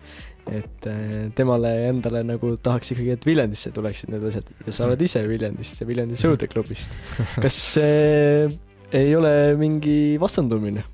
et 0.47 0.89
äh, 0.89 1.29
temale 1.37 1.73
endale 1.91 2.23
nagu 2.27 2.55
tahaks 2.63 2.95
ikkagi, 2.95 3.17
et 3.19 3.27
Viljandisse 3.29 3.75
tuleksid 3.77 4.15
need 4.15 4.25
asjad 4.31 4.55
ja 4.67 4.77
sa 4.77 4.89
oled 4.89 5.03
ise 5.05 5.25
Viljandist 5.29 5.83
ja 5.83 5.89
Viljandi 5.91 6.19
sõudeklubist. 6.21 6.95
kas 7.43 7.59
see 7.77 8.47
äh, 8.47 8.61
ei 8.97 9.17
ole 9.17 9.55
mingi 9.59 10.17
vastandumine? 10.23 10.87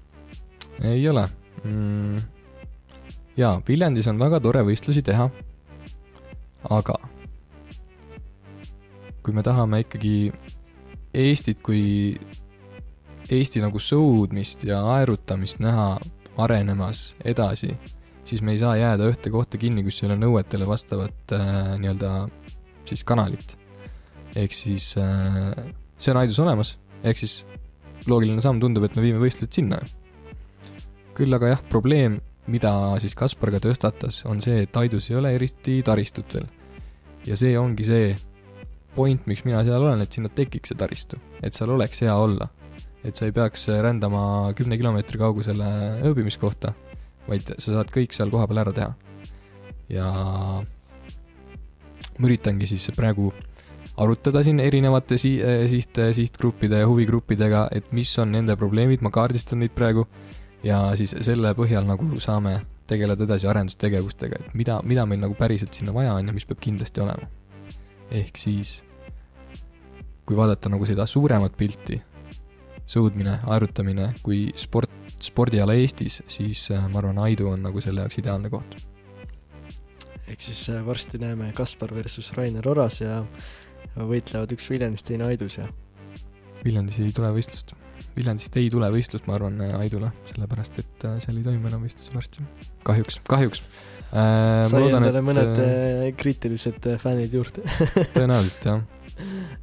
ei 0.85 1.05
ole 1.09 1.29
mm 1.65 2.36
jaa, 3.37 3.61
Viljandis 3.69 4.07
on 4.11 4.19
väga 4.19 4.41
tore 4.41 4.63
võistlusi 4.67 5.03
teha 5.05 5.29
aga 6.71 6.97
kui 9.23 9.35
me 9.35 9.43
tahame 9.47 9.83
ikkagi 9.85 10.33
Eestit 11.17 11.63
kui 11.65 12.15
Eesti 13.33 13.63
nagu 13.63 13.81
sõudmist 13.83 14.63
ja 14.69 14.83
aerutamist 14.93 15.59
näha 15.65 15.97
arenemas 16.45 17.17
edasi, 17.27 17.73
siis 18.29 18.43
me 18.45 18.53
ei 18.55 18.61
saa 18.61 18.77
jääda 18.79 19.09
ühte 19.11 19.33
kohta 19.35 19.59
kinni, 19.59 19.83
kus 19.87 19.99
ei 20.03 20.11
ole 20.11 20.19
nõuetele 20.21 20.69
vastavat 20.69 21.35
äh, 21.35 21.73
nii-öelda 21.81 22.11
siis 22.87 23.03
kanalit. 23.09 23.57
ehk 24.37 24.55
siis 24.55 24.93
äh, 25.01 25.51
see 25.99 26.13
on 26.13 26.21
Aidus 26.21 26.39
olemas, 26.45 26.77
ehk 27.03 27.19
siis 27.19 27.41
loogiline 28.07 28.45
samm 28.45 28.61
tundub, 28.63 28.85
et 28.85 28.95
me 28.95 29.03
viime 29.03 29.19
võistlused 29.19 29.59
sinna. 29.59 29.81
küll 31.17 31.35
aga 31.35 31.57
jah, 31.57 31.65
probleem 31.73 32.21
mida 32.53 32.73
siis 33.03 33.17
Kaspar 33.19 33.51
ka 33.55 33.61
tõstatas, 33.63 34.23
on 34.29 34.41
see, 34.45 34.63
et 34.67 34.77
Aidus 34.79 35.11
ei 35.11 35.19
ole 35.19 35.33
eriti 35.35 35.81
taristut 35.87 36.37
veel. 36.39 36.47
ja 37.27 37.37
see 37.39 37.57
ongi 37.59 37.85
see 37.87 38.11
point, 38.95 39.27
miks 39.27 39.45
mina 39.45 39.63
seal 39.67 39.83
olen, 39.83 40.01
et 40.05 40.13
sinna 40.13 40.31
tekiks 40.33 40.73
see 40.73 40.79
taristu, 40.79 41.19
et 41.43 41.57
seal 41.57 41.73
oleks 41.75 42.01
hea 42.05 42.15
olla. 42.15 42.49
et 43.07 43.15
sa 43.15 43.27
ei 43.27 43.33
peaks 43.33 43.69
rändama 43.69 44.53
kümne 44.59 44.77
kilomeetri 44.79 45.19
kaugusele 45.19 45.67
ööbimiskohta, 46.09 46.73
vaid 47.29 47.53
sa 47.59 47.77
saad 47.77 47.93
kõik 47.95 48.15
seal 48.17 48.31
kohapeal 48.31 48.65
ära 48.65 48.73
teha. 48.75 48.95
ja 49.89 50.07
ma 52.19 52.29
üritangi 52.31 52.67
siis 52.67 52.89
praegu 52.97 53.31
arutada 53.97 54.43
siin 54.45 54.61
erinevate 54.61 55.19
si-, 55.19 55.41
siht, 55.71 55.99
sihtgruppide 56.19 56.83
ja 56.83 56.89
huvigruppidega, 56.89 57.69
et 57.73 57.93
mis 57.97 58.11
on 58.23 58.35
nende 58.35 58.57
probleemid, 58.59 59.03
ma 59.03 59.13
kaardistan 59.15 59.63
neid 59.63 59.75
praegu 59.77 60.07
ja 60.67 60.81
siis 60.99 61.15
selle 61.27 61.53
põhjal 61.57 61.87
nagu 61.87 62.19
saame 62.23 62.59
tegeleda 62.91 63.27
edasi 63.27 63.49
arendustegevustega, 63.51 64.41
et 64.41 64.59
mida, 64.59 64.81
mida 64.87 65.07
meil 65.09 65.23
nagu 65.23 65.37
päriselt 65.39 65.75
sinna 65.75 65.95
vaja 65.95 66.15
on 66.19 66.31
ja 66.31 66.35
mis 66.35 66.47
peab 66.47 66.61
kindlasti 66.63 67.03
olema. 67.03 67.29
ehk 68.11 68.39
siis, 68.39 68.85
kui 70.27 70.37
vaadata 70.39 70.71
nagu 70.71 70.87
seda 70.87 71.07
suuremat 71.11 71.57
pilti, 71.59 71.99
sõudmine, 72.87 73.41
aerutamine 73.51 74.13
kui 74.23 74.53
sport, 74.55 74.93
spordiala 75.23 75.75
Eestis, 75.75 76.21
siis 76.31 76.69
äh, 76.71 76.85
ma 76.93 77.01
arvan, 77.03 77.19
Aidu 77.27 77.51
on 77.51 77.65
nagu 77.67 77.83
selle 77.83 78.05
jaoks 78.05 78.21
ideaalne 78.23 78.51
koht. 78.51 78.79
ehk 80.27 80.41
siis 80.41 80.69
äh, 80.71 80.85
varsti 80.87 81.19
näeme 81.23 81.51
Kaspar 81.55 81.95
versus 81.95 82.33
Rainer 82.39 82.69
Oras 82.69 83.01
ja 83.01 83.25
võitlevad 83.97 84.55
üks 84.55 84.71
Viljandis, 84.71 85.03
teine 85.03 85.27
Aidus 85.27 85.59
ja 85.59 85.67
Viljandis 86.65 87.01
ei 87.03 87.13
tule 87.15 87.35
võistlust 87.35 87.75
Viljandist 88.17 88.57
ei 88.57 88.71
tule 88.73 88.89
võistlust, 88.93 89.27
ma 89.29 89.37
arvan, 89.37 89.61
Aidule, 89.81 90.11
sellepärast 90.31 90.81
et 90.81 91.07
äh, 91.09 91.19
seal 91.25 91.41
ei 91.41 91.45
toimu 91.45 91.69
enam 91.69 91.85
võistlusi 91.85 92.15
varsti. 92.17 92.45
kahjuks, 92.87 93.21
kahjuks 93.29 93.63
äh,. 93.63 94.65
sai 94.71 94.81
loodan, 94.81 95.03
endale 95.03 95.21
et... 95.21 95.27
mõned 95.27 95.61
äh, 95.61 95.73
äh 96.07 96.15
kriitilised 96.17 96.89
fännid 97.03 97.37
juurde 97.37 97.65
tõenäoliselt, 98.17 98.69
jah. 98.71 98.81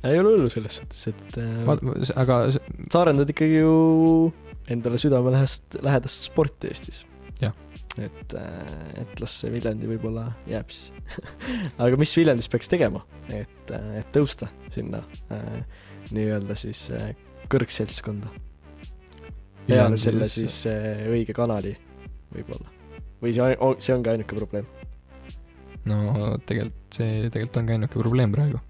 ei 0.10 0.20
ole 0.20 0.36
hullu 0.36 0.52
selles 0.54 0.82
suhtes, 0.82 1.08
et 1.14 1.40
äh, 1.42 2.14
aga 2.22 2.44
sa 2.54 3.02
arendad 3.02 3.34
ikkagi 3.34 3.64
ju 3.64 3.74
endale 4.74 5.02
südamelähedast, 5.02 5.82
lähedast 5.84 6.30
sporti 6.30 6.70
Eestis. 6.72 7.04
et, 8.02 8.34
et 8.98 9.20
las 9.22 9.36
see 9.42 9.52
Viljandi 9.54 9.86
võib-olla 9.86 10.24
jääb 10.50 10.72
siis 10.74 10.94
aga 11.84 11.98
mis 12.02 12.14
Viljandis 12.18 12.50
peaks 12.50 12.70
tegema, 12.70 13.04
et, 13.30 13.74
et 13.74 14.08
tõusta 14.16 14.50
sinna 14.74 15.04
äh, 15.34 15.62
nii-öelda 16.14 16.58
siis 16.58 16.88
äh, 16.94 17.14
kõrgseltskonda. 17.52 18.32
peale 19.68 19.98
selle 19.98 20.28
siis 20.32 20.64
äh, 20.70 21.06
õige 21.12 21.36
kanali 21.36 21.76
võib-olla. 22.34 22.70
või 23.24 23.34
see, 23.36 23.58
see 23.80 23.96
ongi 23.96 24.14
ainuke 24.14 24.38
probleem? 24.38 24.70
no 25.90 26.38
tegelikult 26.48 27.00
see 27.00 27.28
tegelikult 27.28 27.60
ongi 27.62 27.76
ainuke 27.78 28.00
probleem 28.00 28.34
praegu. 28.36 28.62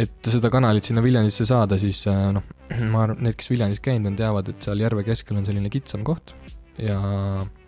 et 0.00 0.30
seda 0.30 0.50
kanalit 0.50 0.86
sinna 0.86 1.02
Viljandisse 1.04 1.46
saada, 1.48 1.78
siis 1.80 2.04
äh, 2.10 2.26
noh, 2.34 2.44
ma 2.92 3.06
arvan, 3.06 3.22
need, 3.26 3.38
kes 3.38 3.50
Viljandis 3.52 3.82
käinud 3.84 4.12
on, 4.12 4.18
teavad, 4.18 4.50
et 4.50 4.68
seal 4.68 4.82
järve 4.82 5.06
keskel 5.06 5.38
on 5.40 5.46
selline 5.46 5.70
kitsam 5.72 6.04
koht 6.06 6.34
ja 6.80 6.98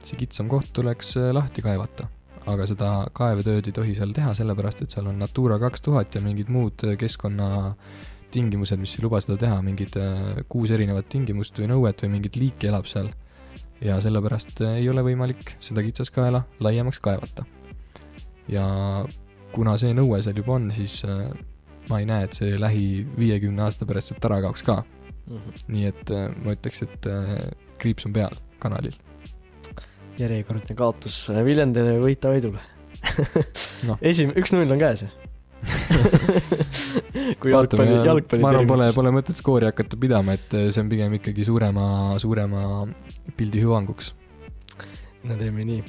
see 0.03 0.18
kitsam 0.18 0.51
koht 0.51 0.72
tuleks 0.74 1.16
äh, 1.20 1.32
lahti 1.34 1.64
kaevata. 1.64 2.11
aga 2.47 2.66
seda 2.70 2.89
kaevetööd 3.14 3.66
ei 3.66 3.74
tohi 3.74 3.95
seal 3.99 4.12
teha, 4.14 4.34
sellepärast 4.39 4.84
et 4.84 4.93
seal 4.95 5.09
on 5.11 5.16
Natura 5.18 5.59
kaks 5.59 5.82
tuhat 5.82 6.14
ja 6.14 6.22
mingid 6.22 6.51
muud 6.53 6.84
äh, 6.87 6.99
keskkonnatingimused, 8.37 8.78
mis 8.78 8.97
ei 8.97 9.05
luba 9.05 9.20
seda 9.20 9.37
teha, 9.41 9.61
mingid 9.64 9.97
äh, 9.97 10.45
kuus 10.49 10.70
erinevat 10.70 11.09
tingimust 11.09 11.57
või 11.59 11.70
nõuet 11.70 12.03
või 12.03 12.16
mingit 12.16 12.37
liiki 12.37 12.68
elab 12.68 12.87
seal. 12.87 13.09
ja 13.80 13.99
sellepärast 14.01 14.61
ei 14.64 14.89
ole 14.89 15.03
võimalik 15.05 15.57
seda 15.61 15.82
kitsaskaela 15.84 16.45
laiemaks 16.61 17.01
kaevata. 17.01 17.45
ja 18.49 19.05
kuna 19.53 19.76
see 19.78 19.95
nõue 19.95 20.20
seal 20.22 20.37
juba 20.37 20.55
on, 20.55 20.70
siis 20.70 21.05
ma 21.89 22.01
ei 22.01 22.07
näe, 22.07 22.24
et 22.24 22.32
see 22.32 22.59
lähi 22.59 23.07
viiekümne 23.16 23.62
aasta 23.62 23.87
pärast 23.87 24.12
sealt 24.12 24.24
ära 24.24 24.41
kaoks 24.41 24.62
ka 24.62 24.82
mm. 24.82 25.37
-hmm. 25.37 25.66
nii 25.68 25.84
et 25.87 26.11
ma 26.45 26.53
ütleks, 26.53 26.82
et 26.82 27.11
kriips 27.78 28.07
on 28.07 28.12
peal 28.12 28.37
kanalil 28.59 28.97
järjekordne 30.18 30.76
kaotus 30.76 31.28
Viljandile 31.45 31.99
võita 32.01 32.32
Aidule 32.32 32.61
no.. 33.84 33.99
esim-, 34.11 34.32
üks-null 34.37 34.72
on 34.72 34.80
käes 34.80 35.05
ju 35.05 35.26
kui 37.40 37.50
jalgpalli, 37.52 37.96
jalgpalli 38.07 38.42
ma 38.44 38.52
arvan, 38.52 38.68
pole, 38.70 38.90
pole 38.94 39.12
mõtet 39.16 39.38
skoori 39.38 39.68
hakata 39.68 39.98
pidama, 40.00 40.36
et 40.36 40.48
see 40.52 40.82
on 40.82 40.90
pigem 40.92 41.16
ikkagi 41.18 41.46
suurema, 41.48 41.86
suurema 42.22 42.84
pildi 43.38 43.64
hüvanguks. 43.64 44.12
no 45.26 45.38
teeme 45.40 45.66
nii. 45.66 45.80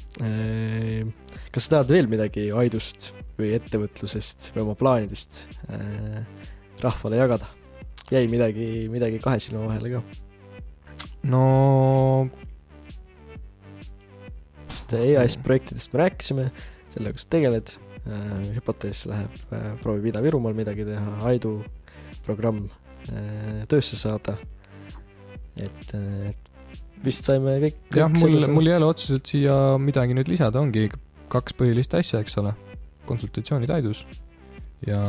Kas 1.54 1.68
sa 1.68 1.78
tahad 1.78 1.94
veel 1.94 2.10
midagi 2.12 2.48
Aidust 2.56 3.12
või 3.38 3.54
ettevõtlusest 3.60 4.52
või 4.56 4.66
oma 4.66 4.76
plaanidest 4.80 5.46
rahvale 6.82 7.22
jagada? 7.22 7.54
jäi 8.12 8.28
midagi, 8.32 8.88
midagi 8.92 9.20
kahe 9.20 9.40
silma 9.44 9.66
vahele 9.68 9.98
ka? 9.98 10.02
no 11.28 12.30
sest 14.72 14.96
EAS 15.00 15.38
projektidest 15.44 15.92
me 15.94 16.02
rääkisime, 16.04 16.46
sellega 16.94 17.22
sa 17.22 17.30
tegeled, 17.36 17.74
hüpotees 18.56 19.06
läheb, 19.10 19.40
äh, 19.52 19.72
proovib 19.84 20.12
Ida-Virumaal 20.12 20.56
midagi 20.58 20.86
teha, 20.88 21.16
Aidu 21.30 21.58
programm 22.26 22.68
äh, 23.10 23.66
töösse 23.72 24.00
saada. 24.00 24.38
et, 25.58 25.94
et 25.94 26.52
vist 27.04 27.26
saime 27.26 27.58
kõik, 27.64 27.82
jah, 27.96 28.12
mul, 28.14 28.38
mul 28.54 28.70
ei 28.70 28.78
ole 28.78 28.92
otseselt 28.92 29.30
siia 29.30 29.56
midagi 29.82 30.14
nüüd 30.18 30.30
lisada, 30.30 30.62
ongi 30.62 30.88
kaks 31.34 31.56
põhilist 31.58 31.96
asja, 31.98 32.22
eks 32.22 32.38
ole. 32.42 32.54
konsultatsioonid 33.08 33.72
Aidus 33.72 34.04
ja, 34.86 35.00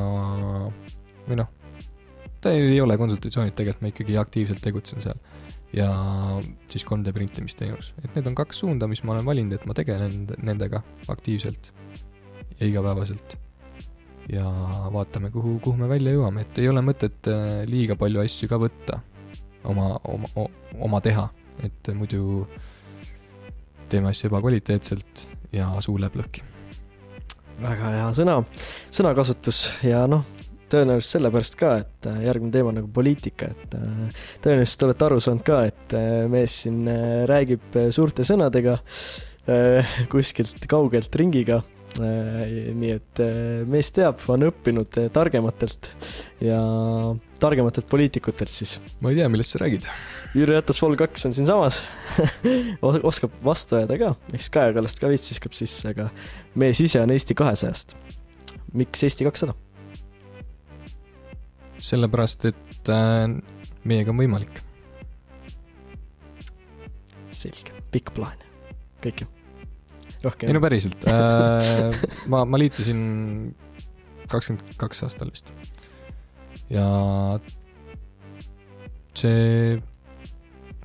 või 1.26 1.40
noh, 1.40 1.48
ta 2.40 2.52
ei 2.54 2.78
ole 2.80 2.96
konsultatsioonid, 3.00 3.56
tegelikult 3.58 3.84
ma 3.84 3.92
ikkagi 3.92 4.18
aktiivselt 4.20 4.62
tegutsen 4.64 5.04
seal 5.04 5.18
ja 5.76 5.88
siis 6.70 6.86
3D 6.88 7.12
printimisteenus, 7.12 7.92
et 8.00 8.14
need 8.16 8.30
on 8.30 8.36
kaks 8.38 8.62
suunda, 8.62 8.88
mis 8.88 9.02
ma 9.04 9.16
olen 9.16 9.26
valinud, 9.26 9.58
et 9.58 9.66
ma 9.68 9.76
tegelen 9.76 10.24
nendega 10.40 10.80
aktiivselt 11.12 11.72
ja 12.60 12.66
igapäevaselt. 12.66 13.36
ja 14.28 14.44
vaatame, 14.92 15.30
kuhu, 15.30 15.58
kuhu 15.64 15.76
me 15.76 15.88
välja 15.88 16.12
jõuame, 16.12 16.42
et 16.44 16.58
ei 16.60 16.68
ole 16.68 16.82
mõtet 16.84 17.30
äh, 17.30 17.62
liiga 17.68 17.96
palju 17.96 18.20
asju 18.20 18.48
ka 18.50 18.58
võtta 18.60 19.00
oma, 19.64 19.94
oma, 20.04 20.48
oma 20.76 21.00
teha, 21.00 21.28
et 21.64 21.90
muidu 21.96 22.44
teeme 23.88 24.12
asju 24.12 24.28
ebakvaliteetselt 24.28 25.28
ja 25.52 25.70
suu 25.84 25.96
läheb 26.00 26.18
lõhki. 26.20 26.44
väga 27.62 27.94
hea 27.94 28.10
sõna, 28.18 28.42
sõnakasutus 28.90 29.62
ja 29.86 30.04
noh 30.10 30.26
tõenäoliselt 30.68 31.14
sellepärast 31.14 31.56
ka, 31.56 31.70
et 31.80 32.10
äh, 32.10 32.20
järgmine 32.26 32.52
teema 32.52 32.68
on 32.74 32.78
nagu 32.82 32.92
poliitika, 32.92 33.48
et 33.48 33.78
äh, 33.78 34.20
tõenäoliselt 34.44 34.84
olete 34.90 35.08
aru 35.08 35.22
saanud 35.24 35.46
ka, 35.46 35.62
et 35.70 35.96
mees 36.28 36.60
siin 36.66 36.82
räägib 37.30 37.80
suurte 37.96 38.26
sõnadega 38.28 38.76
kuskilt 40.12 40.66
kaugelt 40.68 41.14
ringiga. 41.16 41.62
Nii 41.98 42.90
et 42.94 43.20
mees 43.70 43.88
teab, 43.94 44.20
on 44.30 44.44
õppinud 44.48 44.98
targematelt 45.14 45.90
ja 46.44 46.58
targematelt 47.40 47.88
poliitikutelt 47.90 48.52
siis. 48.52 48.76
ma 49.02 49.12
ei 49.12 49.18
tea, 49.18 49.28
millest 49.32 49.54
sa 49.54 49.62
räägid. 49.62 49.88
Jüri 50.36 50.54
Ratas 50.54 50.82
Vol 50.84 50.98
kaks 51.00 51.26
on 51.28 51.36
siinsamas 51.36 51.80
oskab 53.10 53.34
vastu 53.44 53.80
ajada 53.80 53.98
ka, 54.00 54.12
eks 54.36 54.50
Kaja 54.54 54.76
Kallast 54.76 55.00
ka 55.00 55.10
veits 55.10 55.32
viskab 55.32 55.56
sisse, 55.56 55.94
aga 55.94 56.10
mees 56.58 56.82
ise 56.84 57.00
on 57.02 57.14
Eesti 57.14 57.38
kahesajast. 57.38 57.96
miks 58.76 59.02
Eesti 59.08 59.26
kakssada? 59.26 59.56
sellepärast, 61.78 62.48
et 62.50 62.90
äh, 62.92 63.28
meiega 63.86 64.12
on 64.12 64.20
võimalik. 64.20 64.64
selge, 67.38 67.70
pikk 67.94 68.10
plaan, 68.16 68.40
kõik 69.04 69.20
ju, 69.22 69.26
rohkem. 70.24 70.50
ei 70.50 70.56
no 70.56 70.62
päriselt 70.64 71.06
äh, 71.10 72.04
ma, 72.32 72.44
ma 72.44 72.60
liitusin 72.60 73.00
kakskümmend 74.28 74.76
kaks 74.80 75.04
aastal 75.06 75.32
vist. 75.32 75.52
ja 76.72 76.86
see 79.18 79.78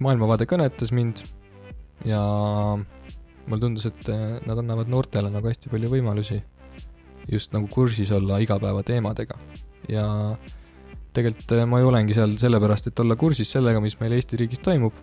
maailmavaade 0.03 0.47
kõnetas 0.49 0.91
mind 0.95 1.23
ja 2.07 2.21
mulle 3.47 3.61
tundus, 3.61 3.87
et 3.89 4.09
äh, 4.11 4.39
nad 4.47 4.59
annavad 4.59 4.91
noortele 4.91 5.31
nagu 5.31 5.49
hästi 5.49 5.71
palju 5.71 5.91
võimalusi 5.91 6.39
just 7.31 7.53
nagu 7.55 7.69
kursis 7.71 8.11
olla 8.11 8.39
igapäevateemadega 8.43 9.37
ja 9.91 10.05
tegelikult 11.15 11.55
äh, 11.57 11.65
ma 11.69 11.81
ju 11.81 11.91
olengi 11.91 12.15
seal 12.17 12.35
sellepärast, 12.39 12.89
et 12.89 13.03
olla 13.03 13.17
kursis 13.19 13.51
sellega, 13.55 13.81
mis 13.83 13.99
meil 13.99 14.15
Eesti 14.17 14.39
riigis 14.39 14.63
toimub 14.63 14.95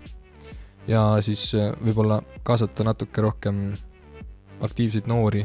ja 0.88 1.04
siis 1.24 1.50
äh, 1.58 1.70
võib-olla 1.84 2.20
kaasata 2.46 2.86
natuke 2.86 3.24
rohkem 3.24 3.70
aktiivseid 4.66 5.08
noori 5.10 5.44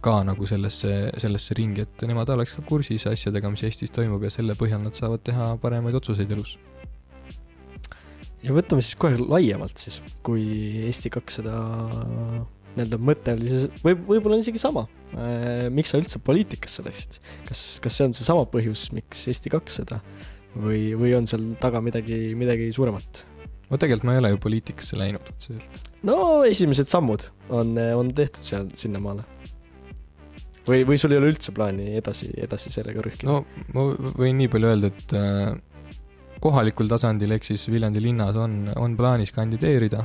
ka 0.00 0.20
nagu 0.24 0.46
sellesse, 0.48 0.92
sellesse 1.20 1.56
ringi, 1.58 1.84
et 1.84 2.04
nemad 2.08 2.30
oleks 2.32 2.54
ka 2.56 2.64
kursis 2.66 3.04
asjadega, 3.10 3.50
mis 3.52 3.64
Eestis 3.68 3.92
toimub 3.92 4.22
ja 4.24 4.32
selle 4.32 4.56
põhjal 4.58 4.82
nad 4.84 4.96
saavad 4.96 5.22
teha 5.26 5.52
paremaid 5.60 5.98
otsuseid 5.98 6.30
elus. 6.32 6.56
ja 8.40 8.54
võtame 8.56 8.80
siis 8.84 8.96
kohe 8.96 9.20
laiemalt 9.20 9.82
siis, 9.82 10.00
kui 10.24 10.46
Eesti 10.86 11.12
kakssada 11.12 11.58
nii-öelda 12.76 13.00
mõte 13.02 13.34
oli 13.36 13.50
see, 13.50 13.70
või 13.84 13.96
võib-olla 14.14 14.38
isegi 14.40 14.60
sama. 14.62 14.86
Äh, 15.12 15.66
miks 15.74 15.92
sa 15.92 16.00
üldse 16.00 16.20
poliitikasse 16.22 16.84
läksid? 16.86 17.18
kas, 17.48 17.64
kas 17.82 17.98
see 17.98 18.06
on 18.08 18.14
seesama 18.16 18.46
põhjus, 18.48 18.88
miks 18.96 19.26
Eesti 19.28 19.52
kakssada 19.52 20.00
või, 20.54 20.94
või 20.98 21.16
on 21.18 21.28
seal 21.30 21.50
taga 21.60 21.82
midagi, 21.84 22.30
midagi 22.38 22.70
suuremat? 22.74 23.26
No 23.70 23.78
tegelikult 23.78 24.08
ma 24.08 24.16
ei 24.16 24.22
ole 24.22 24.32
ju 24.34 24.40
poliitikasse 24.46 24.98
läinud 25.00 25.32
otseselt. 25.32 25.90
no 26.06 26.16
esimesed 26.48 26.90
sammud 26.90 27.26
on, 27.48 27.76
on 27.78 28.12
tehtud 28.14 28.44
seal, 28.46 28.68
sinnamaale. 28.74 29.24
või, 30.68 30.84
või 30.88 31.00
sul 31.00 31.14
ei 31.14 31.22
ole 31.22 31.32
üldse 31.32 31.54
plaani 31.56 31.96
edasi, 32.00 32.30
edasi 32.36 32.72
sellega 32.74 33.04
rühkida? 33.06 33.30
no 33.30 33.44
ma 33.74 34.12
võin 34.20 34.40
nii 34.42 34.52
palju 34.52 34.72
öelda, 34.72 34.92
et 34.92 35.16
äh, 35.18 35.52
kohalikul 36.40 36.88
tasandil 36.90 37.36
ehk 37.36 37.46
siis 37.46 37.68
Viljandi 37.70 38.02
linnas 38.02 38.38
on, 38.40 38.62
on 38.76 38.96
plaanis 38.98 39.34
kandideerida 39.36 40.04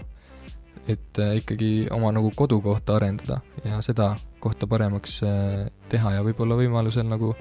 et 0.87 1.19
äh, 1.19 1.37
ikkagi 1.39 1.87
oma 1.93 2.11
nagu 2.13 2.29
kodukohta 2.35 2.99
arendada 2.99 3.39
ja 3.65 3.81
seda 3.81 4.13
kohta 4.39 4.67
paremaks 4.69 5.21
äh, 5.25 5.65
teha 5.89 6.17
ja 6.17 6.25
võib-olla 6.25 6.57
võimalusel 6.59 7.07
nagu 7.09 7.33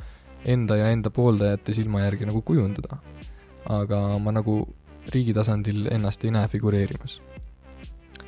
enda 0.48 0.78
ja 0.80 0.90
enda 0.92 1.12
pooldajate 1.12 1.74
silma 1.76 2.04
järgi 2.04 2.28
nagu 2.28 2.42
kujundada. 2.44 2.98
aga 3.64 4.18
ma 4.20 4.32
nagu 4.32 4.66
riigi 5.12 5.34
tasandil 5.36 5.88
ennast 5.92 6.24
ei 6.24 6.34
näe 6.34 6.48
figureerimas. 6.52 7.20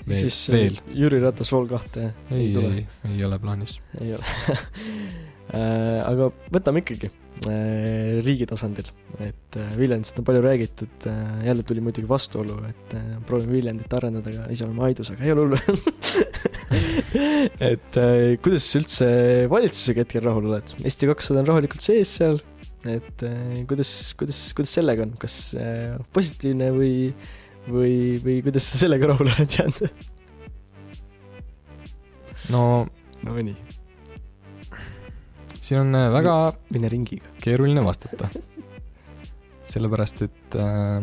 ehk 0.06 0.18
siis 0.20 0.40
äh, 0.50 0.56
veel. 0.56 0.80
Jüri 0.94 1.20
Ratas 1.22 1.52
Vol 1.52 1.68
kahte 1.70 2.10
ei, 2.30 2.48
ei 2.48 2.50
tule? 2.54 2.72
ei, 2.74 2.88
ei 3.14 3.24
ole 3.24 3.38
plaanis. 3.42 3.80
ei 4.00 4.14
ole 4.16 4.58
aga 6.10 6.30
võtame 6.52 6.82
ikkagi 6.82 7.10
Äh, 7.44 8.16
riigi 8.24 8.46
tasandil, 8.48 8.86
et 9.20 9.56
äh, 9.60 9.72
Viljandist 9.76 10.16
on 10.18 10.24
palju 10.26 10.40
räägitud, 10.42 11.04
äh, 11.06 11.44
jälle 11.44 11.62
tuli 11.68 11.82
muidugi 11.84 12.08
vastuolu, 12.08 12.56
et 12.64 12.94
proovime 13.28 13.58
Viljandit 13.58 13.92
arendada, 13.92 14.32
aga 14.32 14.46
ise 14.54 14.64
oleme 14.64 14.86
Aidus, 14.86 15.10
aga 15.12 15.26
ei 15.26 15.34
ole 15.34 15.44
hullu 15.44 15.58
et 17.70 17.98
kuidas 18.42 18.70
sa 18.70 18.80
üldse 18.80 19.10
valitsusega 19.52 20.06
hetkel 20.06 20.24
rahul 20.24 20.48
oled? 20.48 20.72
Eesti 20.80 21.10
kakssada 21.12 21.44
on 21.44 21.50
rahulikult 21.52 21.84
sees 21.84 22.16
seal, 22.22 22.40
et 22.92 23.24
kuidas, 23.68 23.90
kuidas, 24.18 24.40
kuidas 24.56 24.74
sellega 24.78 25.06
on, 25.06 25.14
kas 25.20 25.38
positiivne 26.16 26.70
või, 26.76 26.96
või, 27.68 27.96
või 28.24 28.40
kuidas 28.46 28.70
sa 28.72 28.82
sellega 28.84 29.12
rahule 29.12 29.34
oled 29.34 29.58
jäänud? 29.58 30.06
no 32.54 32.62
no 33.26 33.34
nii 33.42 33.66
siin 35.66 35.82
on 35.82 35.94
äh, 35.98 36.08
väga 36.14 36.34
mine 36.74 36.88
ringiga. 36.88 37.30
keeruline 37.42 37.84
vastata. 37.84 38.28
sellepärast, 39.66 40.20
et 40.22 40.54
äh, 40.62 41.02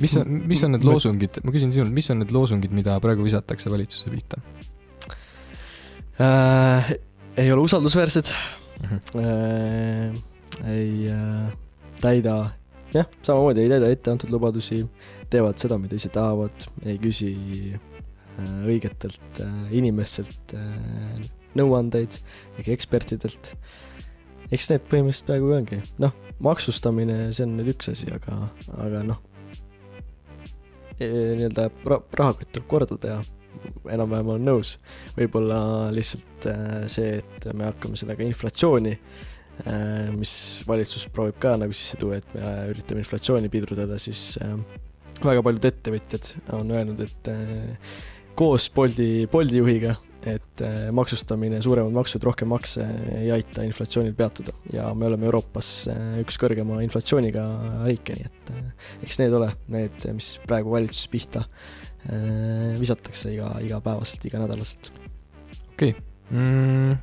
mis 0.00 0.16
on, 0.20 0.42
mis 0.46 0.64
on 0.66 0.76
need 0.76 0.84
loosungid, 0.84 1.40
ma 1.42 1.54
küsin 1.54 1.72
sinult, 1.72 1.94
mis 1.96 2.10
on 2.12 2.20
need 2.20 2.34
loosungid, 2.36 2.74
mida 2.76 2.98
praegu 3.00 3.24
visatakse 3.24 3.72
valitsuse 3.72 4.12
pihta 4.12 4.42
äh,? 6.20 6.94
ei 7.36 7.52
ole 7.52 7.60
usaldusväärsed 7.60 8.32
mm, 8.32 8.88
-hmm. 8.88 9.20
äh, 9.20 10.70
ei 10.72 11.10
äh, 11.10 11.52
täida 12.00 12.36
jah, 12.94 13.08
samamoodi 13.26 13.64
ei 13.64 13.70
täida 13.70 13.90
ette 13.92 14.12
antud 14.12 14.32
lubadusi, 14.32 14.82
teevad 15.32 15.58
seda, 15.60 15.78
mida 15.80 15.98
ise 15.98 16.10
tahavad, 16.14 16.66
ei 16.86 16.98
küsi 17.02 17.32
äh, 17.74 18.54
õigetelt 18.68 19.42
äh, 19.42 19.54
inimestelt 19.76 20.56
äh, 20.56 21.26
nõuandeid 21.56 22.20
ega 22.60 22.74
ekspertidelt. 22.74 23.54
eks 24.52 24.68
need 24.70 24.84
põhimõtteliselt 24.90 25.30
peaaegu 25.30 25.54
ongi, 25.56 25.80
noh, 26.02 26.12
maksustamine, 26.44 27.30
see 27.34 27.46
on 27.46 27.56
nüüd 27.58 27.72
üks 27.74 27.90
asi, 27.90 28.10
aga, 28.14 28.46
aga 28.84 29.02
noh, 29.08 29.22
nii-öelda 31.00 31.68
ra- 31.84 32.04
rahakott 32.20 32.52
tuleb 32.52 32.68
korda 32.70 32.98
teha, 33.00 33.18
enam-vähem 33.92 34.32
olen 34.34 34.46
nõus. 34.46 34.76
võib-olla 35.16 35.60
lihtsalt 35.94 36.48
äh, 36.50 36.84
see, 36.90 37.20
et 37.20 37.48
me 37.54 37.68
hakkame 37.68 37.98
seda 37.98 38.16
ka 38.18 38.24
inflatsiooni 38.26 38.94
äh, 38.94 40.08
mis 40.16 40.32
valitsus 40.68 41.08
proovib 41.12 41.38
ka 41.42 41.56
nagu 41.60 41.76
sisse 41.76 42.00
tuua, 42.00 42.20
et 42.20 42.34
me 42.36 42.56
üritame 42.72 43.04
inflatsiooni 43.04 43.52
pidurdada, 43.52 44.00
siis 44.02 44.36
äh, 44.42 44.56
väga 45.24 45.44
paljud 45.44 45.70
ettevõtjad 45.70 46.34
on 46.58 46.74
öelnud, 46.74 47.00
et 47.00 47.30
koos 48.36 48.66
Bolti, 48.74 49.24
Bolti 49.32 49.62
juhiga, 49.62 49.94
et 50.26 50.60
maksustamine, 50.92 51.62
suuremad 51.62 51.94
maksud, 51.94 52.24
rohkem 52.26 52.50
makse 52.50 52.84
ei 53.14 53.30
aita 53.32 53.62
inflatsioonil 53.64 54.12
peatuda 54.18 54.52
ja 54.74 54.90
me 54.98 55.06
oleme 55.06 55.28
Euroopas 55.28 55.70
üks 56.20 56.36
kõrgema 56.42 56.82
inflatsiooniga 56.84 57.44
riike, 57.86 58.18
nii 58.18 58.28
et 58.28 58.52
eks 59.06 59.20
need 59.22 59.36
ole 59.38 59.52
need, 59.72 60.08
mis 60.18 60.34
praegu 60.44 60.74
valitsuse 60.74 61.12
pihta 61.14 61.46
äh, 61.46 61.85
visatakse 62.80 63.32
iga, 63.34 63.50
igapäevaselt, 63.64 64.24
iganädalaselt. 64.28 64.92
okei 65.72 65.90
okay. 65.90 66.02
mm,. 66.30 66.96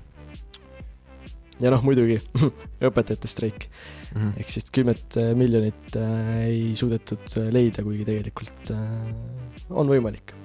ja 1.63 1.73
noh, 1.73 1.83
muidugi 1.85 2.19
õpetajate 2.87 3.31
streik, 3.31 3.67
Mm 4.13 4.35
ehk 4.39 4.49
siis 4.53 4.69
kümmet 4.73 5.17
äh, 5.17 5.33
miljonit 5.37 5.95
äh, 5.99 6.47
ei 6.47 6.65
suudetud 6.77 7.37
äh, 7.41 7.51
leida, 7.53 7.85
kuigi 7.85 8.05
tegelikult 8.07 8.73
äh, 8.75 9.69
on 9.73 9.89
võimalik. 9.89 10.35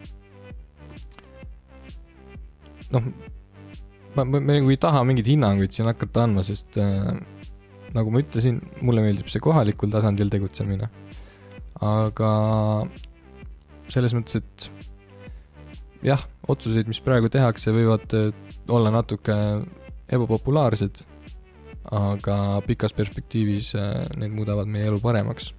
noh, 2.94 3.11
ma, 4.16 4.24
ma, 4.24 4.38
ma 4.40 4.56
nagu 4.56 4.72
ei 4.72 4.80
taha 4.80 5.02
mingeid 5.06 5.28
hinnanguid 5.28 5.74
siin 5.76 5.88
hakata 5.90 6.24
andma, 6.24 6.44
sest 6.46 6.78
äh, 6.80 7.12
nagu 7.96 8.12
ma 8.12 8.22
ütlesin, 8.22 8.61
mulle 8.84 9.04
meeldib 9.04 9.30
see 9.32 9.42
kohalikul 9.44 9.92
tasandil 9.92 10.32
tegutsemine. 10.32 10.88
aga 11.84 12.30
selles 13.89 14.14
mõttes, 14.16 14.41
et 14.43 14.70
jah, 16.05 16.22
otsuseid, 16.49 16.89
mis 16.91 17.01
praegu 17.05 17.30
tehakse, 17.32 17.72
võivad 17.74 18.14
äh, 18.16 18.30
olla 18.68 18.93
natuke 18.95 19.36
ebapopulaarsed, 20.12 21.03
aga 21.95 22.36
pikas 22.66 22.95
perspektiivis 22.97 23.72
äh, 23.78 24.03
need 24.20 24.34
muudavad 24.36 24.68
meie 24.70 24.89
elu 24.91 25.01
paremaks. 25.01 25.53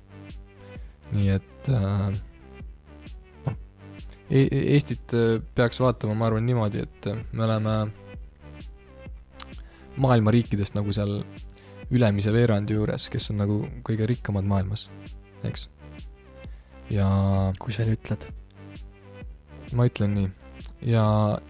nii 1.10 1.30
et 1.34 1.70
äh, 1.74 2.10
noh, 3.48 3.56
Eestit 4.30 5.16
äh, 5.18 5.40
peaks 5.56 5.82
vaatama, 5.82 6.14
ma 6.14 6.30
arvan 6.30 6.46
niimoodi, 6.46 6.86
et 6.86 7.10
me 7.34 7.46
oleme 7.48 7.76
maailma 9.98 10.32
riikidest 10.32 10.78
nagu 10.78 10.94
seal 10.94 11.24
ülemise 11.90 12.34
veerandi 12.34 12.78
juures, 12.78 13.10
kes 13.10 13.32
on 13.34 13.42
nagu 13.42 13.64
kõige 13.86 14.06
rikkamad 14.10 14.46
maailmas, 14.46 14.90
eks. 15.50 15.68
Ja 16.94 17.10
kui 17.60 17.74
sa 17.76 17.86
ütled. 17.88 18.28
ma 19.74 19.86
ütlen 19.86 20.16
nii. 20.18 20.30
ja 20.90 21.04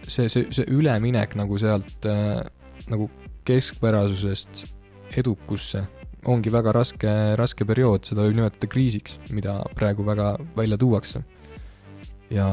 see, 0.06 0.28
see, 0.28 0.48
see 0.52 0.66
üleminek 0.68 1.36
nagu 1.38 1.58
sealt 1.58 2.08
äh, 2.08 2.42
nagu 2.90 3.08
keskpärasusest 3.48 4.66
edukusse 5.18 5.86
ongi 6.28 6.52
väga 6.52 6.72
raske, 6.76 7.10
raske 7.40 7.64
periood, 7.64 8.04
seda 8.04 8.24
võib 8.26 8.36
nimetada 8.36 8.68
kriisiks, 8.70 9.16
mida 9.32 9.60
praegu 9.76 10.04
väga 10.04 10.34
välja 10.56 10.78
tuuakse. 10.80 11.22
ja 12.30 12.46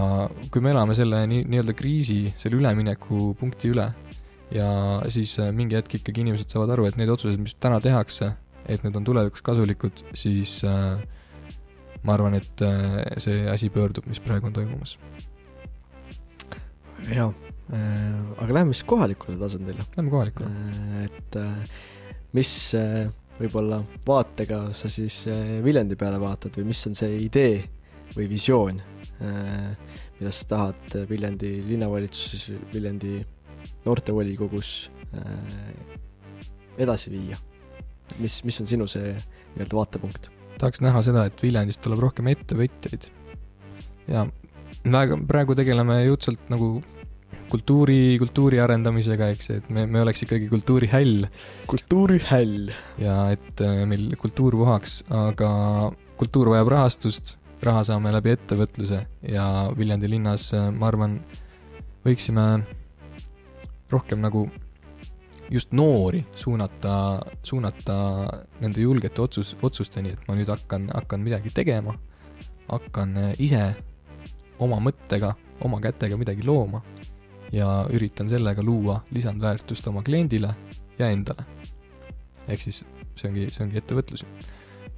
kui 0.50 0.62
me 0.62 0.72
elame 0.72 0.96
selle 0.98 1.20
nii, 1.30 1.44
nii-öelda 1.52 1.76
kriisi, 1.78 2.34
selle 2.42 2.58
üleminekupunkti 2.58 3.70
üle 3.70 3.92
ja 4.50 4.70
siis 5.14 5.36
äh, 5.40 5.52
mingi 5.54 5.78
hetk 5.78 6.00
ikkagi 6.00 6.24
inimesed 6.24 6.50
saavad 6.50 6.74
aru, 6.74 6.88
et 6.88 6.98
need 6.98 7.12
otsused, 7.12 7.38
mis 7.38 7.54
täna 7.62 7.78
tehakse, 7.84 8.32
et 8.66 8.84
need 8.84 8.96
on 8.98 9.06
tulevikus 9.06 9.44
kasulikud, 9.46 10.02
siis 10.18 10.62
äh, 10.66 10.98
ma 12.08 12.16
arvan, 12.16 12.38
et 12.40 12.64
äh, 12.66 13.04
see 13.22 13.44
asi 13.52 13.70
pöördub, 13.74 14.08
mis 14.08 14.22
praegu 14.24 14.50
on 14.50 14.56
toimumas. 14.56 14.98
jaa, 17.12 17.30
aga 18.40 18.54
lähme 18.54 18.74
siis 18.74 18.88
kohalikule 18.88 19.38
tasandile. 19.40 19.86
Lähme 19.98 20.12
kohalikule. 20.12 20.50
et 21.06 21.40
äh, 21.40 21.80
mis 22.38 22.52
äh, 22.80 23.08
võib-olla 23.38 23.82
vaatega 24.08 24.68
sa 24.78 24.90
siis 24.92 25.26
äh, 25.32 25.58
Viljandi 25.64 25.98
peale 26.00 26.20
vaatad 26.22 26.58
või 26.58 26.72
mis 26.72 26.86
on 26.90 26.96
see 26.98 27.20
idee 27.28 27.60
või 28.16 28.30
visioon, 28.32 28.80
mida 30.18 30.32
sa 30.34 30.48
tahad 30.54 30.96
äh, 30.96 31.06
Viljandi 31.10 31.58
linnavalitsuses, 31.68 32.56
Viljandi 32.74 33.20
noortevolikogus 33.86 34.72
äh, 35.18 35.36
edasi 36.78 37.14
viia? 37.14 37.38
mis, 38.24 38.40
mis 38.48 38.62
on 38.64 38.70
sinu 38.70 38.88
see 38.90 39.12
nii-öelda 39.12 39.76
vaatepunkt? 39.76 40.32
Tahaks 40.62 40.82
näha 40.84 41.02
seda, 41.06 41.26
et 41.28 41.42
Viljandist 41.44 41.82
tuleb 41.86 42.02
rohkem 42.04 42.30
ettevõtjaid. 42.34 43.10
ja 44.08 44.28
väga, 44.88 45.18
praegu 45.30 45.56
tegeleme 45.58 46.00
jõudsalt 46.06 46.52
nagu 46.54 46.70
kultuuri, 47.52 48.18
kultuuri 48.20 48.60
arendamisega, 48.64 49.30
eks, 49.36 49.50
et 49.56 49.70
me, 49.74 49.86
me 49.88 50.02
oleks 50.04 50.24
ikkagi 50.26 50.50
kultuurihäll 50.52 51.28
kultuurihäll. 51.72 52.72
ja 53.02 53.18
et 53.36 53.64
äh, 53.64 53.84
meil 53.90 54.14
kultuur 54.20 54.58
vohaks, 54.60 55.02
aga 55.14 55.50
kultuur 56.20 56.52
vajab 56.56 56.72
rahastust, 56.74 57.36
raha 57.64 57.84
saame 57.88 58.12
läbi 58.14 58.34
ettevõtluse 58.36 59.02
ja 59.32 59.46
Viljandi 59.78 60.10
linnas, 60.12 60.52
ma 60.54 60.90
arvan, 60.92 61.20
võiksime 62.06 62.48
rohkem 63.92 64.22
nagu 64.24 64.48
just 65.52 65.72
noori 65.72 66.26
suunata, 66.36 67.20
suunata 67.44 67.96
nende 68.60 68.82
julgete 68.82 69.22
otsus, 69.22 69.56
otsusteni, 69.62 70.14
et 70.16 70.28
ma 70.28 70.36
nüüd 70.38 70.50
hakkan, 70.52 70.90
hakkan 70.94 71.24
midagi 71.24 71.52
tegema, 71.56 71.96
hakkan 72.68 73.16
äh, 73.22 73.34
ise 73.40 73.62
oma 74.60 74.80
mõttega, 74.84 75.34
oma 75.66 75.80
kätega 75.82 76.18
midagi 76.20 76.46
looma 76.46 76.82
ja 77.54 77.86
üritan 77.94 78.30
sellega 78.30 78.64
luua 78.64 79.00
lisandväärtust 79.16 79.88
oma 79.88 80.04
kliendile 80.04 80.52
ja 81.00 81.10
endale. 81.10 81.46
ehk 82.48 82.62
siis 82.62 82.84
see 83.16 83.30
ongi, 83.30 83.48
see 83.52 83.64
ongi 83.66 83.80
ettevõtlus. 83.80 84.26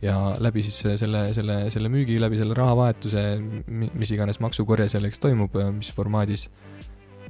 ja 0.01 0.15
läbi 0.39 0.63
siis 0.63 0.79
selle, 1.01 1.27
selle, 1.33 1.59
selle 1.73 1.89
müügi, 1.91 2.19
läbi 2.21 2.39
selle 2.39 2.55
rahavahetuse, 2.57 3.23
mis 3.69 4.11
iganes 4.15 4.39
maksukorje 4.39 4.89
selleks 4.89 5.19
toimub, 5.19 5.57
mis 5.75 5.91
formaadis, 5.93 6.47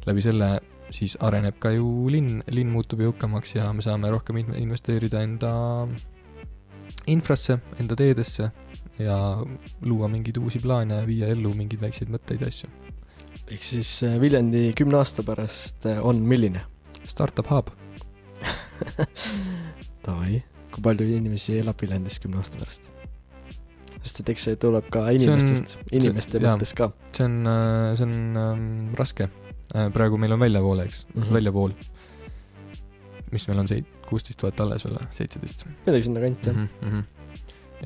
läbi 0.06 0.22
selle 0.22 0.60
siis 0.92 1.18
areneb 1.22 1.60
ka 1.62 1.72
ju 1.76 2.10
linn, 2.10 2.42
linn 2.50 2.72
muutub 2.74 3.00
jõukamaks 3.04 3.56
ja 3.56 3.68
me 3.74 3.82
saame 3.86 4.10
rohkem 4.12 4.38
in- 4.42 4.56
investeerida 4.58 5.22
enda 5.26 5.52
infrasse, 7.08 7.60
enda 7.80 7.96
teedesse 8.00 8.50
ja 9.00 9.18
luua 9.86 10.08
mingeid 10.12 10.38
uusi 10.42 10.60
plaane 10.60 10.98
ja 11.02 11.06
viia 11.08 11.28
ellu 11.32 11.54
mingeid 11.56 11.82
väikseid 11.82 12.10
mõtteid 12.14 12.42
ja 12.44 12.48
asju. 12.52 12.70
ehk 13.50 13.64
siis 13.64 13.92
äh, 14.04 14.18
Viljandi 14.22 14.72
kümne 14.78 14.98
aasta 15.00 15.24
pärast 15.24 15.86
äh, 15.90 16.02
on 16.06 16.22
milline? 16.22 16.62
Startup 17.10 17.48
Hub, 17.50 17.70
Davai, 20.06 20.42
kui 20.74 20.84
palju 20.86 21.08
inimesi 21.16 21.58
elab 21.62 21.80
Viljandis 21.82 22.20
kümne 22.22 22.42
aasta 22.42 22.60
pärast? 22.62 22.90
sest 24.00 24.22
et 24.22 24.30
eks 24.32 24.46
see 24.48 24.56
tuleb 24.56 24.86
ka 24.94 25.02
inimestest, 25.12 25.74
inimeste 25.92 26.38
see- 26.40 26.44
mõttes 26.46 26.72
ka. 26.78 26.86
see 27.12 27.26
on, 27.26 27.34
see 28.00 28.06
on 28.06 28.14
ähm, 28.40 28.62
raske. 28.96 29.28
Praegu 29.94 30.18
meil 30.18 30.34
on 30.34 30.40
väljavool, 30.42 30.84
eks 30.86 31.06
mm. 31.08 31.22
-hmm. 31.22 31.34
väljavool. 31.34 31.74
mis 33.32 33.48
meil 33.48 33.60
on 33.60 33.68
seit-, 33.68 33.90
kuusteist 34.10 34.40
tuhat 34.42 34.60
alles 34.60 34.86
või, 34.86 35.06
seitseteist 35.14 35.68
midagi 35.86 36.08
sinnakanti 36.08 36.50
jah. 36.50 36.56
mm. 36.58 36.70
-hmm. 36.82 37.04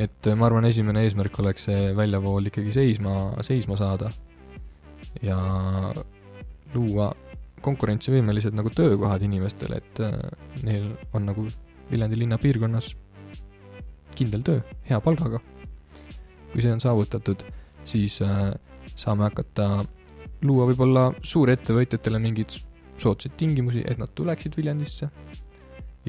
et 0.05 0.27
äh, 0.27 0.35
ma 0.35 0.45
arvan, 0.45 0.65
esimene 0.65 1.03
eesmärk 1.03 1.39
oleks 1.39 1.67
see 1.69 1.95
väljavool 1.95 2.45
ikkagi 2.51 2.71
seisma, 2.71 3.33
seisma 3.41 3.77
saada 3.77 4.11
ja 5.21 5.37
luua 6.73 7.11
konkurentsivõimelised 7.63 8.55
nagu 8.55 8.69
töökohad 8.69 9.21
inimestele, 9.21 9.79
et 9.79 9.99
äh, 9.99 10.17
neil 10.63 10.91
on 11.13 11.25
nagu 11.31 11.47
Viljandi 11.91 12.17
linna 12.17 12.37
piirkonnas 12.37 12.93
kindel 14.15 14.41
töö, 14.41 14.61
hea 14.89 14.99
palgaga. 15.01 15.39
kui 16.53 16.61
see 16.61 16.71
on 16.71 16.81
saavutatud, 16.81 17.43
siis 17.83 18.21
äh, 18.21 18.53
saame 18.95 19.23
hakata 19.23 19.85
luua 20.43 20.67
võib-olla 20.69 21.09
suurettevõtjatele 21.23 22.19
mingeid 22.21 22.57
soodsaid 22.99 23.35
tingimusi, 23.39 23.83
et 23.87 23.99
nad 24.01 24.11
tuleksid 24.15 24.55
Viljandisse 24.57 25.09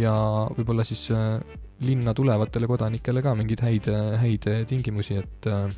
ja 0.00 0.14
võib-olla 0.56 0.84
siis 0.86 1.06
äh, 1.14 1.38
linna 1.84 2.14
tulevatele 2.14 2.68
kodanikele 2.70 3.22
ka 3.24 3.34
mingeid 3.38 3.62
häid, 3.64 3.90
häid 4.20 4.48
tingimusi, 4.70 5.20
et 5.22 5.50
äh, 5.50 5.68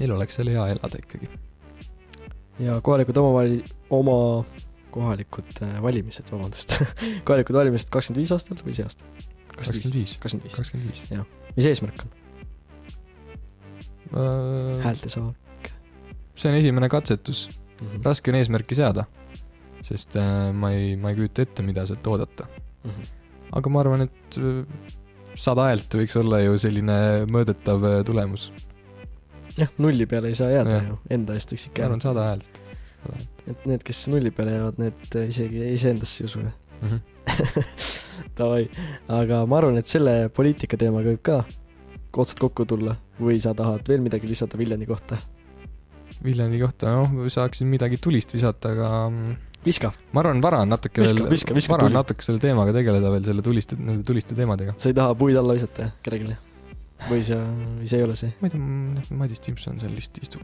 neil 0.00 0.14
oleks 0.16 0.38
seal 0.38 0.50
hea 0.52 0.68
elada 0.74 1.00
ikkagi. 1.00 1.30
ja 2.64 2.80
kohalikud 2.84 3.20
omavali-, 3.22 3.64
oma 3.94 4.44
kohalikud 4.94 5.64
äh, 5.64 5.80
valimised, 5.84 6.30
vabandust, 6.32 6.78
kohalikud 7.28 7.60
valimised 7.60 7.92
kakskümmend 7.94 8.24
viis 8.24 8.32
aastal 8.36 8.62
või 8.64 8.76
see 8.76 8.88
aasta? 8.88 9.08
kakskümmend 9.58 10.00
viis, 10.00 10.16
kakskümmend 10.22 10.88
viis. 10.88 11.04
viis. 11.10 11.52
mis 11.56 11.68
eesmärk 11.72 12.06
on? 12.06 12.16
äh, 14.14 14.80
häältesaak 14.86 15.47
see 16.38 16.52
on 16.52 16.58
esimene 16.58 16.88
katsetus, 16.92 17.48
mm. 17.48 17.86
-hmm. 17.86 18.04
raske 18.04 18.30
on 18.30 18.38
eesmärki 18.38 18.78
seada, 18.78 19.04
sest 19.82 20.16
äh, 20.16 20.52
ma 20.54 20.70
ei, 20.74 20.96
ma 20.96 21.10
ei 21.12 21.18
kujuta 21.18 21.42
ette, 21.42 21.62
mida 21.66 21.86
sealt 21.86 22.06
oodata. 22.06 22.46
Mm 22.84 22.90
-hmm. 22.90 23.12
aga 23.58 23.70
ma 23.70 23.80
arvan, 23.80 24.06
et 24.06 24.38
äh, 24.38 24.94
sada 25.34 25.68
häält 25.68 25.94
võiks 26.00 26.16
olla 26.18 26.40
ju 26.42 26.58
selline 26.58 26.98
mõõdetav 27.32 27.84
äh, 27.90 27.98
tulemus. 28.04 28.52
jah, 29.58 29.70
nulli 29.78 30.06
peale 30.06 30.28
ei 30.28 30.34
saa 30.38 30.50
jääda 30.50 30.70
Jah. 30.70 30.88
ju, 30.88 30.98
enda 31.10 31.34
eest 31.34 31.52
võiks 31.52 31.66
ma 31.66 31.72
ikka 31.72 31.84
arvan, 31.84 32.00
jääda. 32.00 32.08
sada 32.08 32.26
häält. 32.30 32.60
et 33.50 33.66
need, 33.66 33.82
kes 33.82 34.08
nulli 34.08 34.30
peale 34.30 34.52
jäävad, 34.52 34.78
need 34.78 35.16
isegi 35.26 35.72
iseendasse 35.72 36.24
ei 36.24 36.30
usu 36.30 36.40
ju. 36.40 36.50
Mhm. 36.82 36.96
Davai, 38.38 38.68
aga 39.08 39.46
ma 39.46 39.58
arvan, 39.58 39.78
et 39.78 39.86
selle 39.86 40.28
poliitika 40.34 40.76
teemaga 40.76 41.10
võib 41.10 41.22
ka 41.22 41.42
otsad 42.18 42.38
kokku 42.42 42.64
tulla 42.66 42.96
või 43.20 43.38
sa 43.42 43.54
tahad 43.54 43.86
veel 43.88 44.02
midagi 44.02 44.26
lisada 44.30 44.58
Viljandi 44.58 44.86
kohta? 44.86 45.18
Viljandi 46.24 46.58
kohta, 46.58 46.96
noh, 46.98 47.28
saaksin 47.30 47.68
midagi 47.70 47.98
tulist 48.02 48.32
visata, 48.34 48.72
aga 48.74 48.88
mm, 49.06 49.36
viska, 49.66 49.92
ma 50.14 50.22
arvan, 50.24 50.42
vara 50.42 50.62
on 50.64 50.72
natuke 50.72 51.04
Viska, 51.04 51.54
veel 51.54 51.70
vara 51.70 51.86
on 51.86 51.92
tuli. 51.92 51.98
natuke 51.98 52.26
selle 52.26 52.42
teemaga 52.42 52.74
tegeleda 52.74 53.12
veel, 53.14 53.24
selle 53.28 53.44
tuliste, 53.46 53.78
nende 53.78 54.06
tuliste 54.06 54.34
teemadega. 54.38 54.74
sa 54.80 54.90
ei 54.90 54.96
taha 54.98 55.14
puid 55.18 55.38
alla 55.38 55.54
visata 55.58 55.86
jah, 55.86 55.92
kellelegi? 56.06 56.38
või 57.06 57.22
sa, 57.22 57.38
või 57.78 57.90
see 57.90 58.00
ei 58.00 58.06
ole 58.06 58.16
see? 58.18 58.32
ma 58.40 58.50
ei 58.50 58.54
tea, 58.54 59.18
Madis 59.20 59.44
Timpson 59.44 59.78
seal 59.82 59.94
vist 59.94 60.18
istub. 60.22 60.42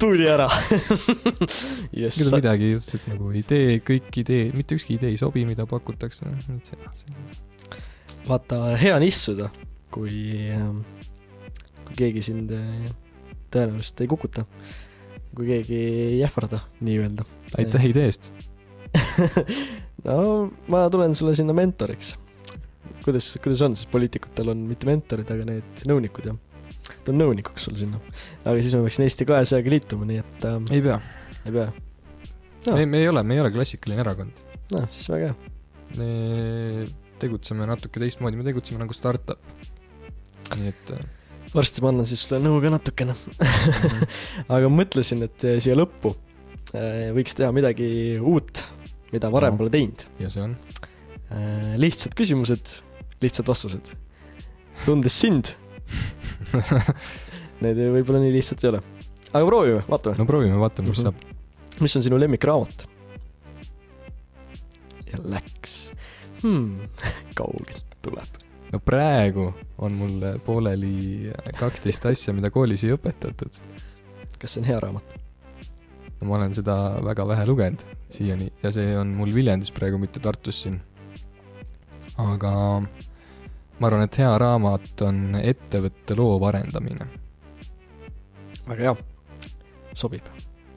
tuli 0.00 0.26
ära 0.30 0.48
ega 0.48 2.06
jess 2.06 2.24
ta, 2.24 2.40
midagi 2.40 2.72
lihtsalt 2.72 3.06
nagu 3.12 3.34
idee, 3.42 3.76
kõik 3.84 4.22
idee, 4.24 4.48
mitte 4.56 4.80
ükski 4.80 4.96
idee 4.96 5.12
ei 5.12 5.20
sobi, 5.20 5.44
mida 5.48 5.68
pakutakse. 5.68 6.32
vaata, 8.28 8.64
hea 8.80 8.96
on 8.96 9.04
istuda, 9.06 9.52
kui, 9.92 10.16
kui 11.84 12.00
keegi 12.00 12.24
sind 12.32 12.56
äh, 12.56 12.90
tõenäoliselt 13.52 14.02
ei 14.04 14.10
kukuta. 14.10 14.46
kui 15.32 15.46
keegi 15.48 15.76
ei 15.76 16.18
ähvarda 16.26 16.60
nii-öelda. 16.84 17.24
aitäh 17.58 17.86
idee 17.88 18.08
eest. 18.10 18.32
no 20.08 20.50
ma 20.68 20.84
tulen 20.92 21.14
sulle 21.14 21.34
sinna 21.38 21.54
mentoriks. 21.56 22.14
kuidas, 23.04 23.34
kuidas 23.42 23.62
on 23.62 23.76
siis, 23.76 23.88
poliitikutel 23.92 24.52
on 24.52 24.66
mitte 24.68 24.88
mentorid, 24.88 25.30
aga 25.30 25.46
need 25.48 25.86
nõunikud 25.88 26.28
jah? 26.30 26.40
ta 27.02 27.12
on 27.12 27.20
nõunikuks 27.20 27.68
sul 27.68 27.78
sinna. 27.80 28.00
aga 28.44 28.58
siis 28.60 28.74
ma 28.76 28.84
peaksin 28.86 29.06
Eesti 29.06 29.28
kahesajaga 29.28 29.74
liituma, 29.76 30.08
nii 30.08 30.22
et 30.22 30.46
äh, 30.48 30.58
ei 30.78 30.84
pea. 30.84 30.98
ei 31.46 31.56
pea. 31.56 31.68
Jaa. 32.66 32.76
me, 32.76 32.86
me 32.86 33.02
ei 33.02 33.08
ole, 33.10 33.24
me 33.26 33.38
ei 33.38 33.42
ole 33.42 33.52
klassikaline 33.54 34.04
erakond. 34.04 34.44
noh, 34.74 34.88
siis 34.90 35.08
väga 35.12 35.32
hea. 35.32 35.54
me 35.98 36.10
tegutseme 37.22 37.66
natuke 37.70 38.02
teistmoodi, 38.02 38.38
me 38.38 38.46
tegutseme 38.46 38.82
nagu 38.82 38.96
startup. 38.96 39.40
nii 40.52 40.70
et 40.72 40.94
äh, 40.96 41.10
varsti 41.54 41.82
ma 41.84 41.90
annan 41.92 42.06
siis 42.08 42.22
sulle 42.26 42.40
nõu 42.44 42.60
ka 42.64 42.70
natukene. 42.72 43.14
aga 44.54 44.70
mõtlesin, 44.72 45.24
et 45.26 45.44
äh, 45.48 45.58
siia 45.62 45.76
lõppu 45.78 46.14
äh, 46.74 47.10
võiks 47.16 47.36
teha 47.38 47.50
midagi 47.54 48.18
uut, 48.20 48.62
mida 49.12 49.28
varem 49.32 49.56
No. 49.56 49.62
pole 49.62 49.72
teinud. 49.74 50.06
ja 50.22 50.30
see 50.32 50.42
on 50.46 50.56
lihtsad 51.80 52.12
küsimused, 52.12 52.74
lihtsad 53.24 53.48
vastused. 53.48 53.94
tundes 54.84 55.14
sind, 55.16 55.54
need 57.64 57.78
võib-olla 57.94 58.20
nii 58.20 58.34
lihtsad 58.34 58.60
ei 58.64 58.68
ole. 58.74 58.80
aga 59.32 59.44
proovime, 59.48 59.80
vaatame. 59.88 60.18
no 60.20 60.26
proovime, 60.28 60.58
vaatame, 60.60 60.90
mis 60.92 60.98
Mhm. 61.00 61.08
saab. 61.08 61.80
mis 61.80 61.96
on 61.96 62.02
sinu 62.04 62.18
lemmikraamat? 62.20 62.84
ja 65.12 65.20
läks 65.24 65.78
hmm. 66.42 66.84
kaugelt 67.38 67.96
tuleb. 68.04 68.41
No 68.72 68.80
praegu 68.80 69.50
on 69.78 69.96
mul 69.98 70.28
pooleli 70.46 71.32
kaksteist 71.58 72.06
asja, 72.10 72.34
mida 72.36 72.50
koolis 72.50 72.84
ei 72.86 72.94
õpetatud. 72.96 73.60
kas 74.38 74.54
see 74.54 74.62
on 74.62 74.68
hea 74.70 74.78
raamat? 74.82 75.18
no 76.20 76.30
ma 76.30 76.38
olen 76.38 76.54
seda 76.56 76.76
väga 77.04 77.26
vähe 77.28 77.46
lugenud 77.48 77.84
siiani 78.12 78.50
ja 78.62 78.72
see 78.74 78.92
on 78.98 79.14
mul 79.18 79.32
Viljandis 79.34 79.72
praegu, 79.74 79.98
mitte 80.00 80.22
Tartus 80.22 80.62
siin. 80.64 80.78
aga 82.18 82.52
ma 83.78 83.88
arvan, 83.88 84.06
et 84.06 84.20
hea 84.20 84.30
raamat 84.38 85.04
on 85.08 85.40
ettevõtte 85.42 86.16
loov 86.18 86.46
arendamine. 86.48 87.08
väga 88.68 88.88
hea, 88.88 88.94
sobib. 89.98 90.30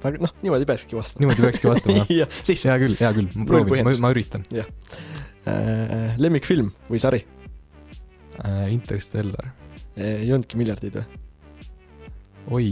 aga 0.06 0.18
noh, 0.22 0.34
niimoodi 0.42 0.68
peakski 0.70 0.98
vastama. 0.98 1.24
niimoodi 1.24 1.48
peakski 1.48 1.72
vastama, 1.72 2.02
jah? 2.02 2.12
jah, 2.24 2.42
hea 2.50 2.82
küll, 2.84 3.00
hea 3.00 3.14
küll, 3.20 3.32
ma 3.36 3.48
proovin, 3.52 3.86
ma, 3.88 3.96
ma 4.08 4.14
üritan 4.16 4.46
äh,. 4.52 6.16
lemmikfilm 6.18 6.74
või 6.90 7.02
sari? 7.04 7.24
äh,. 8.44 8.72
Interstellar, 8.74 9.52
ei 9.96 10.32
olnudki 10.32 10.58
miljardid 10.60 10.98
või? 11.00 11.06
oi. 12.52 12.68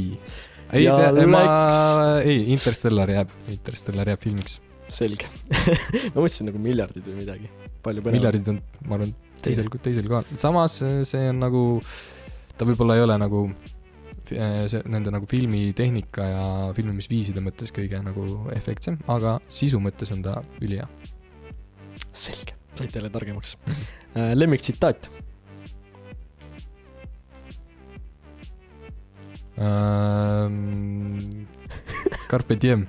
ei 0.73 0.83
Ja, 0.85 0.95
ma 1.29 1.41
läks-, 1.43 2.27
ei, 2.29 2.39
Interstellar 2.53 3.09
jääb, 3.09 3.29
Interstellar 3.53 4.09
jääb 4.13 4.21
filmiks. 4.25 4.59
selge 4.93 5.25
ma 6.13 6.19
mõtlesin 6.21 6.49
nagu 6.49 6.59
miljardid 6.61 7.05
või 7.09 7.21
midagi. 7.23 7.49
palju 7.83 8.01
põnevam. 8.03 8.17
miljardid 8.19 8.49
on, 8.53 8.59
ma 8.87 8.97
arvan, 8.99 9.13
teisel, 9.43 9.69
teisel 9.83 10.07
kohal, 10.09 10.27
samas 10.41 10.81
äh, 10.85 10.99
see 11.07 11.29
on 11.31 11.39
nagu, 11.43 11.63
ta 12.57 12.67
võib-olla 12.69 12.95
ei 12.99 13.03
ole 13.05 13.17
nagu 13.19 13.41
äh, 13.49 14.65
see 14.71 14.83
nende 14.91 15.11
nagu 15.15 15.27
filmitehnika 15.29 16.27
ja 16.29 16.43
filmimisviiside 16.77 17.41
mõttes 17.43 17.73
kõige 17.75 17.99
nagu 18.05 18.27
efektsem, 18.55 18.99
aga 19.11 19.37
sisu 19.51 19.81
mõttes 19.83 20.11
on 20.15 20.21
ta 20.25 20.37
ülihea. 20.61 20.87
selge, 22.13 22.53
saite 22.77 22.99
jälle 22.99 23.09
targemaks 23.09 23.57
Mhm. 23.65 23.83
äh,. 24.17 24.33
lemmiktsitaat? 24.37 25.09
Ähm, 29.61 31.19
Carpe 32.29 32.57
diem, 32.57 32.87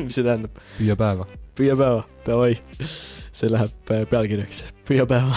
mis 0.00 0.14
see 0.16 0.24
tähendab? 0.24 0.56
püüa 0.78 0.96
päeva. 0.96 1.26
püüa 1.58 1.76
päeva, 1.76 2.06
davai. 2.24 2.54
see 3.34 3.50
läheb 3.52 3.92
äh, 3.92 4.06
pealkirjaks, 4.08 4.62
püüa 4.88 5.04
päeva. 5.10 5.36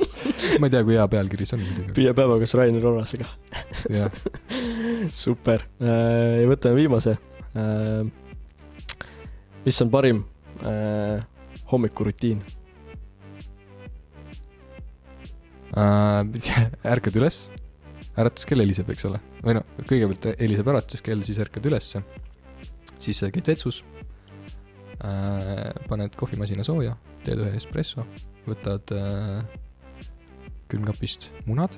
ma 0.60 0.68
ei 0.68 0.74
tea, 0.74 0.84
kui 0.86 0.94
hea 0.94 1.06
pealkiri 1.10 1.48
see 1.48 1.58
on 1.58 1.64
muidugi. 1.64 1.94
püüa 1.98 2.14
päeva 2.14 2.38
koos 2.38 2.54
Rainer 2.60 2.86
Orasega. 2.92 3.26
jah, 3.90 4.22
super, 5.24 5.66
ja 5.82 6.46
võtame 6.50 6.78
viimase. 6.78 7.18
mis 9.64 9.82
on 9.82 9.90
parim 9.90 10.22
äh, 10.62 11.24
hommikurutiin? 11.72 12.44
Äh, 15.74 16.22
ärkad 16.94 17.16
üles, 17.18 17.48
äratuskell 18.20 18.62
heliseb, 18.62 18.90
eks 18.94 19.08
ole, 19.08 19.18
või 19.42 19.56
noh, 19.58 19.66
kõigepealt 19.88 20.38
heliseb 20.40 20.70
äratuskell, 20.70 21.24
siis 21.26 21.40
ärkad 21.42 21.66
ülesse, 21.70 22.02
siis 23.02 23.18
sa 23.20 23.30
käid 23.34 23.48
vetsus, 23.50 23.82
paned 25.88 26.14
kohvimasina 26.16 26.64
sooja, 26.66 26.94
teed 27.24 27.42
ühe 27.42 27.56
espresso, 27.58 28.04
võtad 28.46 28.92
äh, 28.94 29.42
külmkapist 30.70 31.30
munad, 31.48 31.74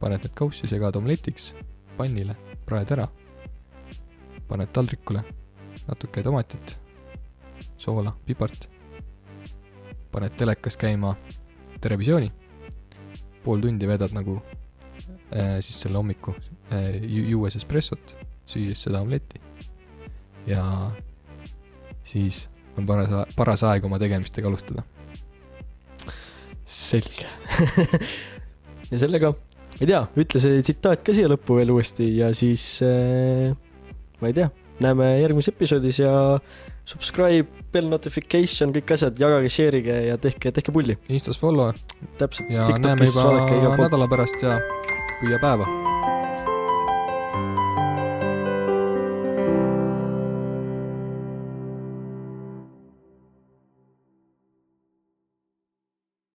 paned 0.00 0.26
need 0.26 0.34
kaussi, 0.36 0.68
segad 0.68 0.98
omletiks, 0.98 1.52
pannile, 1.96 2.36
praed 2.68 2.92
ära, 2.96 3.06
paned 4.50 4.72
taldrikule 4.74 5.22
natuke 5.86 6.24
tomatit, 6.26 6.76
soola, 7.80 8.12
pipart, 8.26 8.68
paned 10.12 10.36
telekas 10.36 10.76
käima 10.80 11.14
Terevisiooni, 11.80 12.30
pool 13.44 13.60
tundi 13.62 13.86
vedad 13.88 14.14
nagu 14.16 14.40
äh, 14.40 14.55
siis 15.34 15.80
selle 15.82 15.98
hommiku 15.98 16.36
äh,, 16.70 17.00
juues 17.02 17.56
espressot, 17.58 18.14
süües 18.46 18.84
seda 18.86 19.00
omletti 19.02 19.40
ja 20.46 20.62
siis 22.06 22.46
on 22.78 22.86
paras, 22.86 23.10
paras 23.36 23.64
aeg 23.66 23.84
oma 23.88 23.98
tegemistega 24.02 24.48
alustada. 24.50 24.84
selge 26.66 27.26
ja 28.90 29.00
sellega, 29.00 29.32
ma 29.32 29.80
ei 29.80 29.90
tea, 29.90 30.04
ütle 30.22 30.42
see 30.42 30.62
tsitaat 30.62 31.04
ka 31.06 31.14
siia 31.16 31.30
lõppu 31.30 31.58
veel 31.60 31.74
uuesti 31.74 32.08
ja 32.18 32.32
siis 32.34 32.80
äh, 32.86 33.52
ma 34.20 34.30
ei 34.30 34.36
tea, 34.36 34.48
näeme 34.82 35.12
järgmises 35.22 35.54
episoodis 35.54 36.02
ja 36.02 36.14
subscribe, 36.86 37.64
bell 37.74 37.90
notification, 37.90 38.70
kõik 38.74 38.92
asjad, 38.94 39.16
jagage, 39.18 39.50
share 39.50 39.80
ige 39.82 39.96
ja 40.06 40.18
tehke, 40.22 40.52
tehke 40.54 40.74
pulli. 40.74 40.94
Instas 41.10 41.40
follow 41.40 41.72
täpselt, 42.20 42.52
ja 42.54 42.68
näeme 42.78 43.02
TikTokis 43.02 43.16
juba 43.16 43.32
igalt 43.48 43.72
poolt. 43.72 43.86
nädala 43.88 44.10
pärast 44.12 44.46
ja 44.46 44.60
püüa 45.20 45.38
päeva 45.40 45.95